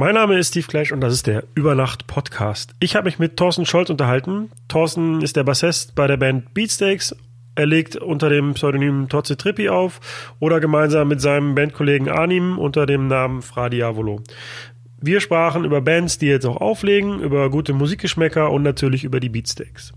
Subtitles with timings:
[0.00, 2.74] Mein Name ist Steve Clash und das ist der Übernacht Podcast.
[2.80, 4.50] Ich habe mich mit Thorsten Scholz unterhalten.
[4.66, 7.14] Thorsten ist der Bassist bei der Band Beatsteaks.
[7.54, 10.00] Er legt unter dem Pseudonym Tozze Trippi auf
[10.38, 14.22] oder gemeinsam mit seinem Bandkollegen Arnim unter dem Namen Fra Diavolo.
[15.02, 19.28] Wir sprachen über Bands, die jetzt auch auflegen, über gute Musikgeschmäcker und natürlich über die
[19.28, 19.92] Beatsteaks.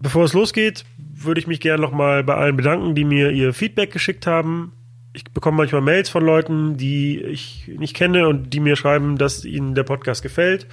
[0.00, 3.90] Bevor es losgeht, würde ich mich gerne nochmal bei allen bedanken, die mir ihr Feedback
[3.90, 4.70] geschickt haben.
[5.14, 9.44] Ich bekomme manchmal Mails von Leuten, die ich nicht kenne und die mir schreiben, dass
[9.44, 10.66] ihnen der Podcast gefällt.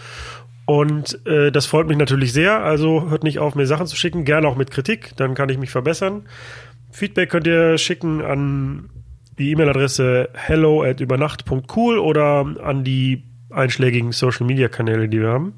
[0.66, 2.64] Und äh, das freut mich natürlich sehr.
[2.64, 5.58] Also hört nicht auf, mir Sachen zu schicken, gerne auch mit Kritik, dann kann ich
[5.58, 6.28] mich verbessern.
[6.92, 8.90] Feedback könnt ihr schicken an
[9.38, 15.54] die E-Mail-Adresse hello at übernacht.cool oder an die einschlägigen Social-Media-Kanäle, die wir haben.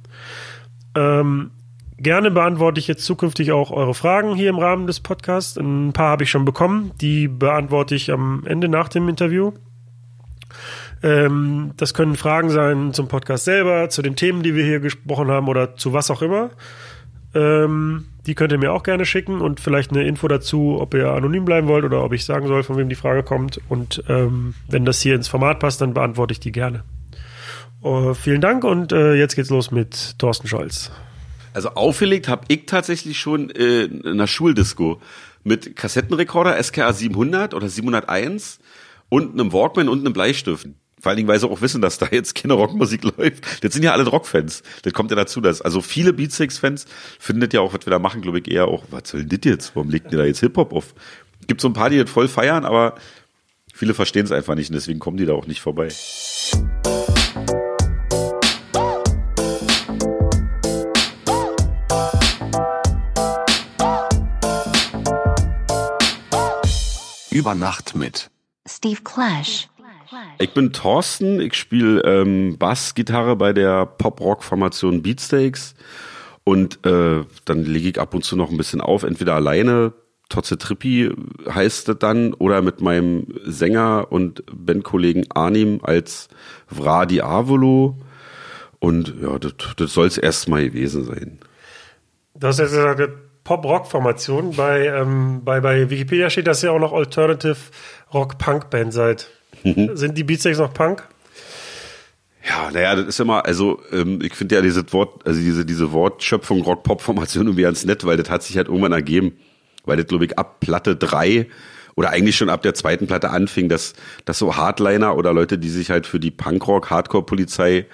[0.95, 1.51] Ähm,
[2.01, 5.55] Gerne beantworte ich jetzt zukünftig auch eure Fragen hier im Rahmen des Podcasts.
[5.55, 6.91] Ein paar habe ich schon bekommen.
[6.99, 9.51] Die beantworte ich am Ende nach dem Interview.
[11.03, 15.29] Ähm, das können Fragen sein zum Podcast selber, zu den Themen, die wir hier gesprochen
[15.29, 16.49] haben oder zu was auch immer.
[17.35, 21.11] Ähm, die könnt ihr mir auch gerne schicken und vielleicht eine Info dazu, ob ihr
[21.11, 23.61] anonym bleiben wollt oder ob ich sagen soll, von wem die Frage kommt.
[23.69, 26.83] Und ähm, wenn das hier ins Format passt, dann beantworte ich die gerne.
[27.83, 30.91] Uh, vielen Dank und uh, jetzt geht's los mit Thorsten Scholz.
[31.53, 35.01] Also aufgelegt habe ich tatsächlich schon äh, in einer Schuldisco
[35.43, 38.59] mit Kassettenrekorder SKA 700 oder 701
[39.09, 40.67] und einem Walkman und einem Bleistift.
[40.99, 43.63] Vor allen Dingen, weil sie auch wissen, dass da jetzt keine Rockmusik läuft.
[43.63, 44.61] Das sind ja alle Rockfans.
[44.83, 46.85] Das kommt ja dazu, dass also viele Beatsteaks-Fans
[47.19, 49.49] findet ja auch, was wir da machen, glaube ich, eher auch, was soll denn das
[49.49, 49.75] jetzt?
[49.75, 50.93] Warum legt ihr da jetzt Hip-Hop auf?
[51.47, 52.95] Gibt so ein paar, die das voll feiern, aber
[53.73, 55.89] viele verstehen es einfach nicht und deswegen kommen die da auch nicht vorbei.
[67.31, 68.29] Über Nacht mit
[68.67, 69.69] Steve Clash.
[70.39, 75.73] Ich bin Thorsten, ich spiele ähm, Bassgitarre bei der Pop-Rock-Formation Beatsteaks
[76.43, 79.93] und äh, dann lege ich ab und zu noch ein bisschen auf, entweder alleine,
[80.27, 81.09] Totze Trippi
[81.49, 86.27] heißt es dann, oder mit meinem Sänger und Bandkollegen Arnim als
[86.67, 87.97] Vradi Avolo
[88.79, 91.39] und ja, das, das soll es erstmal gewesen sein.
[92.41, 94.55] Hast jetzt gesagt, Pop-Rock-Formation.
[94.55, 97.57] Bei, ähm, bei, bei Wikipedia steht, dass ihr auch noch Alternative
[98.13, 99.29] Rock-Punk-Band seid.
[99.63, 99.95] Mhm.
[99.95, 101.07] Sind die Beatsteaks noch Punk?
[102.47, 105.91] Ja, naja, das ist immer, also ähm, ich finde ja dieses Wort, also diese, diese
[105.91, 109.37] Wortschöpfung Rock-Pop-Formation irgendwie ganz nett, weil das hat sich halt irgendwann ergeben.
[109.85, 111.47] Weil das, glaube ich, ab Platte drei
[111.95, 113.93] oder eigentlich schon ab der zweiten Platte anfing, dass,
[114.25, 117.85] dass so Hardliner oder Leute, die sich halt für die Punkrock, Hardcore-Polizei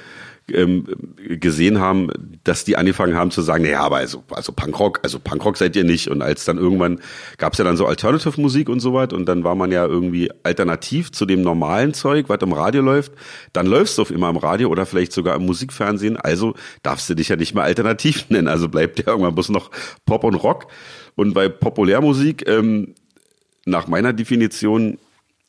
[0.54, 0.86] ähm,
[1.18, 2.10] gesehen haben,
[2.44, 5.84] dass die angefangen haben zu sagen, naja, aber also, also Punkrock, also Punkrock seid ihr
[5.84, 6.10] nicht.
[6.10, 7.00] Und als dann irgendwann
[7.38, 9.86] gab es ja dann so Alternative Musik und so was und dann war man ja
[9.86, 13.12] irgendwie alternativ zu dem normalen Zeug, was im Radio läuft,
[13.54, 17.16] dann läufst du auf immer im Radio oder vielleicht sogar im Musikfernsehen, also darfst du
[17.16, 18.48] dich ja nicht mehr alternativ nennen.
[18.48, 19.72] Also bleibt ja irgendwann bloß noch
[20.06, 20.68] Pop und Rock.
[21.16, 22.94] Und bei Populärmusik, ähm,
[23.66, 24.98] nach meiner Definition,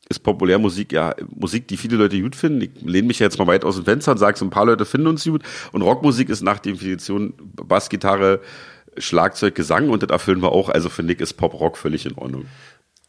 [0.09, 2.61] ist Populärmusik ja Musik, die viele Leute gut finden.
[2.61, 4.85] Ich lehne mich jetzt mal weit aus dem Fenster und sage, so ein paar Leute
[4.85, 5.43] finden uns gut.
[5.71, 8.41] Und Rockmusik ist nach Definition Bassgitarre,
[8.97, 10.69] Schlagzeug, Gesang und das erfüllen wir auch.
[10.69, 12.45] Also finde ich, ist Pop-Rock völlig in Ordnung.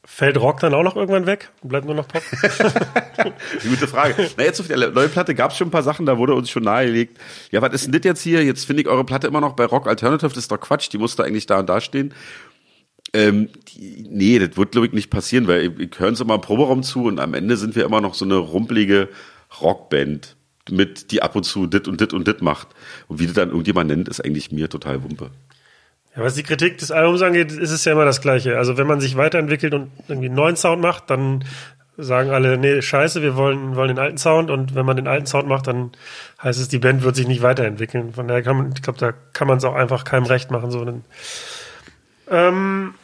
[0.04, 1.50] Fällt Rock dann auch noch irgendwann weg?
[1.62, 2.22] Bleibt nur noch Pop?
[3.62, 4.30] Gute Frage.
[4.36, 6.50] Na, jetzt auf der neuen Platte gab es schon ein paar Sachen, da wurde uns
[6.50, 7.18] schon nahegelegt.
[7.50, 8.42] Ja, was ist denn das jetzt hier?
[8.44, 10.98] Jetzt finde ich eure Platte immer noch bei Rock Alternative, das ist doch Quatsch, die
[10.98, 12.14] muss da eigentlich da und da stehen.
[13.12, 16.34] Ähm, die, nee, das wird, glaube ich, nicht passieren, weil ich, ich höre uns immer
[16.34, 19.08] im Proberaum zu und am Ende sind wir immer noch so eine rumpelige
[19.60, 20.36] Rockband,
[20.70, 22.68] mit, die ab und zu dit und dit und dit macht.
[23.08, 25.30] Und wie das dann irgendjemand nennt, ist eigentlich mir total Wumpe.
[26.16, 28.58] Ja, was die Kritik des Albums angeht, ist es ja immer das Gleiche.
[28.58, 31.44] Also wenn man sich weiterentwickelt und irgendwie einen neuen Sound macht, dann
[31.96, 35.26] sagen alle, nee, scheiße, wir wollen, wollen den alten Sound und wenn man den alten
[35.26, 35.92] Sound macht, dann
[36.42, 38.12] heißt es, die Band wird sich nicht weiterentwickeln.
[38.14, 40.70] Von daher kann man, ich glaube, da kann man es auch einfach keinem recht machen.
[40.70, 40.84] So.
[42.30, 42.94] Ähm,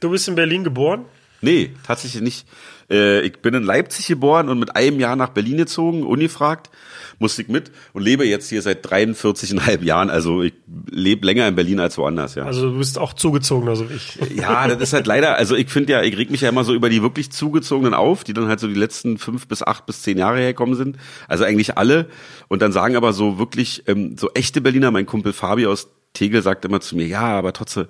[0.00, 1.06] du bist in Berlin geboren?
[1.42, 2.46] Nee, tatsächlich nicht.
[2.90, 6.70] Äh, ich bin in Leipzig geboren und mit einem Jahr nach Berlin gezogen, ungefragt,
[7.18, 10.10] musste ich mit und lebe jetzt hier seit 43,5 Jahren.
[10.10, 10.54] Also ich
[10.90, 12.44] lebe länger in Berlin als woanders, ja.
[12.44, 14.18] Also du bist auch zugezogen, also ich.
[14.36, 16.74] Ja, das ist halt leider, also ich finde ja, ich reg mich ja immer so
[16.74, 20.02] über die wirklich Zugezogenen auf, die dann halt so die letzten fünf bis acht bis
[20.02, 20.96] zehn Jahre hergekommen sind.
[21.28, 22.08] Also eigentlich alle.
[22.48, 26.42] Und dann sagen aber so wirklich, ähm, so echte Berliner, mein Kumpel Fabi aus Tegel
[26.42, 27.86] sagt immer zu mir, ja, aber trotzdem,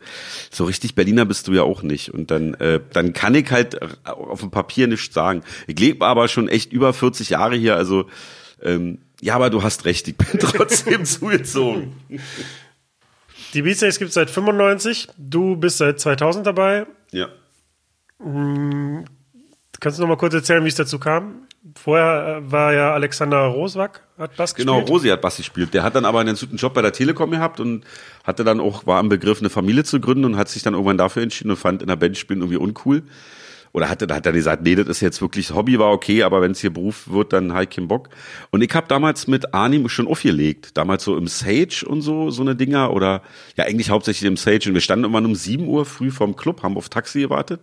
[0.50, 2.12] so richtig Berliner bist du ja auch nicht.
[2.12, 5.42] Und dann, äh, dann kann ich halt auf dem Papier nichts sagen.
[5.66, 8.06] Ich lebe aber schon echt über 40 Jahre hier, also
[8.62, 11.92] ähm, ja, aber du hast recht, ich bin trotzdem zugezogen.
[13.54, 16.86] Die Beatsteaks gibt es seit 95, du bist seit 2000 dabei.
[17.10, 17.28] Ja.
[18.18, 19.04] Hm,
[19.80, 21.46] kannst du noch mal kurz erzählen, wie es dazu kam?
[21.82, 24.90] Vorher äh, war ja Alexander Roswag, hat Bass Genau, gespielt.
[24.90, 25.74] Rosi hat Bass gespielt.
[25.74, 27.84] Der hat dann aber einen guten Job bei der Telekom gehabt und
[28.24, 30.98] hatte dann auch, war am Begriff, eine Familie zu gründen und hat sich dann irgendwann
[30.98, 33.02] dafür entschieden und fand in der Band spielen irgendwie uncool.
[33.72, 36.50] Oder da hat er gesagt, nee, das ist jetzt wirklich, Hobby war okay, aber wenn
[36.50, 38.08] es hier Beruf wird, dann halt keinen Bock.
[38.50, 40.76] Und ich habe damals mit Arnim schon aufgelegt.
[40.76, 42.92] Damals so im Sage und so, so eine Dinger.
[42.92, 43.22] Oder
[43.56, 44.64] ja, eigentlich hauptsächlich im Sage.
[44.66, 47.60] Und wir standen immer um 7 Uhr früh vorm Club, haben auf Taxi gewartet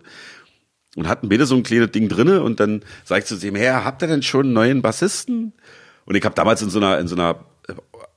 [0.96, 3.84] und hatten beide so ein kleines Ding drinne und dann sag ich zu dem, Herr,
[3.84, 5.52] habt ihr denn schon einen neuen Bassisten?
[6.04, 7.44] Und ich habe damals in so einer in so einer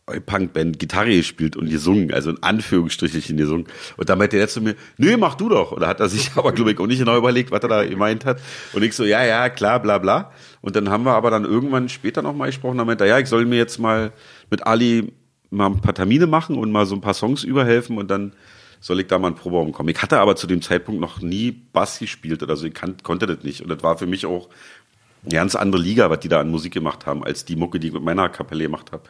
[0.08, 3.68] äh, Punkband Gitarre gespielt und gesungen, also in Anführungsstrichen gesungen.
[3.98, 5.72] Und dann meinte der zu mir, nö, mach du doch.
[5.72, 7.86] Und da hat er sich aber, glaube ich, auch nicht genau überlegt, was er da
[7.86, 8.40] gemeint hat.
[8.74, 10.32] Und ich so, ja, ja, klar, bla bla.
[10.62, 13.28] Und dann haben wir aber dann irgendwann später nochmal gesprochen, da meinte er, ja, ich
[13.28, 14.12] soll mir jetzt mal
[14.50, 15.14] mit Ali
[15.50, 18.34] mal ein paar Termine machen und mal so ein paar Songs überhelfen und dann
[18.82, 19.90] soll ich da mal einen Proberaum kommen.
[19.90, 23.28] Ich hatte aber zu dem Zeitpunkt noch nie Bass gespielt oder so, ich kann, konnte
[23.28, 23.62] das nicht.
[23.62, 24.50] Und das war für mich auch
[25.24, 27.88] eine ganz andere Liga, was die da an Musik gemacht haben, als die Mucke, die
[27.88, 29.04] ich mit meiner Kapelle gemacht habe.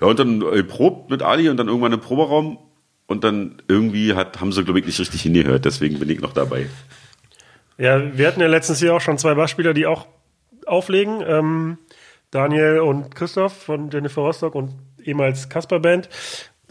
[0.00, 2.58] Ja, und dann äh, probt mit Ali und dann irgendwann im Proberaum
[3.06, 6.32] und dann irgendwie hat, haben sie, glaube ich, nicht richtig hingehört, deswegen bin ich noch
[6.32, 6.68] dabei.
[7.78, 10.06] Ja, wir hatten ja letztens hier auch schon zwei Bassspieler, die auch
[10.66, 11.22] auflegen.
[11.26, 11.78] Ähm,
[12.30, 14.74] Daniel und Christoph von Jennifer Rostock und
[15.04, 16.08] ehemals Kasper Band.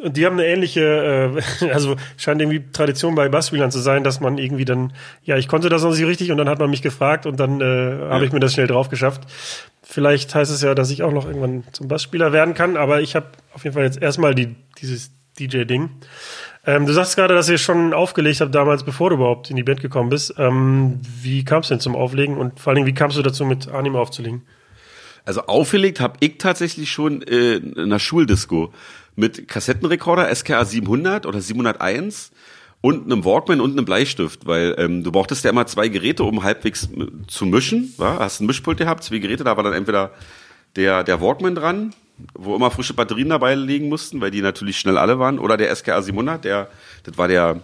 [0.01, 4.19] Und die haben eine ähnliche, äh, also scheint irgendwie Tradition bei Bassspielern zu sein, dass
[4.19, 4.93] man irgendwie dann,
[5.23, 7.61] ja, ich konnte das noch nicht richtig und dann hat man mich gefragt und dann
[7.61, 9.21] äh, habe ich mir das schnell drauf geschafft.
[9.83, 13.15] Vielleicht heißt es ja, dass ich auch noch irgendwann zum Bassspieler werden kann, aber ich
[13.15, 15.89] habe auf jeden Fall jetzt erstmal die, dieses DJ-Ding.
[16.65, 19.63] Ähm, du sagst gerade, dass ihr schon aufgelegt habt damals, bevor du überhaupt in die
[19.63, 20.33] Band gekommen bist.
[20.37, 23.45] Ähm, wie kam es denn zum Auflegen und vor allen Dingen, wie kamst du dazu,
[23.45, 24.43] mit Anime aufzulegen?
[25.25, 28.73] Also aufgelegt habe ich tatsächlich schon äh, in einer Schuldisco
[29.15, 32.31] mit Kassettenrekorder SKA 700 oder 701
[32.81, 36.43] und einem Walkman und einem Bleistift, weil ähm, du brauchtest ja immer zwei Geräte, um
[36.43, 37.93] halbwegs äh, zu mischen.
[37.97, 38.17] Wa?
[38.19, 40.11] Hast ein Mischpult gehabt, zwei Geräte, da war dann entweder
[40.75, 41.93] der, der Walkman dran,
[42.33, 45.73] wo immer frische Batterien dabei liegen mussten, weil die natürlich schnell alle waren, oder der
[45.73, 46.67] SKA 700, der,
[47.03, 47.61] das war der,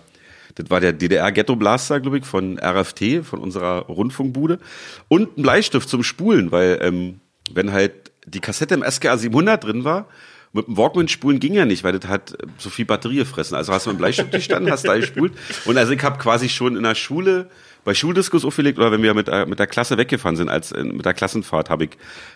[0.56, 4.60] das war der DDR Ghetto Blaster, glaube ich, von RFT, von unserer Rundfunkbude.
[5.08, 7.20] Und ein Bleistift zum Spulen, weil ähm,
[7.52, 10.08] wenn halt die Kassette im SKA 700 drin war,
[10.52, 13.56] mit dem Walkman spulen ging ja nicht, weil das hat so viel Batterie gefressen.
[13.56, 15.34] Also hast du mit dem Bleistift gestanden, hast da gespult.
[15.66, 17.50] Und also ich habe quasi schon in der Schule
[17.84, 20.84] bei Schuldiskus aufgelegt oder wenn wir mit, äh, mit der Klasse weggefahren sind, als äh,
[20.84, 21.92] mit der Klassenfahrt habe ich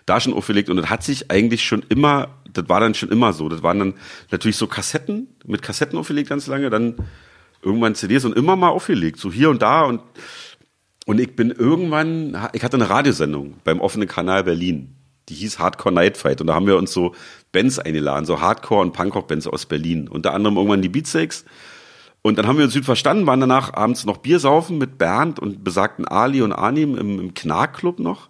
[0.06, 3.34] da schon aufgelegt und das hat sich eigentlich schon immer, das war dann schon immer
[3.34, 3.50] so.
[3.50, 3.94] Das waren dann
[4.32, 6.96] natürlich so Kassetten, mit Kassetten aufgelegt ganz lange, dann
[7.62, 10.02] irgendwann CDs und immer mal aufgelegt, so hier und da und
[11.06, 14.96] und ich bin irgendwann, ich hatte eine Radiosendung beim offenen Kanal Berlin.
[15.30, 16.42] Die hieß Hardcore Night Fight.
[16.42, 17.16] Und da haben wir uns so
[17.52, 20.08] Bands eingeladen, so Hardcore- und Punkrock-Bands aus Berlin.
[20.08, 21.46] Unter anderem irgendwann die Beatsteaks.
[22.22, 25.40] Und dann haben wir uns gut verstanden, waren danach abends noch Bier saufen mit Bernd
[25.40, 28.30] und besagten Ali und Arnim im, im Knark-Club noch.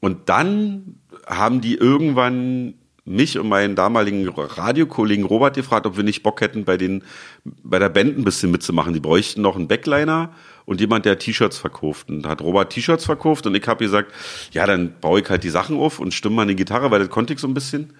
[0.00, 2.74] Und dann haben die irgendwann
[3.06, 7.04] mich und meinen damaligen Radiokollegen Robert gefragt, ob wir nicht Bock hätten, bei den,
[7.44, 8.94] bei der Band ein bisschen mitzumachen.
[8.94, 10.34] Die bräuchten noch einen Backliner
[10.66, 12.08] und jemand, der T-Shirts verkauft.
[12.08, 14.12] Und da hat Robert T-Shirts verkauft und ich habe gesagt,
[14.52, 17.10] ja, dann baue ich halt die Sachen auf und stimme mal eine Gitarre, weil das
[17.10, 17.92] konnte ich so ein bisschen.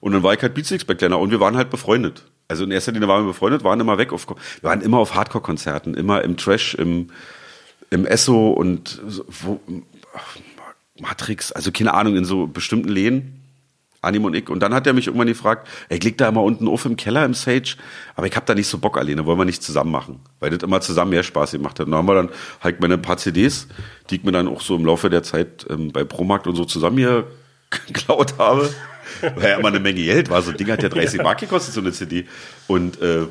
[0.00, 2.24] Und dann war ich halt Beatsticks Backliner und wir waren halt befreundet.
[2.46, 5.14] Also in erster Linie waren wir befreundet, waren immer weg auf, wir waren immer auf
[5.14, 7.10] Hardcore-Konzerten, immer im Trash, im,
[7.90, 9.60] im Esso und so, wo,
[11.00, 13.43] Matrix, also keine Ahnung, in so bestimmten Läden.
[14.04, 14.48] Anim und ich.
[14.48, 16.96] Und dann hat er mich irgendwann gefragt, ey, ich leg da immer unten auf im
[16.96, 17.76] Keller im Sage,
[18.14, 20.62] aber ich hab da nicht so Bock alleine, wollen wir nicht zusammen machen, weil das
[20.62, 21.86] immer zusammen mehr Spaß gemacht hat.
[21.86, 22.28] Und dann haben wir dann
[22.60, 23.68] halt meine paar CDs,
[24.10, 26.64] die ich mir dann auch so im Laufe der Zeit ähm, bei Promarkt und so
[26.64, 27.26] zusammen hier
[27.86, 28.70] geklaut habe.
[29.20, 30.40] Weil ja immer eine Menge Geld war.
[30.42, 32.26] So ein Ding hat ja 30 Mark gekostet, so eine CD.
[32.66, 33.26] Und äh,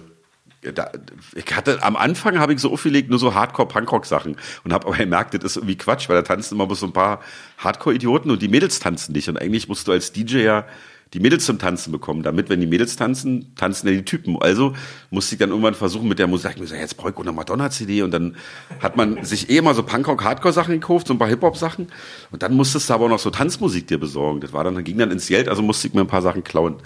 [0.73, 0.91] da,
[1.35, 5.33] ich hatte am Anfang habe ich so aufgelegt nur so Hardcore-Punkrock-Sachen und habe aber gemerkt,
[5.33, 7.21] das ist irgendwie Quatsch, weil da tanzen immer bloß so ein paar
[7.57, 9.29] Hardcore-Idioten und die Mädels tanzen nicht.
[9.29, 10.65] Und eigentlich musst du als DJ ja
[11.13, 14.41] die Mädels zum Tanzen bekommen, damit, wenn die Mädels tanzen, tanzen ja die Typen.
[14.41, 14.73] Also
[15.11, 18.01] musste ich dann irgendwann versuchen mit der Musik, ich so, jetzt brauche ich eine Madonna-CD
[18.01, 18.35] und dann
[18.79, 21.87] hat man sich eh immer so Punkrock-Hardcore-Sachen gekauft, so ein paar Hip-Hop-Sachen
[22.31, 24.41] und dann musstest du aber auch noch so Tanzmusik dir besorgen.
[24.41, 26.77] Das war dann, ging dann ins Geld, also musste ich mir ein paar Sachen klauen.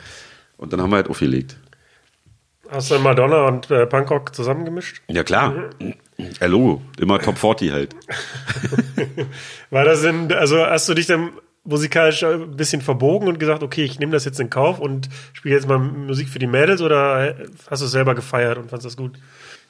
[0.57, 1.55] Und dann haben wir halt aufgelegt.
[2.70, 5.02] Hast du Madonna und äh, Punkrock zusammengemischt?
[5.08, 5.70] Ja, klar.
[6.18, 6.82] Ja, Logo.
[7.00, 7.96] Immer Top 40 halt.
[9.70, 11.32] War das denn, also hast du dich dann
[11.64, 15.56] musikalisch ein bisschen verbogen und gesagt, okay, ich nehme das jetzt in Kauf und spiele
[15.56, 17.36] jetzt mal Musik für die Mädels oder
[17.70, 19.18] hast du es selber gefeiert und fandest das gut?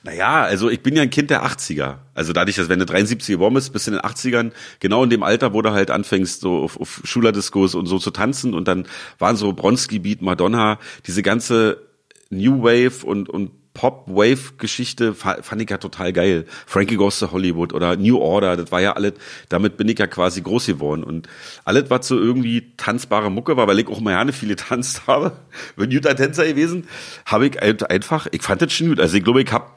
[0.04, 1.96] Naja, also ich bin ja ein Kind der 80er.
[2.13, 5.24] Also dadurch, dass wenn du 73 geboren bist, bist in den 80ern, genau in dem
[5.24, 8.88] Alter, wo du halt anfängst, so auf, auf Schulerdiscos und so zu tanzen und dann
[9.18, 11.87] waren so Bronski Beat, Madonna, diese ganze
[12.29, 16.46] New Wave und, und Pop-Wave-Geschichte fand ich ja total geil.
[16.65, 19.13] Frankie Goes to Hollywood oder New Order, das war ja alles,
[19.50, 21.03] damit bin ich ja quasi groß geworden.
[21.03, 21.27] Und
[21.63, 25.34] alles, was so irgendwie tanzbare Mucke war, weil ich auch mal gerne viele tanzt habe,
[25.75, 26.88] bin guter Tänzer gewesen,
[27.27, 29.00] habe ich einfach, ich fand das schon gut.
[29.00, 29.67] Also ich glaube, ich habe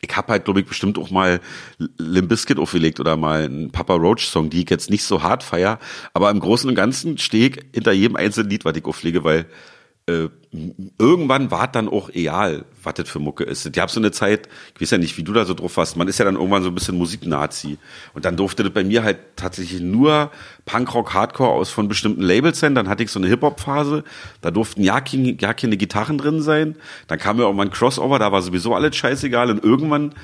[0.00, 1.40] ich habe halt, glaube ich, bestimmt auch mal
[1.98, 5.42] Limp Bizkit aufgelegt oder mal einen Papa Roach Song, die ich jetzt nicht so hart
[5.42, 5.78] feier,
[6.12, 9.46] aber im Großen und Ganzen stehe ich hinter jedem einzelnen Lied, was ich auflege, weil
[10.06, 10.28] äh,
[10.98, 13.64] irgendwann war dann auch egal, was das für Mucke ist.
[13.64, 15.96] Ich habe so eine Zeit, ich weiß ja nicht, wie du da so drauf warst,
[15.96, 17.78] man ist ja dann irgendwann so ein bisschen Musiknazi.
[18.12, 20.30] Und dann durfte das bei mir halt tatsächlich nur
[20.66, 22.74] Punkrock, Hardcore aus von bestimmten Labels sein.
[22.74, 24.04] Dann hatte ich so eine Hip-Hop-Phase,
[24.42, 26.76] da durften ja, keine, ja keine Gitarren drin sein.
[27.06, 29.50] Dann kam ja irgendwann Crossover, da war sowieso alles scheißegal.
[29.50, 30.14] Und irgendwann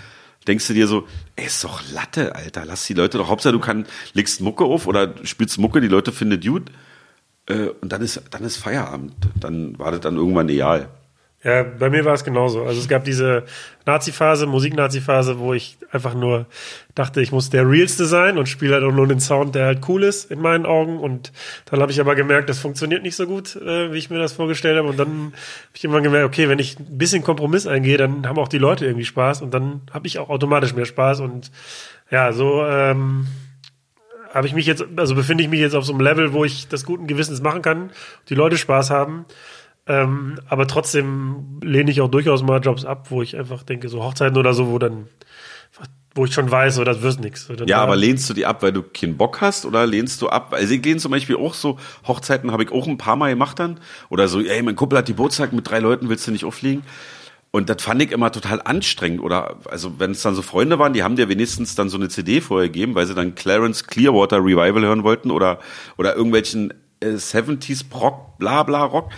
[0.46, 1.06] denkst du dir so,
[1.36, 4.86] ey, ist doch Latte, Alter, lass die Leute doch, Hauptsache du kannst, legst Mucke auf
[4.86, 6.70] oder spielst Mucke, die Leute finden gut
[7.50, 9.14] äh, und dann ist, dann ist Feierabend.
[9.38, 10.88] Dann war das dann irgendwann egal.
[11.42, 12.64] Ja, bei mir war es genauso.
[12.64, 13.44] Also es gab diese
[13.86, 16.44] Nazi-Phase, Musik-Nazi-Phase, wo ich einfach nur
[16.94, 19.88] dachte, ich muss der Realste sein und spiele halt auch nur den Sound, der halt
[19.88, 20.98] cool ist in meinen Augen.
[20.98, 21.32] Und
[21.64, 24.34] dann habe ich aber gemerkt, das funktioniert nicht so gut, äh, wie ich mir das
[24.34, 24.88] vorgestellt habe.
[24.88, 28.38] Und dann habe ich immer gemerkt, okay, wenn ich ein bisschen Kompromiss eingehe, dann haben
[28.38, 31.20] auch die Leute irgendwie Spaß und dann habe ich auch automatisch mehr Spaß.
[31.20, 31.50] Und
[32.10, 33.28] ja, so ähm,
[34.32, 36.68] habe ich mich jetzt, also befinde ich mich jetzt auf so einem Level, wo ich
[36.68, 37.90] das guten Gewissens machen kann,
[38.28, 39.24] die Leute Spaß haben.
[39.86, 44.04] Ähm, aber trotzdem lehne ich auch durchaus mal Jobs ab, wo ich einfach denke, so
[44.04, 45.08] Hochzeiten oder so, wo dann,
[46.14, 47.48] wo ich schon weiß, so, das wird nichts.
[47.66, 50.52] Ja, aber lehnst du die ab, weil du keinen Bock hast oder lehnst du ab?
[50.52, 53.58] Also ich lehne zum Beispiel auch so, Hochzeiten habe ich auch ein paar Mal gemacht
[53.58, 53.80] dann.
[54.10, 56.82] Oder so, ey, mein Kumpel hat die Geburtstag mit drei Leuten, willst du nicht aufliegen?
[57.52, 59.20] Und das fand ich immer total anstrengend.
[59.20, 62.08] Oder also wenn es dann so Freunde waren, die haben dir wenigstens dann so eine
[62.08, 65.58] CD vorher gegeben, weil sie dann Clarence Clearwater Revival hören wollten oder
[65.96, 69.10] oder irgendwelchen äh, 70s Rock, bla bla Rock.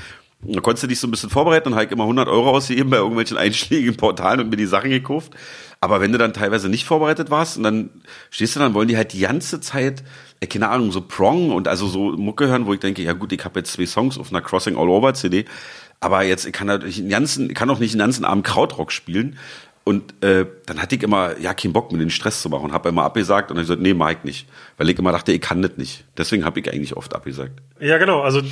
[0.45, 2.97] Da konntest du dich so ein bisschen vorbereiten und halt immer 100 Euro ausgegeben bei
[2.97, 5.33] irgendwelchen einschlägigen Portalen und mir die Sachen gekauft.
[5.81, 7.91] Aber wenn du dann teilweise nicht vorbereitet warst und dann
[8.31, 10.03] stehst du dann, wollen die halt die ganze Zeit,
[10.41, 13.33] äh, keine Ahnung, so Prong und also so Mucke hören, wo ich denke, ja gut,
[13.33, 15.45] ich habe jetzt zwei Songs auf einer Crossing All Over CD
[16.03, 19.39] aber jetzt, kann natürlich einen ganzen, kann auch nicht den ganzen Abend Krautrock spielen.
[19.85, 22.73] Und äh, dann hatte ich immer, ja, keinen Bock, mir den Stress zu machen.
[22.73, 24.49] Habe immer abgesagt und dann gesagt, nee, mach ich nicht.
[24.77, 26.05] Weil ich immer dachte, ich kann das nicht.
[26.17, 27.61] Deswegen habe ich eigentlich oft abgesagt.
[27.81, 28.21] Ja, genau.
[28.23, 28.43] Also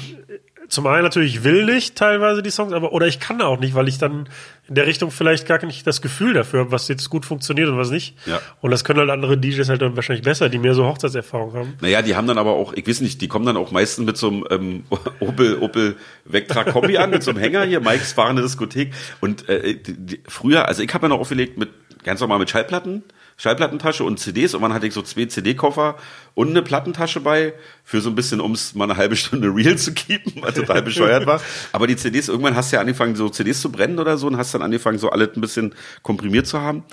[0.71, 3.89] zum einen natürlich will ich teilweise die Songs, aber oder ich kann auch nicht, weil
[3.89, 4.29] ich dann
[4.69, 7.77] in der Richtung vielleicht gar nicht das Gefühl dafür habe, was jetzt gut funktioniert und
[7.77, 8.17] was nicht.
[8.25, 8.41] Ja.
[8.61, 11.75] Und das können halt andere DJs halt dann wahrscheinlich besser, die mehr so Hochzeitserfahrung haben.
[11.81, 14.17] Naja, die haben dann aber auch, ich weiß nicht, die kommen dann auch meistens mit
[14.17, 14.85] so einem ähm,
[15.21, 18.95] Opel, Opel Vectra Kombi an, mit so einem Hänger hier, Mikes fahrende Diskothek.
[19.21, 21.71] Und äh, die, die, früher, also ich habe ja noch aufgelegt mit
[22.05, 23.03] ganz normal mit Schallplatten
[23.41, 25.97] Schallplattentasche und CDs und man hatte ich so zwei CD-Koffer
[26.35, 27.55] und eine Plattentasche bei,
[27.85, 30.83] für so ein bisschen, um es mal eine halbe Stunde real zu keepen, weil total
[30.83, 31.41] bescheuert war.
[31.73, 34.37] Aber die CDs, irgendwann hast du ja angefangen, so CDs zu brennen oder so und
[34.37, 36.85] hast dann angefangen, so alles ein bisschen komprimiert zu haben.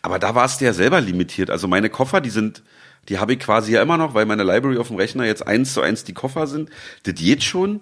[0.00, 1.50] Aber da warst du ja selber limitiert.
[1.50, 2.62] Also meine Koffer, die sind,
[3.08, 5.74] die habe ich quasi ja immer noch, weil meine Library auf dem Rechner jetzt eins
[5.74, 6.70] zu eins die Koffer sind.
[7.02, 7.80] Das geht schon.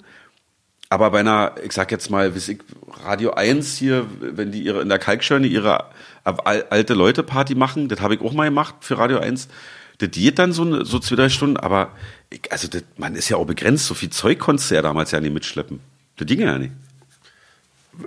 [0.89, 2.59] Aber bei einer, ich sag jetzt mal, wie ich,
[3.05, 5.91] Radio 1 hier, wenn die ihre in der Kalkschöne ihre
[6.25, 9.49] alte Leute Party machen, das habe ich auch mal gemacht für Radio 1.
[9.99, 11.93] Das geht dann so, so zwei, drei Stunden, aber
[12.31, 15.13] ich, also das, man ist ja auch begrenzt, so viel Zeug konntest du ja damals
[15.13, 15.81] ja nicht mitschleppen.
[16.17, 16.73] Das ging ja nicht.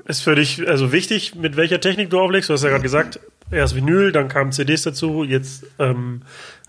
[0.06, 2.50] Ist für dich also wichtig, mit welcher Technik du auflegst?
[2.50, 3.20] Du hast ja gerade gesagt,
[3.52, 6.24] erst Vinyl, dann kamen CDs dazu, jetzt ähm,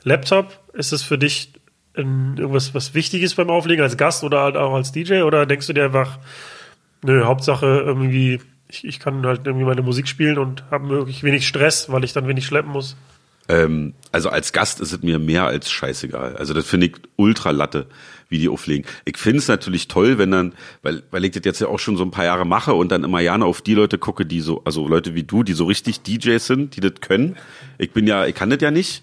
[0.04, 0.60] Laptop.
[0.72, 1.52] Ist es für dich
[1.96, 5.22] ein, irgendwas was Wichtiges beim Auflegen als Gast oder halt auch als DJ?
[5.22, 6.18] Oder denkst du dir einfach,
[7.02, 11.46] nö, Hauptsache irgendwie ich, ich kann halt irgendwie meine Musik spielen und habe wirklich wenig
[11.46, 12.96] Stress, weil ich dann wenig schleppen muss.
[13.48, 16.36] Ähm, also als Gast ist es mir mehr als scheißegal.
[16.36, 17.86] Also das finde ich ultra Latte,
[18.28, 18.84] wie die auflegen.
[19.06, 21.96] Ich finde es natürlich toll, wenn dann, weil, weil ich das jetzt ja auch schon
[21.96, 24.62] so ein paar Jahre mache und dann immer gerne auf die Leute gucke, die so,
[24.64, 27.36] also Leute wie du, die so richtig DJs sind, die das können.
[27.78, 29.02] Ich bin ja, ich kann das ja nicht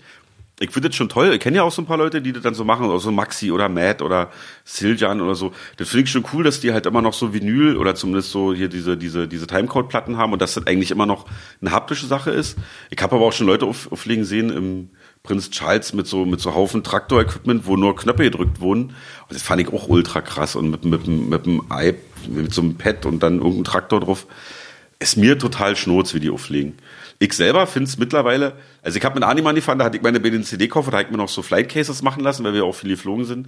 [0.60, 1.34] ich finde das schon toll.
[1.34, 3.12] Ich kenne ja auch so ein paar Leute, die das dann so machen, oder so
[3.12, 4.32] Maxi oder Matt oder
[4.64, 5.52] Siljan oder so.
[5.76, 8.54] Das finde ich schon cool, dass die halt immer noch so Vinyl oder zumindest so
[8.54, 11.26] hier diese, diese, diese Timecode-Platten haben und dass das eigentlich immer noch
[11.60, 12.58] eine haptische Sache ist.
[12.90, 14.90] Ich habe aber auch schon Leute auf, auflegen sehen im
[15.24, 18.84] Prinz Charles mit so, mit so Haufen Traktor-Equipment, wo nur Knöpfe gedrückt wurden.
[18.84, 21.98] Und das fand ich auch ultra krass und mit, mit, mit, mit einem iP,
[22.30, 24.26] mit so einem Pad und dann irgendein Traktor drauf.
[25.00, 26.78] Ist mir total schnurz, wie die auflegen.
[27.20, 30.20] Ich selber finde es mittlerweile, also ich habe mit Animani gefahren, da hatte ich meine
[30.20, 32.90] BDN-CD-Koffer, da habe ich mir noch so Flight Cases machen lassen, weil wir auch viel
[32.90, 33.48] geflogen sind.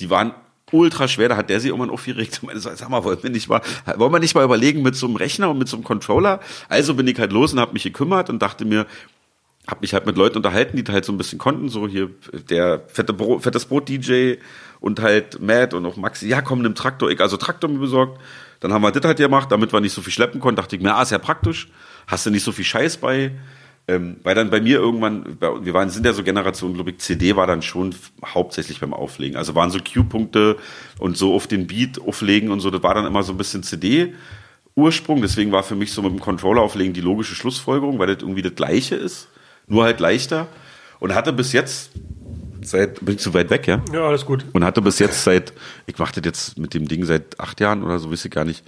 [0.00, 0.32] Die waren
[0.70, 3.48] ultra schwer, da hat der sich irgendwann aufgeregt und meinte, sag mal, wollen wir nicht
[3.48, 3.60] mal,
[3.96, 6.40] wollen wir nicht mal überlegen mit so einem Rechner und mit so einem Controller?
[6.68, 8.86] Also bin ich halt los und habe mich gekümmert und dachte mir,
[9.66, 12.10] hab mich halt mit Leuten unterhalten, die halt so ein bisschen konnten, so hier
[12.50, 14.34] der fette Brot, fettes Brot DJ
[14.80, 18.20] und halt Matt und auch Maxi, ja komm, nimm Traktor, ich also Traktor mir besorgt.
[18.62, 20.82] Dann haben wir das halt gemacht, damit wir nicht so viel schleppen konnten, dachte ich
[20.82, 21.68] mir, ah, ist ja praktisch,
[22.06, 23.32] hast du nicht so viel Scheiß bei.
[23.88, 27.34] Ähm, weil dann bei mir irgendwann, wir waren, sind ja so Generation, glaube ich, CD
[27.34, 27.92] war dann schon
[28.24, 29.36] hauptsächlich beim Auflegen.
[29.36, 30.56] Also waren so Q-Punkte
[31.00, 33.64] und so auf den Beat auflegen und so, das war dann immer so ein bisschen
[33.64, 34.14] CD.
[34.76, 38.22] Ursprung, deswegen war für mich so mit dem Controller auflegen die logische Schlussfolgerung, weil das
[38.22, 39.26] irgendwie das gleiche ist,
[39.66, 40.46] nur halt leichter.
[41.00, 41.90] Und hatte bis jetzt
[42.62, 43.82] seit, bin ich zu weit weg, ja?
[43.92, 44.44] Ja, alles gut.
[44.52, 45.52] Und hatte bis jetzt seit,
[45.86, 48.44] ich mache das jetzt mit dem Ding seit acht Jahren oder so, weiß ich gar
[48.44, 48.64] nicht,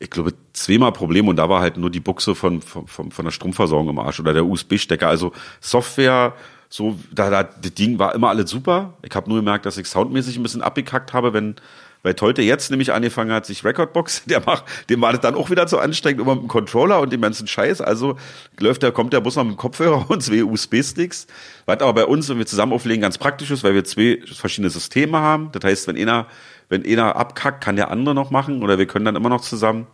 [0.00, 3.32] ich glaube, zweimal Probleme und da war halt nur die Buchse von, von, von der
[3.32, 5.08] Stromversorgung im Arsch oder der USB-Stecker.
[5.08, 6.34] Also Software,
[6.68, 8.94] so, da, da, das Ding war immer alles super.
[9.02, 11.56] Ich habe nur gemerkt, dass ich soundmäßig ein bisschen abgekackt habe, wenn,
[12.02, 15.50] weil Tolte jetzt nämlich angefangen hat, sich Recordbox, der macht, dem war das dann auch
[15.50, 17.80] wieder zu anstrengend, immer mit dem Controller und dem ganzen Scheiß.
[17.80, 18.16] Also
[18.58, 21.26] läuft der, kommt der Bus noch mit dem Kopfhörer und zwei USB-Sticks.
[21.66, 24.70] Was aber bei uns, wenn wir zusammen auflegen, ganz praktisch ist, weil wir zwei verschiedene
[24.70, 25.50] Systeme haben.
[25.52, 26.26] Das heißt, wenn einer
[26.68, 29.86] wenn einer abkackt, kann der andere noch machen oder wir können dann immer noch zusammen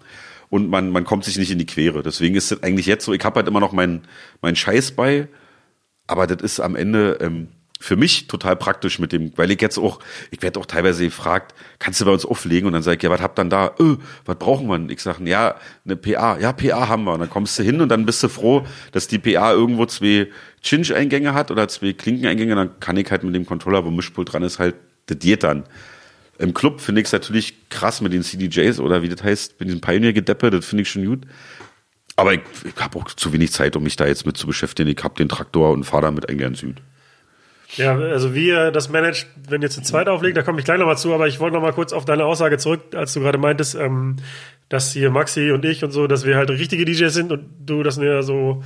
[0.51, 2.03] und man, man kommt sich nicht in die Quere.
[2.03, 4.07] Deswegen ist es eigentlich jetzt so, ich habe halt immer noch meinen
[4.41, 5.29] mein Scheiß bei,
[6.07, 7.49] aber das ist am Ende ähm,
[7.81, 10.01] für mich total praktisch mit dem, weil ich jetzt auch,
[10.31, 12.67] ich werde auch teilweise gefragt, kannst du bei uns auflegen?
[12.67, 13.75] Und dann sage ich, ja, was habt dann da?
[13.79, 14.91] Öh, was brauchen wir?
[14.91, 17.13] Ich sage, ja, eine PA, ja, PA haben wir.
[17.13, 20.29] Und dann kommst du hin und dann bist du froh, dass die PA irgendwo zwei
[20.63, 24.43] Chinch-Eingänge hat oder zwei Klinkeneingänge, dann kann ich halt mit dem Controller, wo Mischpult dran
[24.43, 24.77] ist, halt
[25.07, 25.65] das geht dann.
[26.39, 29.69] Im Club finde ich es natürlich krass mit den CDJs oder wie das heißt, mit
[29.69, 31.27] diesem Pioneer-Gedeppe, das finde ich schon gut.
[32.17, 34.89] Aber ich, ich habe auch zu wenig Zeit, um mich da jetzt mit zu beschäftigen.
[34.89, 36.77] Ich habe den Traktor und fahre damit eigentlich in Süd.
[37.77, 40.79] Ja, also wie ihr das managt, wenn ihr zu zweit auflegt, da komme ich gleich
[40.79, 43.75] nochmal zu, aber ich wollte nochmal kurz auf deine Aussage zurück, als du gerade meintest,
[43.75, 44.17] ähm,
[44.69, 47.83] dass hier Maxi und ich und so, dass wir halt richtige DJs sind und du
[47.83, 48.63] das ja so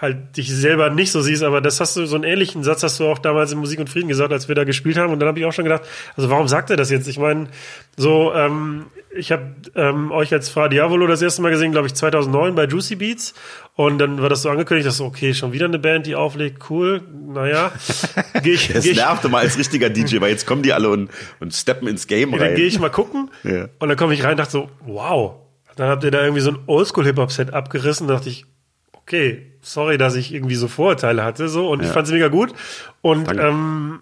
[0.00, 2.98] halt dich selber nicht so siehst, aber das hast du, so einen ähnlichen Satz hast
[2.98, 5.28] du auch damals in Musik und Frieden gesagt, als wir da gespielt haben und dann
[5.28, 5.82] habe ich auch schon gedacht,
[6.16, 7.06] also warum sagt er das jetzt?
[7.06, 7.48] Ich meine,
[7.96, 11.94] so, ähm, ich habe ähm, euch als Fra Diavolo das erste Mal gesehen, glaube ich,
[11.94, 13.34] 2009 bei Juicy Beats
[13.76, 16.70] und dann war das so angekündigt, dass so, okay, schon wieder eine Band, die auflegt,
[16.70, 17.72] cool, naja.
[18.42, 21.10] Geh ich, das geh nervte mal als richtiger DJ, weil jetzt kommen die alle und,
[21.40, 22.40] und steppen ins Game rein.
[22.40, 23.68] Dann gehe ich mal gucken ja.
[23.80, 25.34] und dann komme ich rein und dachte so, wow,
[25.74, 28.46] dann habt ihr da irgendwie so ein Oldschool-Hip-Hop-Set abgerissen, dachte ich,
[28.92, 31.88] okay, sorry, dass ich irgendwie so Vorurteile hatte, so, und ja.
[31.88, 32.52] ich fand es mega gut.
[33.00, 34.00] Und ähm,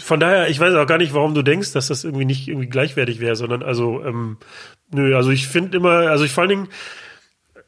[0.00, 2.68] von daher, ich weiß auch gar nicht, warum du denkst, dass das irgendwie nicht irgendwie
[2.68, 4.38] gleichwertig wäre, sondern also, ähm,
[4.90, 6.68] nö, also ich finde immer, also ich vor allen Dingen,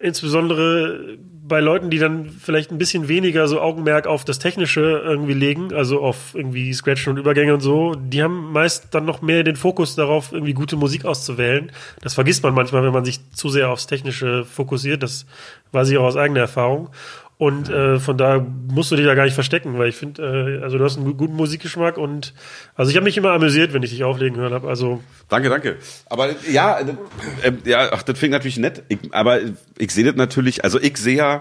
[0.01, 1.19] insbesondere
[1.51, 5.75] bei Leuten, die dann vielleicht ein bisschen weniger so Augenmerk auf das Technische irgendwie legen,
[5.75, 9.57] also auf irgendwie Scratchen und Übergänge und so, die haben meist dann noch mehr den
[9.57, 11.73] Fokus darauf, irgendwie gute Musik auszuwählen.
[12.03, 15.03] Das vergisst man manchmal, wenn man sich zu sehr aufs Technische fokussiert.
[15.03, 15.27] Das
[15.73, 16.91] weiß ich auch aus eigener Erfahrung.
[17.41, 20.63] Und äh, von da musst du dich da gar nicht verstecken, weil ich finde, äh,
[20.63, 22.35] also du hast einen guten Musikgeschmack und
[22.75, 24.69] also ich habe mich immer amüsiert, wenn ich dich auflegen hören habe.
[24.69, 25.79] Also danke, danke.
[26.11, 26.93] Aber ja, äh,
[27.43, 28.83] äh, ja, ach, das fing natürlich nett.
[28.89, 29.39] Ich, aber
[29.79, 30.65] ich sehe das natürlich.
[30.65, 31.41] Also ich sehe ja,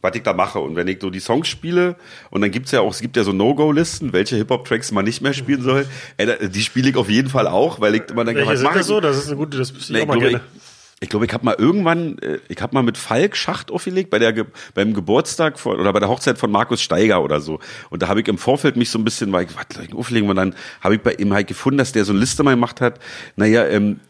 [0.00, 1.96] was ich da mache und wenn ich so die Songs spiele
[2.30, 5.34] und dann gibt's ja auch, es gibt ja so No-Go-Listen, welche Hip-Hop-Tracks man nicht mehr
[5.34, 5.86] spielen soll.
[6.16, 8.86] Äh, die spiele ich auf jeden Fall auch, weil ich immer denke, was mache ich?
[8.86, 9.00] so?
[9.00, 10.40] Das ist eine gute, das ich auch mal gerne.
[10.56, 14.08] Ich, ich glaube, ich habe mal irgendwann, äh, ich habe mal mit Falk Schacht aufgelegt
[14.08, 17.60] bei der beim Geburtstag von, oder bei der Hochzeit von Markus Steiger oder so.
[17.90, 20.36] Und da habe ich im Vorfeld mich so ein bisschen, weil ich, was auflegen und
[20.36, 22.98] dann habe ich bei ihm halt gefunden, dass der so eine Liste mal gemacht hat.
[23.36, 24.00] Naja, ähm,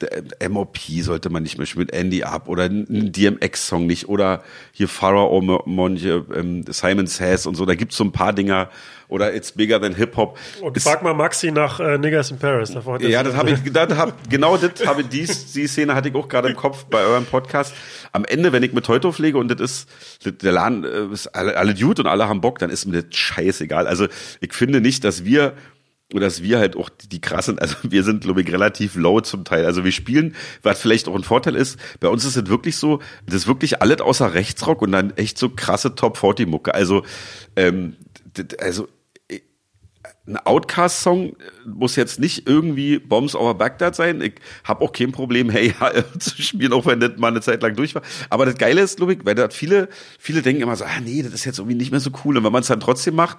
[0.48, 5.24] MOP sollte man nicht mehr spielen, Andy Up oder ein DMX-Song nicht oder hier Farah
[5.24, 7.66] Omon, ähm, Simon Says und so.
[7.66, 8.70] Da gibt's so ein paar Dinger,
[9.08, 10.38] oder It's Bigger Than Hip Hop.
[10.60, 12.72] Und frag mal Maxi nach äh, Niggas in Paris.
[12.72, 16.08] Davor ja, das habe ich, das hab, genau das habe ich, die, die Szene hatte
[16.08, 17.74] ich auch gerade im Kopf bei eurem Podcast.
[18.12, 21.56] Am Ende, wenn ich mit heute auflege und das ist, der Laden äh, ist alle,
[21.56, 23.86] alle gut und alle haben Bock, dann ist mir das scheißegal.
[23.86, 24.06] Also
[24.40, 25.54] ich finde nicht, dass wir
[26.14, 29.44] oder dass wir halt auch die, krassen, also wir sind, glaube ich, relativ low zum
[29.44, 29.66] Teil.
[29.66, 33.00] Also wir spielen, was vielleicht auch ein Vorteil ist, bei uns ist es wirklich so,
[33.26, 36.74] das ist wirklich alles außer Rechtsrock und dann echt so krasse Top-40-Mucke.
[36.74, 37.04] Also,
[37.56, 37.96] ähm,
[38.60, 38.88] also
[40.26, 44.20] ein Outcast-Song muss jetzt nicht irgendwie Bombs over Baghdad sein.
[44.20, 44.34] Ich
[44.64, 47.76] habe auch kein Problem, hey, ja, zu spielen, auch wenn das mal eine Zeit lang
[47.76, 48.02] durch war.
[48.28, 51.22] Aber das Geile ist, glaube ich, weil da viele, viele denken immer so, ah nee,
[51.22, 52.36] das ist jetzt irgendwie nicht mehr so cool.
[52.36, 53.38] Und wenn man es dann trotzdem macht,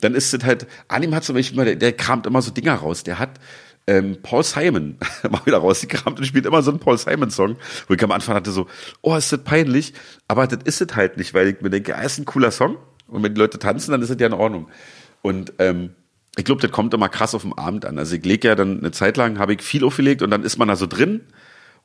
[0.00, 2.74] dann ist es halt, Anim hat zum Beispiel immer, der, der kramt immer so Dinger
[2.74, 3.04] raus.
[3.04, 3.38] Der hat
[3.86, 4.96] ähm, Paul Simon
[5.30, 7.56] mal wieder rausgekramt und spielt immer so einen Paul Simon-Song,
[7.86, 8.66] wo ich am Anfang hatte so,
[9.02, 9.92] oh, ist das peinlich,
[10.26, 12.78] aber das ist es halt nicht, weil ich mir denke, ah, ist ein cooler Song
[13.08, 14.68] und wenn die Leute tanzen, dann ist es ja in Ordnung.
[15.20, 15.90] Und ähm,
[16.36, 17.98] ich glaube, das kommt immer krass auf den Abend an.
[17.98, 20.58] Also ich lege ja dann eine Zeit lang, habe ich viel aufgelegt und dann ist
[20.58, 21.20] man da so drin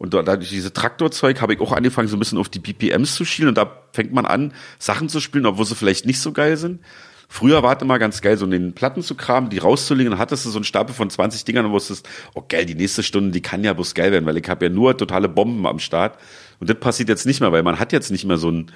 [0.02, 3.16] Und da- dadurch diese Traktorzeug habe ich auch angefangen, so ein bisschen auf die BPMs
[3.16, 3.50] zu schielen.
[3.50, 6.80] Und da fängt man an, Sachen zu spielen, obwohl sie vielleicht nicht so geil sind.
[7.28, 10.12] Früher war es immer ganz geil, so in den Platten zu kramen, die rauszulegen.
[10.12, 13.04] Dann hattest du so einen Stapel von 20 Dingern und wusstest, oh geil, die nächste
[13.04, 15.80] Stunde, die kann ja bloß geil werden, weil ich habe ja nur totale Bomben am
[15.80, 16.18] Start.
[16.62, 18.72] Und das passiert jetzt nicht mehr, weil man hat jetzt nicht mehr so einen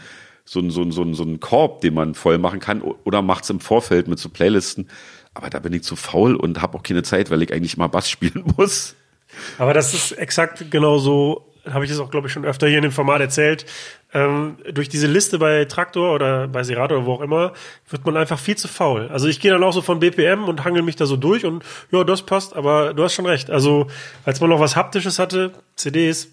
[0.45, 3.21] so einen, so einen, so einen, so einen Korb, den man voll machen kann oder
[3.21, 4.87] macht's im Vorfeld mit so Playlisten.
[5.33, 7.89] Aber da bin ich zu faul und habe auch keine Zeit, weil ich eigentlich immer
[7.89, 8.95] Bass spielen muss.
[9.57, 12.77] Aber das ist exakt genau so, habe ich das auch, glaube ich, schon öfter hier
[12.77, 13.65] in dem Format erzählt.
[14.13, 17.53] Ähm, durch diese Liste bei Traktor oder bei Serato oder wo auch immer,
[17.89, 19.09] wird man einfach viel zu faul.
[19.11, 21.63] Also ich gehe dann auch so von BPM und hangel mich da so durch und
[21.91, 23.49] ja, das passt, aber du hast schon recht.
[23.49, 23.87] Also
[24.23, 26.27] als man noch was Haptisches hatte, CDs,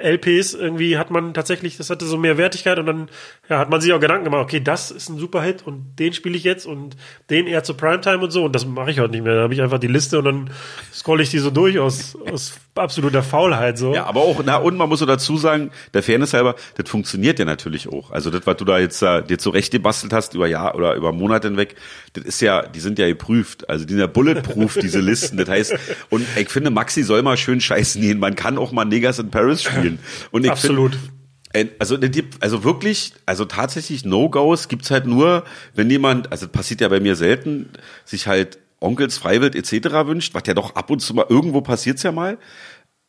[0.00, 3.08] LPs irgendwie hat man tatsächlich, das hatte so mehr Wertigkeit und dann
[3.48, 6.14] ja, hat man sich auch Gedanken gemacht, okay, das ist ein super Hit und den
[6.14, 6.96] spiele ich jetzt und
[7.28, 9.34] den eher zur Primetime und so und das mache ich heute nicht mehr.
[9.34, 10.50] Da habe ich einfach die Liste und dann
[10.92, 13.94] scrolle ich die so durch aus, aus absoluter Faulheit so.
[13.94, 17.38] Ja, aber auch, na, und man muss so dazu sagen, der Fairness halber, das funktioniert
[17.38, 18.10] ja natürlich auch.
[18.10, 20.94] Also das, was du da jetzt, äh, jetzt so recht gebastelt hast über Jahr oder
[20.94, 21.76] über Monate hinweg,
[22.14, 23.68] das ist ja, die sind ja geprüft.
[23.68, 25.36] Also die sind ja bulletproof, diese Listen.
[25.36, 25.74] Das heißt,
[26.08, 28.18] und ich finde, Maxi soll mal schön scheißen gehen.
[28.18, 29.73] Man kann auch mal Negas in Paris spielen.
[30.30, 30.92] Und ich Absolut.
[30.92, 31.14] Find,
[31.54, 31.96] äh, also,
[32.40, 37.16] also wirklich, also tatsächlich No-Gos gibt's halt nur, wenn jemand, also passiert ja bei mir
[37.16, 37.70] selten,
[38.04, 40.06] sich halt Onkels, Freiwild etc.
[40.06, 42.38] wünscht, was ja doch ab und zu mal, irgendwo passiert's ja mal,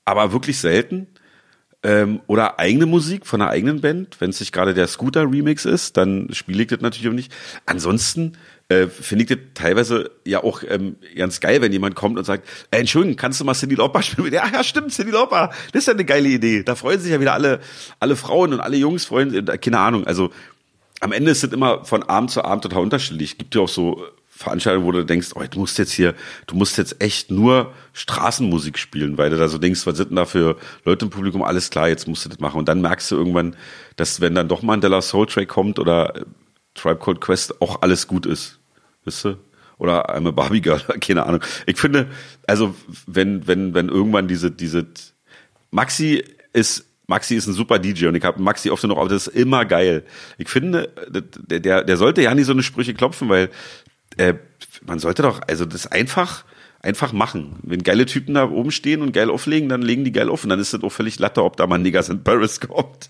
[0.06, 1.08] aber wirklich selten.
[1.84, 5.97] Ähm, oder eigene Musik von einer eigenen Band, wenn es nicht gerade der Scooter-Remix ist,
[5.97, 7.32] dann spiele ich das natürlich auch nicht.
[7.67, 8.38] Ansonsten
[8.69, 12.47] äh, finde ich das teilweise ja auch ähm, ganz geil, wenn jemand kommt und sagt,
[12.71, 14.34] äh, Entschuldigung, kannst du mal Cindy Lauper spielen?
[14.34, 16.63] Ja, ja, stimmt, Cindy Lauper, das ist ja eine geile Idee.
[16.63, 17.60] Da freuen sich ja wieder alle,
[17.99, 20.08] alle Frauen und alle Jungs freuen, äh, keine Ahnung.
[20.08, 20.32] Also
[21.01, 23.38] am Ende ist es immer von Abend zu Abend total unterschiedlich.
[23.38, 24.04] Gibt ja auch so
[24.38, 26.13] Veranstaltungen, wo du denkst, oh, du musst jetzt hier,
[26.47, 30.17] du musst jetzt echt nur Straßenmusik spielen, weil du da so denkst, was sind denn
[30.17, 31.41] da für Leute im Publikum?
[31.41, 32.58] Alles klar, jetzt musst du das machen.
[32.58, 33.56] Und dann merkst du irgendwann,
[33.95, 36.25] dass wenn dann doch mal ein Della Soul Track kommt oder äh,
[36.75, 38.59] Tribe Called Quest auch alles gut ist.
[39.03, 39.38] Wisst du?
[39.77, 41.41] Oder I'm Barbie Girl, keine Ahnung.
[41.65, 42.07] Ich finde,
[42.47, 42.75] also
[43.07, 44.85] wenn, wenn, wenn irgendwann diese, diese
[45.71, 49.27] Maxi ist Maxi ist ein super DJ und ich habe Maxi oft noch, aber das
[49.27, 50.03] ist immer geil.
[50.38, 53.49] Ich finde, der, der, der sollte ja nicht so eine Sprüche klopfen, weil
[54.17, 54.33] äh,
[54.85, 56.45] man sollte doch, also das einfach,
[56.81, 57.57] einfach machen.
[57.61, 60.49] Wenn geile Typen da oben stehen und geil auflegen, dann legen die geil auf und
[60.49, 63.09] dann ist das auch völlig Latte, ob da mal Niggas in Paris kommt.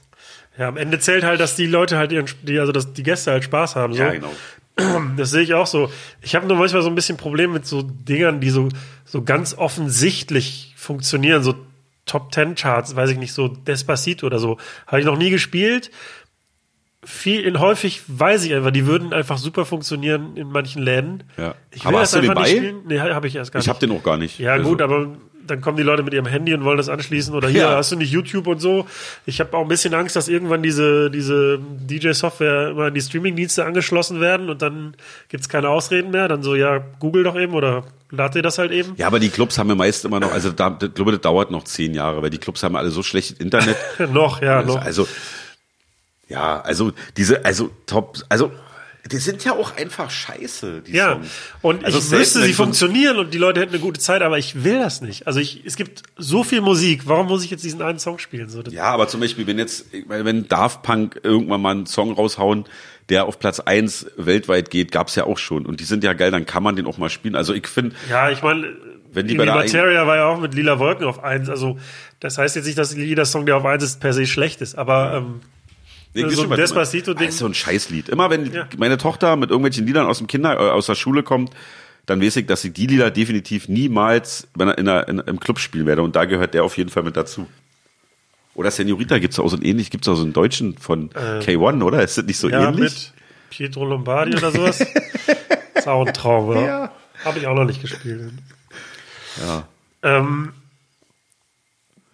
[0.58, 3.32] Ja, am Ende zählt halt, dass die Leute halt ihren, die, also dass die Gäste
[3.32, 3.94] halt Spaß haben.
[3.94, 4.02] So.
[4.04, 4.32] Ja, genau.
[5.18, 5.90] Das sehe ich auch so.
[6.22, 8.68] Ich habe nur manchmal so ein bisschen Problem mit so Dingern, die so,
[9.06, 11.56] so ganz offensichtlich funktionieren, so
[12.06, 14.58] Top Ten Charts, weiß ich nicht, so Despacito oder so.
[14.86, 15.92] Habe ich noch nie gespielt.
[17.04, 21.24] Viel in häufig weiß ich einfach, die würden einfach super funktionieren in manchen Läden.
[21.38, 21.56] Ja.
[21.72, 22.74] Ich Aber hast du den nicht bei?
[22.86, 23.70] Nee, habe ich erst gar Ich nicht.
[23.76, 24.40] habe den auch gar nicht.
[24.40, 25.16] Ja, Also, gut, aber
[25.48, 27.34] dann kommen die Leute mit ihrem Handy und wollen das anschließen.
[27.34, 27.76] Oder hier Ja.
[27.78, 28.88] hast du nicht YouTube und so.
[29.26, 33.66] Ich habe auch ein bisschen Angst, dass irgendwann diese, diese DJ-Software immer an die Streaming-Dienste
[33.66, 34.96] angeschlossen werden und dann
[35.30, 36.28] gibt's keine Ausreden mehr.
[36.28, 38.94] Dann so, ja, Google doch eben oder lad dir das halt eben.
[38.98, 41.52] Ja, aber die Clubs haben ja meist immer noch, also da, ich glaube, das dauert
[41.52, 43.76] noch zehn Jahre, weil die Clubs haben alle so schlechtes Internet.
[44.12, 44.82] noch, ja, Also, noch.
[44.86, 45.08] also,
[46.28, 48.52] ja, also diese, also top, also
[49.12, 51.28] die sind ja auch einfach scheiße, die Ja, Songs.
[51.62, 54.38] und Also ich selten, wüsste, sie funktionieren und die Leute hätten eine gute Zeit, aber
[54.40, 55.28] ich will das nicht.
[55.28, 58.50] Also ich, es gibt so viel Musik, warum muss ich jetzt diesen einen Song spielen?
[58.50, 61.86] So, Ja, aber zum Beispiel, wenn jetzt, ich meine, wenn Daft Punk irgendwann mal einen
[61.86, 62.66] Song raushauen,
[63.10, 65.68] der auf Platz eins weltweit geht, gab's ja auch schon.
[65.68, 67.36] Und die sind ja geil, dann kann man den auch mal spielen.
[67.36, 68.68] Also ich finde, Ja, ich meine,
[69.14, 71.48] Wenn die die bei der Materia war ja auch mit Lila Wolken auf eins.
[71.48, 71.78] Also
[72.20, 74.76] das heißt jetzt nicht, dass jeder Song, der auf eins ist, per se schlecht ist.
[74.76, 75.42] Aber ähm,
[76.16, 77.26] Nee, So ein Despacito-Ding.
[77.28, 78.10] Das ist so ein Scheißlied.
[78.10, 78.68] Immer wenn Ja.
[78.78, 81.52] meine Tochter mit irgendwelchen Liedern aus dem Kinder, äh, aus der Schule kommt,
[82.06, 85.86] dann weiß ich, dass ich die Lieder definitiv niemals in einer, in im Club spielen
[85.86, 86.02] werde.
[86.04, 87.48] Und da gehört der auf jeden Fall mit dazu.
[88.54, 92.02] Oder Senorita gibt's auch so einen ähnlich, gibt's auch so einen deutschen von K1, oder?
[92.02, 92.52] Ist das nicht so Äh.
[92.54, 92.82] ja, ähnlich?
[92.94, 93.14] mit
[93.50, 94.80] Pietro Lombardi oder sowas.
[95.74, 96.66] ist auch ein Traum, oder?
[96.66, 96.92] Ja.
[97.26, 98.32] Habe ich auch noch nicht gespielt.
[99.46, 99.68] Ja.
[100.04, 100.54] Ähm,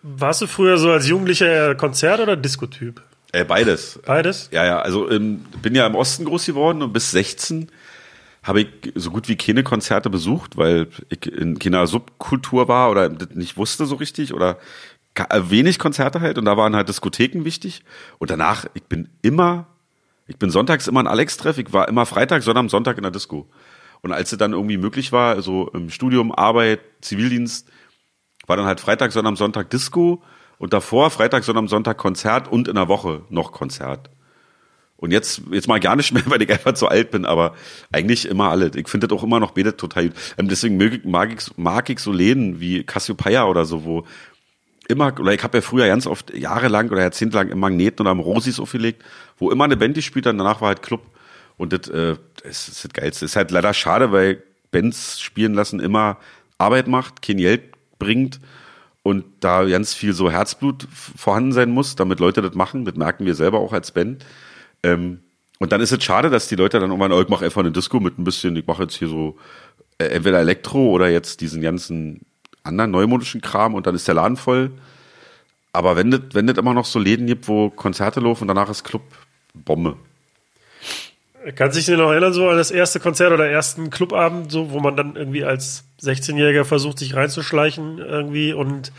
[0.02, 3.02] warst du früher so als Jugendlicher Konzert- oder Diskotyp?
[3.32, 4.00] Äh, beides.
[4.06, 4.50] Beides?
[4.52, 7.70] Ja, ja, also ähm, bin ja im Osten groß geworden und bis 16
[8.44, 13.10] habe ich so gut wie keine Konzerte besucht, weil ich in keiner Subkultur war oder
[13.10, 14.58] nicht wusste so richtig oder
[15.16, 17.84] äh, wenig Konzerte halt und da waren halt Diskotheken wichtig
[18.18, 19.68] und danach, ich bin immer,
[20.28, 23.12] ich bin sonntags immer ein Alex-Treff, ich war immer Freitag, sondern am Sonntag in der
[23.12, 23.48] Disco.
[24.02, 27.70] Und als es dann irgendwie möglich war, so im Studium, Arbeit, Zivildienst,
[28.48, 30.24] war dann halt Freitag, sondern am Sonntag Disco
[30.62, 34.12] und davor Freitag, am Sonntag Konzert und in der Woche noch Konzert.
[34.96, 37.56] Und jetzt, jetzt mal gar nicht mehr, weil ich einfach zu alt bin, aber
[37.92, 38.70] eigentlich immer alle.
[38.76, 40.18] Ich finde das auch immer noch betet total gut.
[40.38, 44.06] Ähm, deswegen mag ich, mag ich, mag ich so Läden wie Cassiopeia oder so, wo
[44.88, 48.20] immer, oder ich habe ja früher ganz oft jahrelang oder jahrzehntelang im Magneten oder am
[48.20, 49.04] Rosis aufgelegt,
[49.40, 51.02] wo immer eine Band gespielt hat, danach war halt Club.
[51.58, 53.26] Und das, äh, das ist das Geilste.
[53.26, 56.20] Ist halt leider schade, weil Bands spielen lassen immer
[56.60, 57.64] Arbeit macht, kein Geld
[57.98, 58.40] bringt
[59.04, 62.86] und da ganz viel so Herzblut vorhanden sein muss, damit Leute das machen.
[62.86, 64.26] Das merken wir selber auch als Band.
[64.84, 65.22] Ähm,
[65.60, 67.72] und dann ist es schade, dass die Leute dann irgendwann, oh, ich mache einfach eine
[67.72, 69.38] Disco mit ein bisschen, ich mache jetzt hier so
[69.98, 72.22] äh, entweder Elektro oder jetzt diesen ganzen
[72.64, 74.72] anderen neumodischen Kram und dann ist der Laden voll.
[75.74, 78.70] Aber wenn das, wenn das immer noch so Läden gibt, wo Konzerte laufen und danach
[78.70, 79.04] ist Club,
[79.54, 79.98] Bombe.
[81.56, 84.80] Kannst du dich noch erinnern, so an das erste Konzert oder ersten Clubabend, so, wo
[84.80, 88.92] man dann irgendwie als 16-Jähriger versucht, sich reinzuschleichen irgendwie und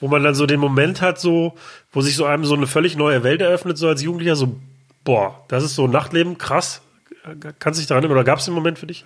[0.00, 1.54] wo man dann so den Moment hat, so,
[1.92, 4.56] wo sich so einem so eine völlig neue Welt eröffnet, so als Jugendlicher, so,
[5.04, 6.82] boah, das ist so Nachtleben, krass.
[7.58, 9.04] Kannst du dich daran erinnern oder gab es den Moment für dich?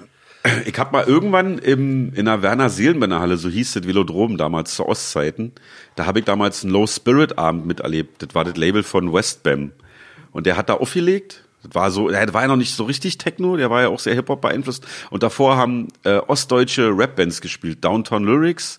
[0.65, 4.75] Ich habe mal irgendwann im, in der Werner Seelenbänner Halle, so hieß das Velodrom damals
[4.75, 5.53] zu Ostzeiten,
[5.97, 8.23] da habe ich damals einen Low Spirit Abend miterlebt.
[8.23, 9.73] Das war das Label von Westbam.
[10.33, 11.45] Und der hat da aufgelegt.
[11.63, 14.15] War so, der war ja noch nicht so richtig Techno, der war ja auch sehr
[14.15, 14.87] Hip-Hop beeinflusst.
[15.11, 17.85] Und davor haben äh, ostdeutsche Rap-Bands gespielt.
[17.85, 18.79] Downtown Lyrics,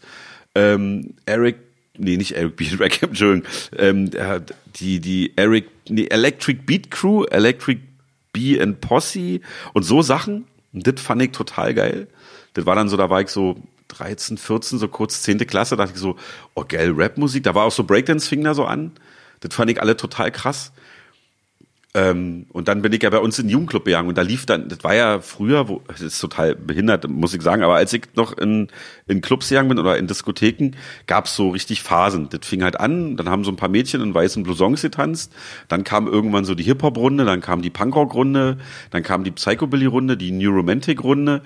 [0.55, 1.57] ähm, Eric,
[1.97, 4.09] nee, nicht Eric Beat Rack, Entschuldigung, ähm,
[4.77, 7.81] die, die Eric, nee, Electric Beat Crew, Electric
[8.33, 9.41] B and Posse
[9.73, 10.45] und so Sachen.
[10.73, 12.07] Und das fand ich total geil.
[12.53, 15.39] Das war dann so, da war ich so 13, 14, so kurz 10.
[15.47, 16.15] Klasse, dachte ich so,
[16.55, 17.43] oh geil, Rap-Musik.
[17.43, 18.91] Da war auch so Breakdance fing da so an.
[19.41, 20.71] Das fand ich alle total krass.
[21.93, 24.45] Ähm, und dann bin ich ja bei uns in den Jugendclub gegangen und da lief
[24.45, 27.91] dann, das war ja früher, wo, das ist total behindert, muss ich sagen, aber als
[27.91, 28.69] ich noch in,
[29.07, 30.71] in Clubs gegangen bin oder in Diskotheken,
[31.05, 32.29] gab's so richtig Phasen.
[32.29, 35.33] Das fing halt an, dann haben so ein paar Mädchen in weißen Blousons getanzt,
[35.67, 38.57] dann kam irgendwann so die Hip-Hop-Runde, dann kam die Punkrock-Runde,
[38.91, 41.41] dann kam die Psychobilly-Runde, die New Romantic-Runde.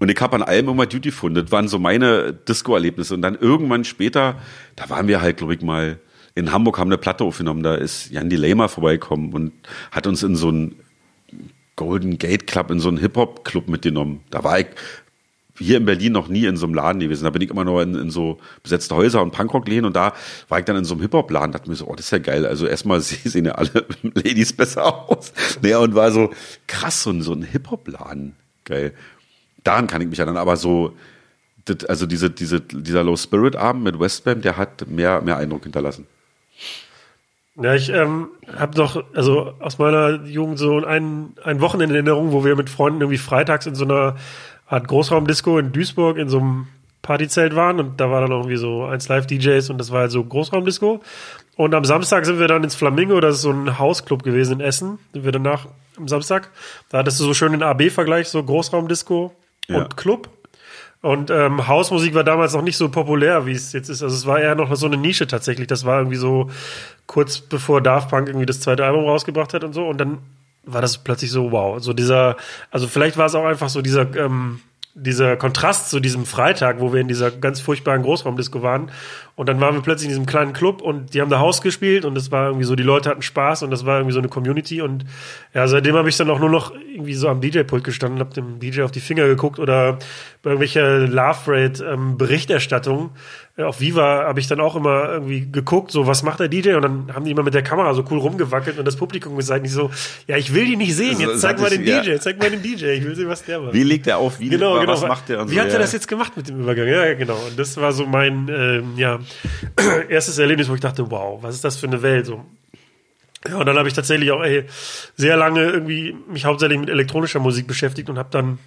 [0.00, 1.42] Und ich habe an allem immer Duty gefunden.
[1.42, 3.14] Das waren so meine Disco-Erlebnisse.
[3.14, 4.38] Und dann irgendwann später,
[4.76, 5.98] da waren wir halt, glaube ich, mal
[6.34, 9.52] in Hamburg haben eine Platte aufgenommen, da ist Jan Lehmer vorbeikommen und
[9.90, 10.76] hat uns in so einen
[11.76, 14.20] Golden Gate Club, in so einen Hip-Hop-Club mitgenommen.
[14.30, 14.66] Da war ich
[15.58, 17.24] hier in Berlin noch nie in so einem Laden gewesen.
[17.24, 20.14] Da bin ich immer nur in, in so besetzte Häuser und Punkrock-Läden und da
[20.48, 22.46] war ich dann in so einem Hip-Hop-Laden, dachte mir so, oh, das ist ja geil.
[22.46, 25.32] Also erstmal sehen ja alle Ladies besser aus.
[25.60, 26.30] Naja, und war so
[26.66, 28.36] krass, so ein, so ein Hip-Hop-Laden.
[28.64, 28.94] Geil.
[29.64, 30.96] Daran kann ich mich dann aber so,
[31.88, 36.06] also diese, diese, dieser Low Spirit Abend mit Westbam, der hat mehr, mehr Eindruck hinterlassen.
[37.60, 42.32] Ja, ich ähm, habe doch, also aus meiner Jugend so ein, ein Wochenende in Erinnerung,
[42.32, 44.16] wo wir mit Freunden irgendwie freitags in so einer
[44.66, 46.66] Art Großraumdisco in Duisburg in so einem
[47.02, 50.24] Partyzelt waren und da war dann irgendwie so eins Live-DJs und das war halt so
[50.24, 51.02] Großraumdisco.
[51.56, 54.60] Und am Samstag sind wir dann ins Flamingo, das ist so ein Hausclub gewesen in
[54.60, 55.66] Essen, sind wir danach
[55.98, 56.50] am Samstag.
[56.88, 59.32] Da hattest du so schön den AB-Vergleich, so Großraumdisco
[59.68, 59.78] ja.
[59.78, 60.30] und Club.
[61.02, 64.04] Und ähm, Hausmusik war damals noch nicht so populär, wie es jetzt ist.
[64.04, 65.66] Also es war eher noch so eine Nische tatsächlich.
[65.66, 66.48] Das war irgendwie so
[67.06, 69.86] kurz bevor Daft Punk irgendwie das zweite Album rausgebracht hat und so.
[69.86, 70.18] Und dann
[70.64, 71.82] war das plötzlich so, wow.
[71.82, 72.36] So dieser,
[72.70, 74.60] also vielleicht war es auch einfach so dieser, ähm,
[74.94, 78.90] dieser Kontrast zu diesem Freitag, wo wir in dieser ganz furchtbaren Großraumdisco waren.
[79.34, 82.04] Und dann waren wir plötzlich in diesem kleinen Club und die haben da Haus gespielt
[82.04, 84.28] und es war irgendwie so, die Leute hatten Spaß und das war irgendwie so eine
[84.28, 84.82] Community.
[84.82, 85.06] Und
[85.54, 88.60] ja, seitdem habe ich dann auch nur noch irgendwie so am DJ-Pult gestanden, habe dem
[88.60, 89.98] DJ auf die Finger geguckt oder
[90.42, 93.10] bei irgendwelcher Love Rate-Berichterstattung.
[93.58, 96.82] Auf Viva habe ich dann auch immer irgendwie geguckt, so was macht der DJ und
[96.82, 99.72] dann haben die immer mit der Kamera so cool rumgewackelt und das Publikum gesagt, nicht
[99.72, 99.90] so,
[100.26, 102.86] ja, ich will die nicht sehen, jetzt zeig mal den DJ, zeig mal den DJ,
[102.86, 103.74] ich will sehen, was der macht.
[103.74, 104.92] Wie legt er auf, wie genau, genau.
[104.92, 105.78] was macht der und Wie so, hat er ja.
[105.80, 106.88] das jetzt gemacht mit dem Übergang?
[106.88, 107.36] Ja, genau.
[107.46, 109.18] Und das war so mein ähm, ja,
[110.08, 112.24] erstes Erlebnis, wo ich dachte, wow, was ist das für eine Welt?
[112.24, 112.42] So,
[113.46, 114.64] ja, und dann habe ich tatsächlich auch ey,
[115.16, 118.58] sehr lange irgendwie mich hauptsächlich mit elektronischer Musik beschäftigt und habe dann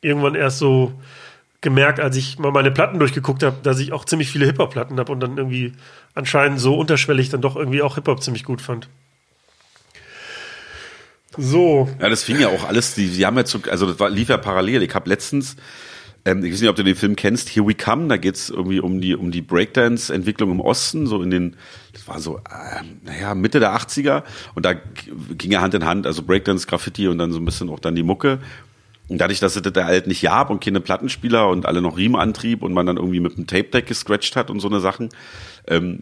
[0.00, 0.92] irgendwann erst so
[1.66, 5.10] gemerkt, als ich mal meine Platten durchgeguckt habe, dass ich auch ziemlich viele Hip-Hop-Platten habe
[5.10, 5.72] und dann irgendwie
[6.14, 8.88] anscheinend so unterschwellig dann doch irgendwie auch Hip-Hop ziemlich gut fand.
[11.36, 11.88] So.
[12.00, 14.28] Ja, das fing ja auch alles, die, die haben ja zu, also das war, lief
[14.28, 14.84] ja parallel.
[14.84, 15.56] Ich habe letztens,
[16.24, 18.78] ähm, ich weiß nicht, ob du den Film kennst, Here We Come, da geht's irgendwie
[18.78, 21.56] um die, um die Breakdance-Entwicklung im Osten, so in den,
[21.94, 24.22] das war so, äh, naja, Mitte der 80er
[24.54, 27.68] und da ging ja Hand in Hand, also Breakdance, Graffiti und dann so ein bisschen
[27.70, 28.38] auch dann die Mucke.
[29.08, 32.62] Und dadurch, dass es das halt nicht gab und keine Plattenspieler und alle noch Riemenantrieb
[32.62, 35.10] und man dann irgendwie mit einem Tape-Deck gescratcht hat und so eine Sachen.
[35.68, 36.00] Ähm,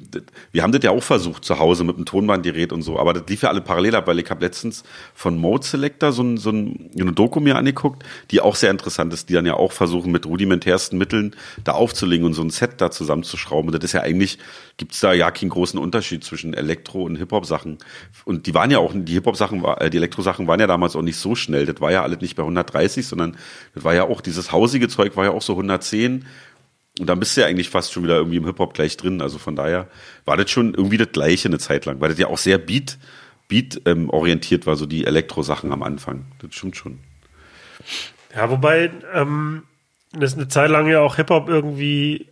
[0.53, 3.24] wir haben das ja auch versucht zu Hause mit einem Tonbandgerät und so, aber das
[3.29, 6.50] lief ja alle parallel ab, weil ich habe letztens von Mode Selector so, ein, so
[6.50, 10.12] ein, eine Doku mir angeguckt, die auch sehr interessant ist, die dann ja auch versuchen
[10.12, 13.68] mit rudimentärsten Mitteln da aufzulegen und so ein Set da zusammenzuschrauben.
[13.68, 14.38] Und das ist ja eigentlich
[14.77, 17.79] gibt's da ja keinen großen Unterschied zwischen Elektro- und Hip-Hop-Sachen.
[18.24, 21.16] Und die waren ja auch, die Hip-Hop-Sachen, äh, die Elektro-Sachen waren ja damals auch nicht
[21.16, 21.66] so schnell.
[21.66, 23.37] Das war ja alles nicht bei 130, sondern
[23.74, 26.24] das war ja auch, dieses hausige Zeug war ja auch so 110.
[27.00, 29.20] Und dann bist du ja eigentlich fast schon wieder irgendwie im Hip-Hop gleich drin.
[29.20, 29.88] Also von daher
[30.24, 32.98] war das schon irgendwie das Gleiche eine Zeit lang, weil das ja auch sehr Beat,
[33.48, 36.26] Beat ähm, orientiert war, so die Elektro-Sachen am Anfang.
[36.40, 37.00] Das stimmt schon.
[38.35, 39.64] Ja, wobei ähm,
[40.12, 42.28] das eine Zeit lang ja auch Hip-Hop irgendwie,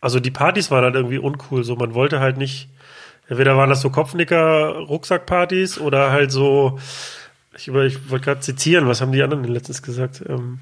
[0.00, 1.62] also die Partys waren halt irgendwie uncool.
[1.62, 2.68] So, man wollte halt nicht,
[3.28, 6.80] entweder waren das so Kopfnicker-Rucksackpartys oder halt so,
[7.56, 10.24] ich, ich wollte gerade zitieren, was haben die anderen letztens gesagt?
[10.28, 10.58] Ähm,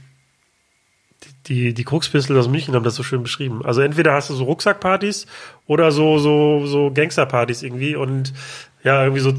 [1.46, 3.64] die, die Crux Pistols aus München haben das so schön beschrieben.
[3.64, 5.26] Also entweder hast du so Rucksackpartys
[5.66, 8.32] oder so, so, so Gangsterpartys irgendwie und
[8.82, 9.34] ja, irgendwie so,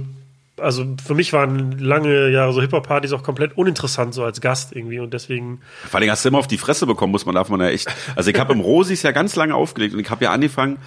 [0.58, 5.00] also für mich waren lange Jahre so Hip-Hop-Partys auch komplett uninteressant, so als Gast irgendwie
[5.00, 7.60] und deswegen, Vor allem hast du immer auf die Fresse bekommen, muss man, darf man
[7.60, 7.94] ja echt.
[8.16, 10.78] Also ich habe im Rosis ja ganz lange aufgelegt und ich habe ja angefangen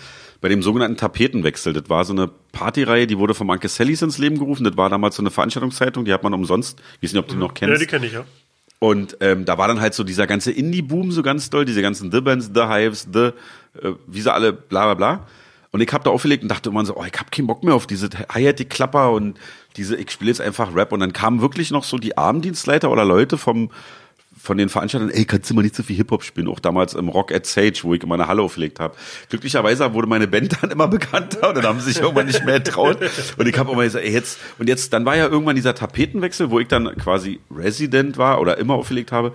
[0.41, 1.75] bei dem sogenannten Tapetenwechsel.
[1.75, 4.65] Das war so eine Partyreihe, die wurde vom Anke Sallys ins Leben gerufen.
[4.65, 6.81] Das war damals so eine Veranstaltungszeitung, die hat man umsonst.
[7.01, 7.83] Ich weiß nicht, ob du die noch ja, kennst.
[7.83, 8.25] die kenne ich ja.
[8.81, 12.11] Und ähm, da war dann halt so dieser ganze Indie-Boom so ganz doll, diese ganzen
[12.11, 13.33] The Bands, The Hives, The,
[13.81, 15.27] äh, wie sie alle, bla bla bla.
[15.71, 17.75] Und ich habe da aufgelegt und dachte immer so, oh, ich hab keinen Bock mehr
[17.75, 19.39] auf diese Hi-Hat-Klapper und
[19.77, 20.93] diese, ich spiele jetzt einfach Rap.
[20.93, 23.71] Und dann kamen wirklich noch so die Abenddienstleiter oder Leute vom
[24.43, 26.49] von den Veranstaltern, ey, kannst du mal nicht so viel Hip-Hop spielen?
[26.49, 28.95] Auch damals im Rock at Sage, wo ich immer eine Halle aufgelegt habe.
[29.29, 32.61] Glücklicherweise wurde meine Band dann immer bekannter und dann haben sie sich irgendwann nicht mehr
[32.61, 32.99] getraut.
[33.37, 36.51] Und ich habe immer gesagt, ey, jetzt, und jetzt, dann war ja irgendwann dieser Tapetenwechsel,
[36.51, 39.33] wo ich dann quasi Resident war oder immer aufgelegt habe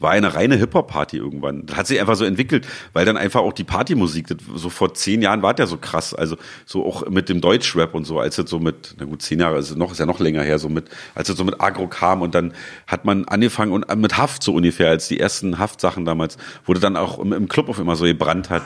[0.00, 1.66] war eine reine Hip-Hop-Party irgendwann.
[1.66, 4.92] Das hat sich einfach so entwickelt, weil dann einfach auch die Partymusik, das, so vor
[4.94, 8.36] zehn Jahren war der so krass, also so auch mit dem Deutschrap und so, als
[8.38, 10.68] es so mit, na gut, zehn Jahre, also noch, ist ja noch länger her, so
[10.68, 12.54] mit, als es so mit Agro kam und dann
[12.88, 16.80] hat man angefangen und äh, mit Haft so ungefähr, als die ersten Haft-Sachen damals, wurde
[16.80, 18.64] dann auch im, im Club auf immer so gebrannt hat.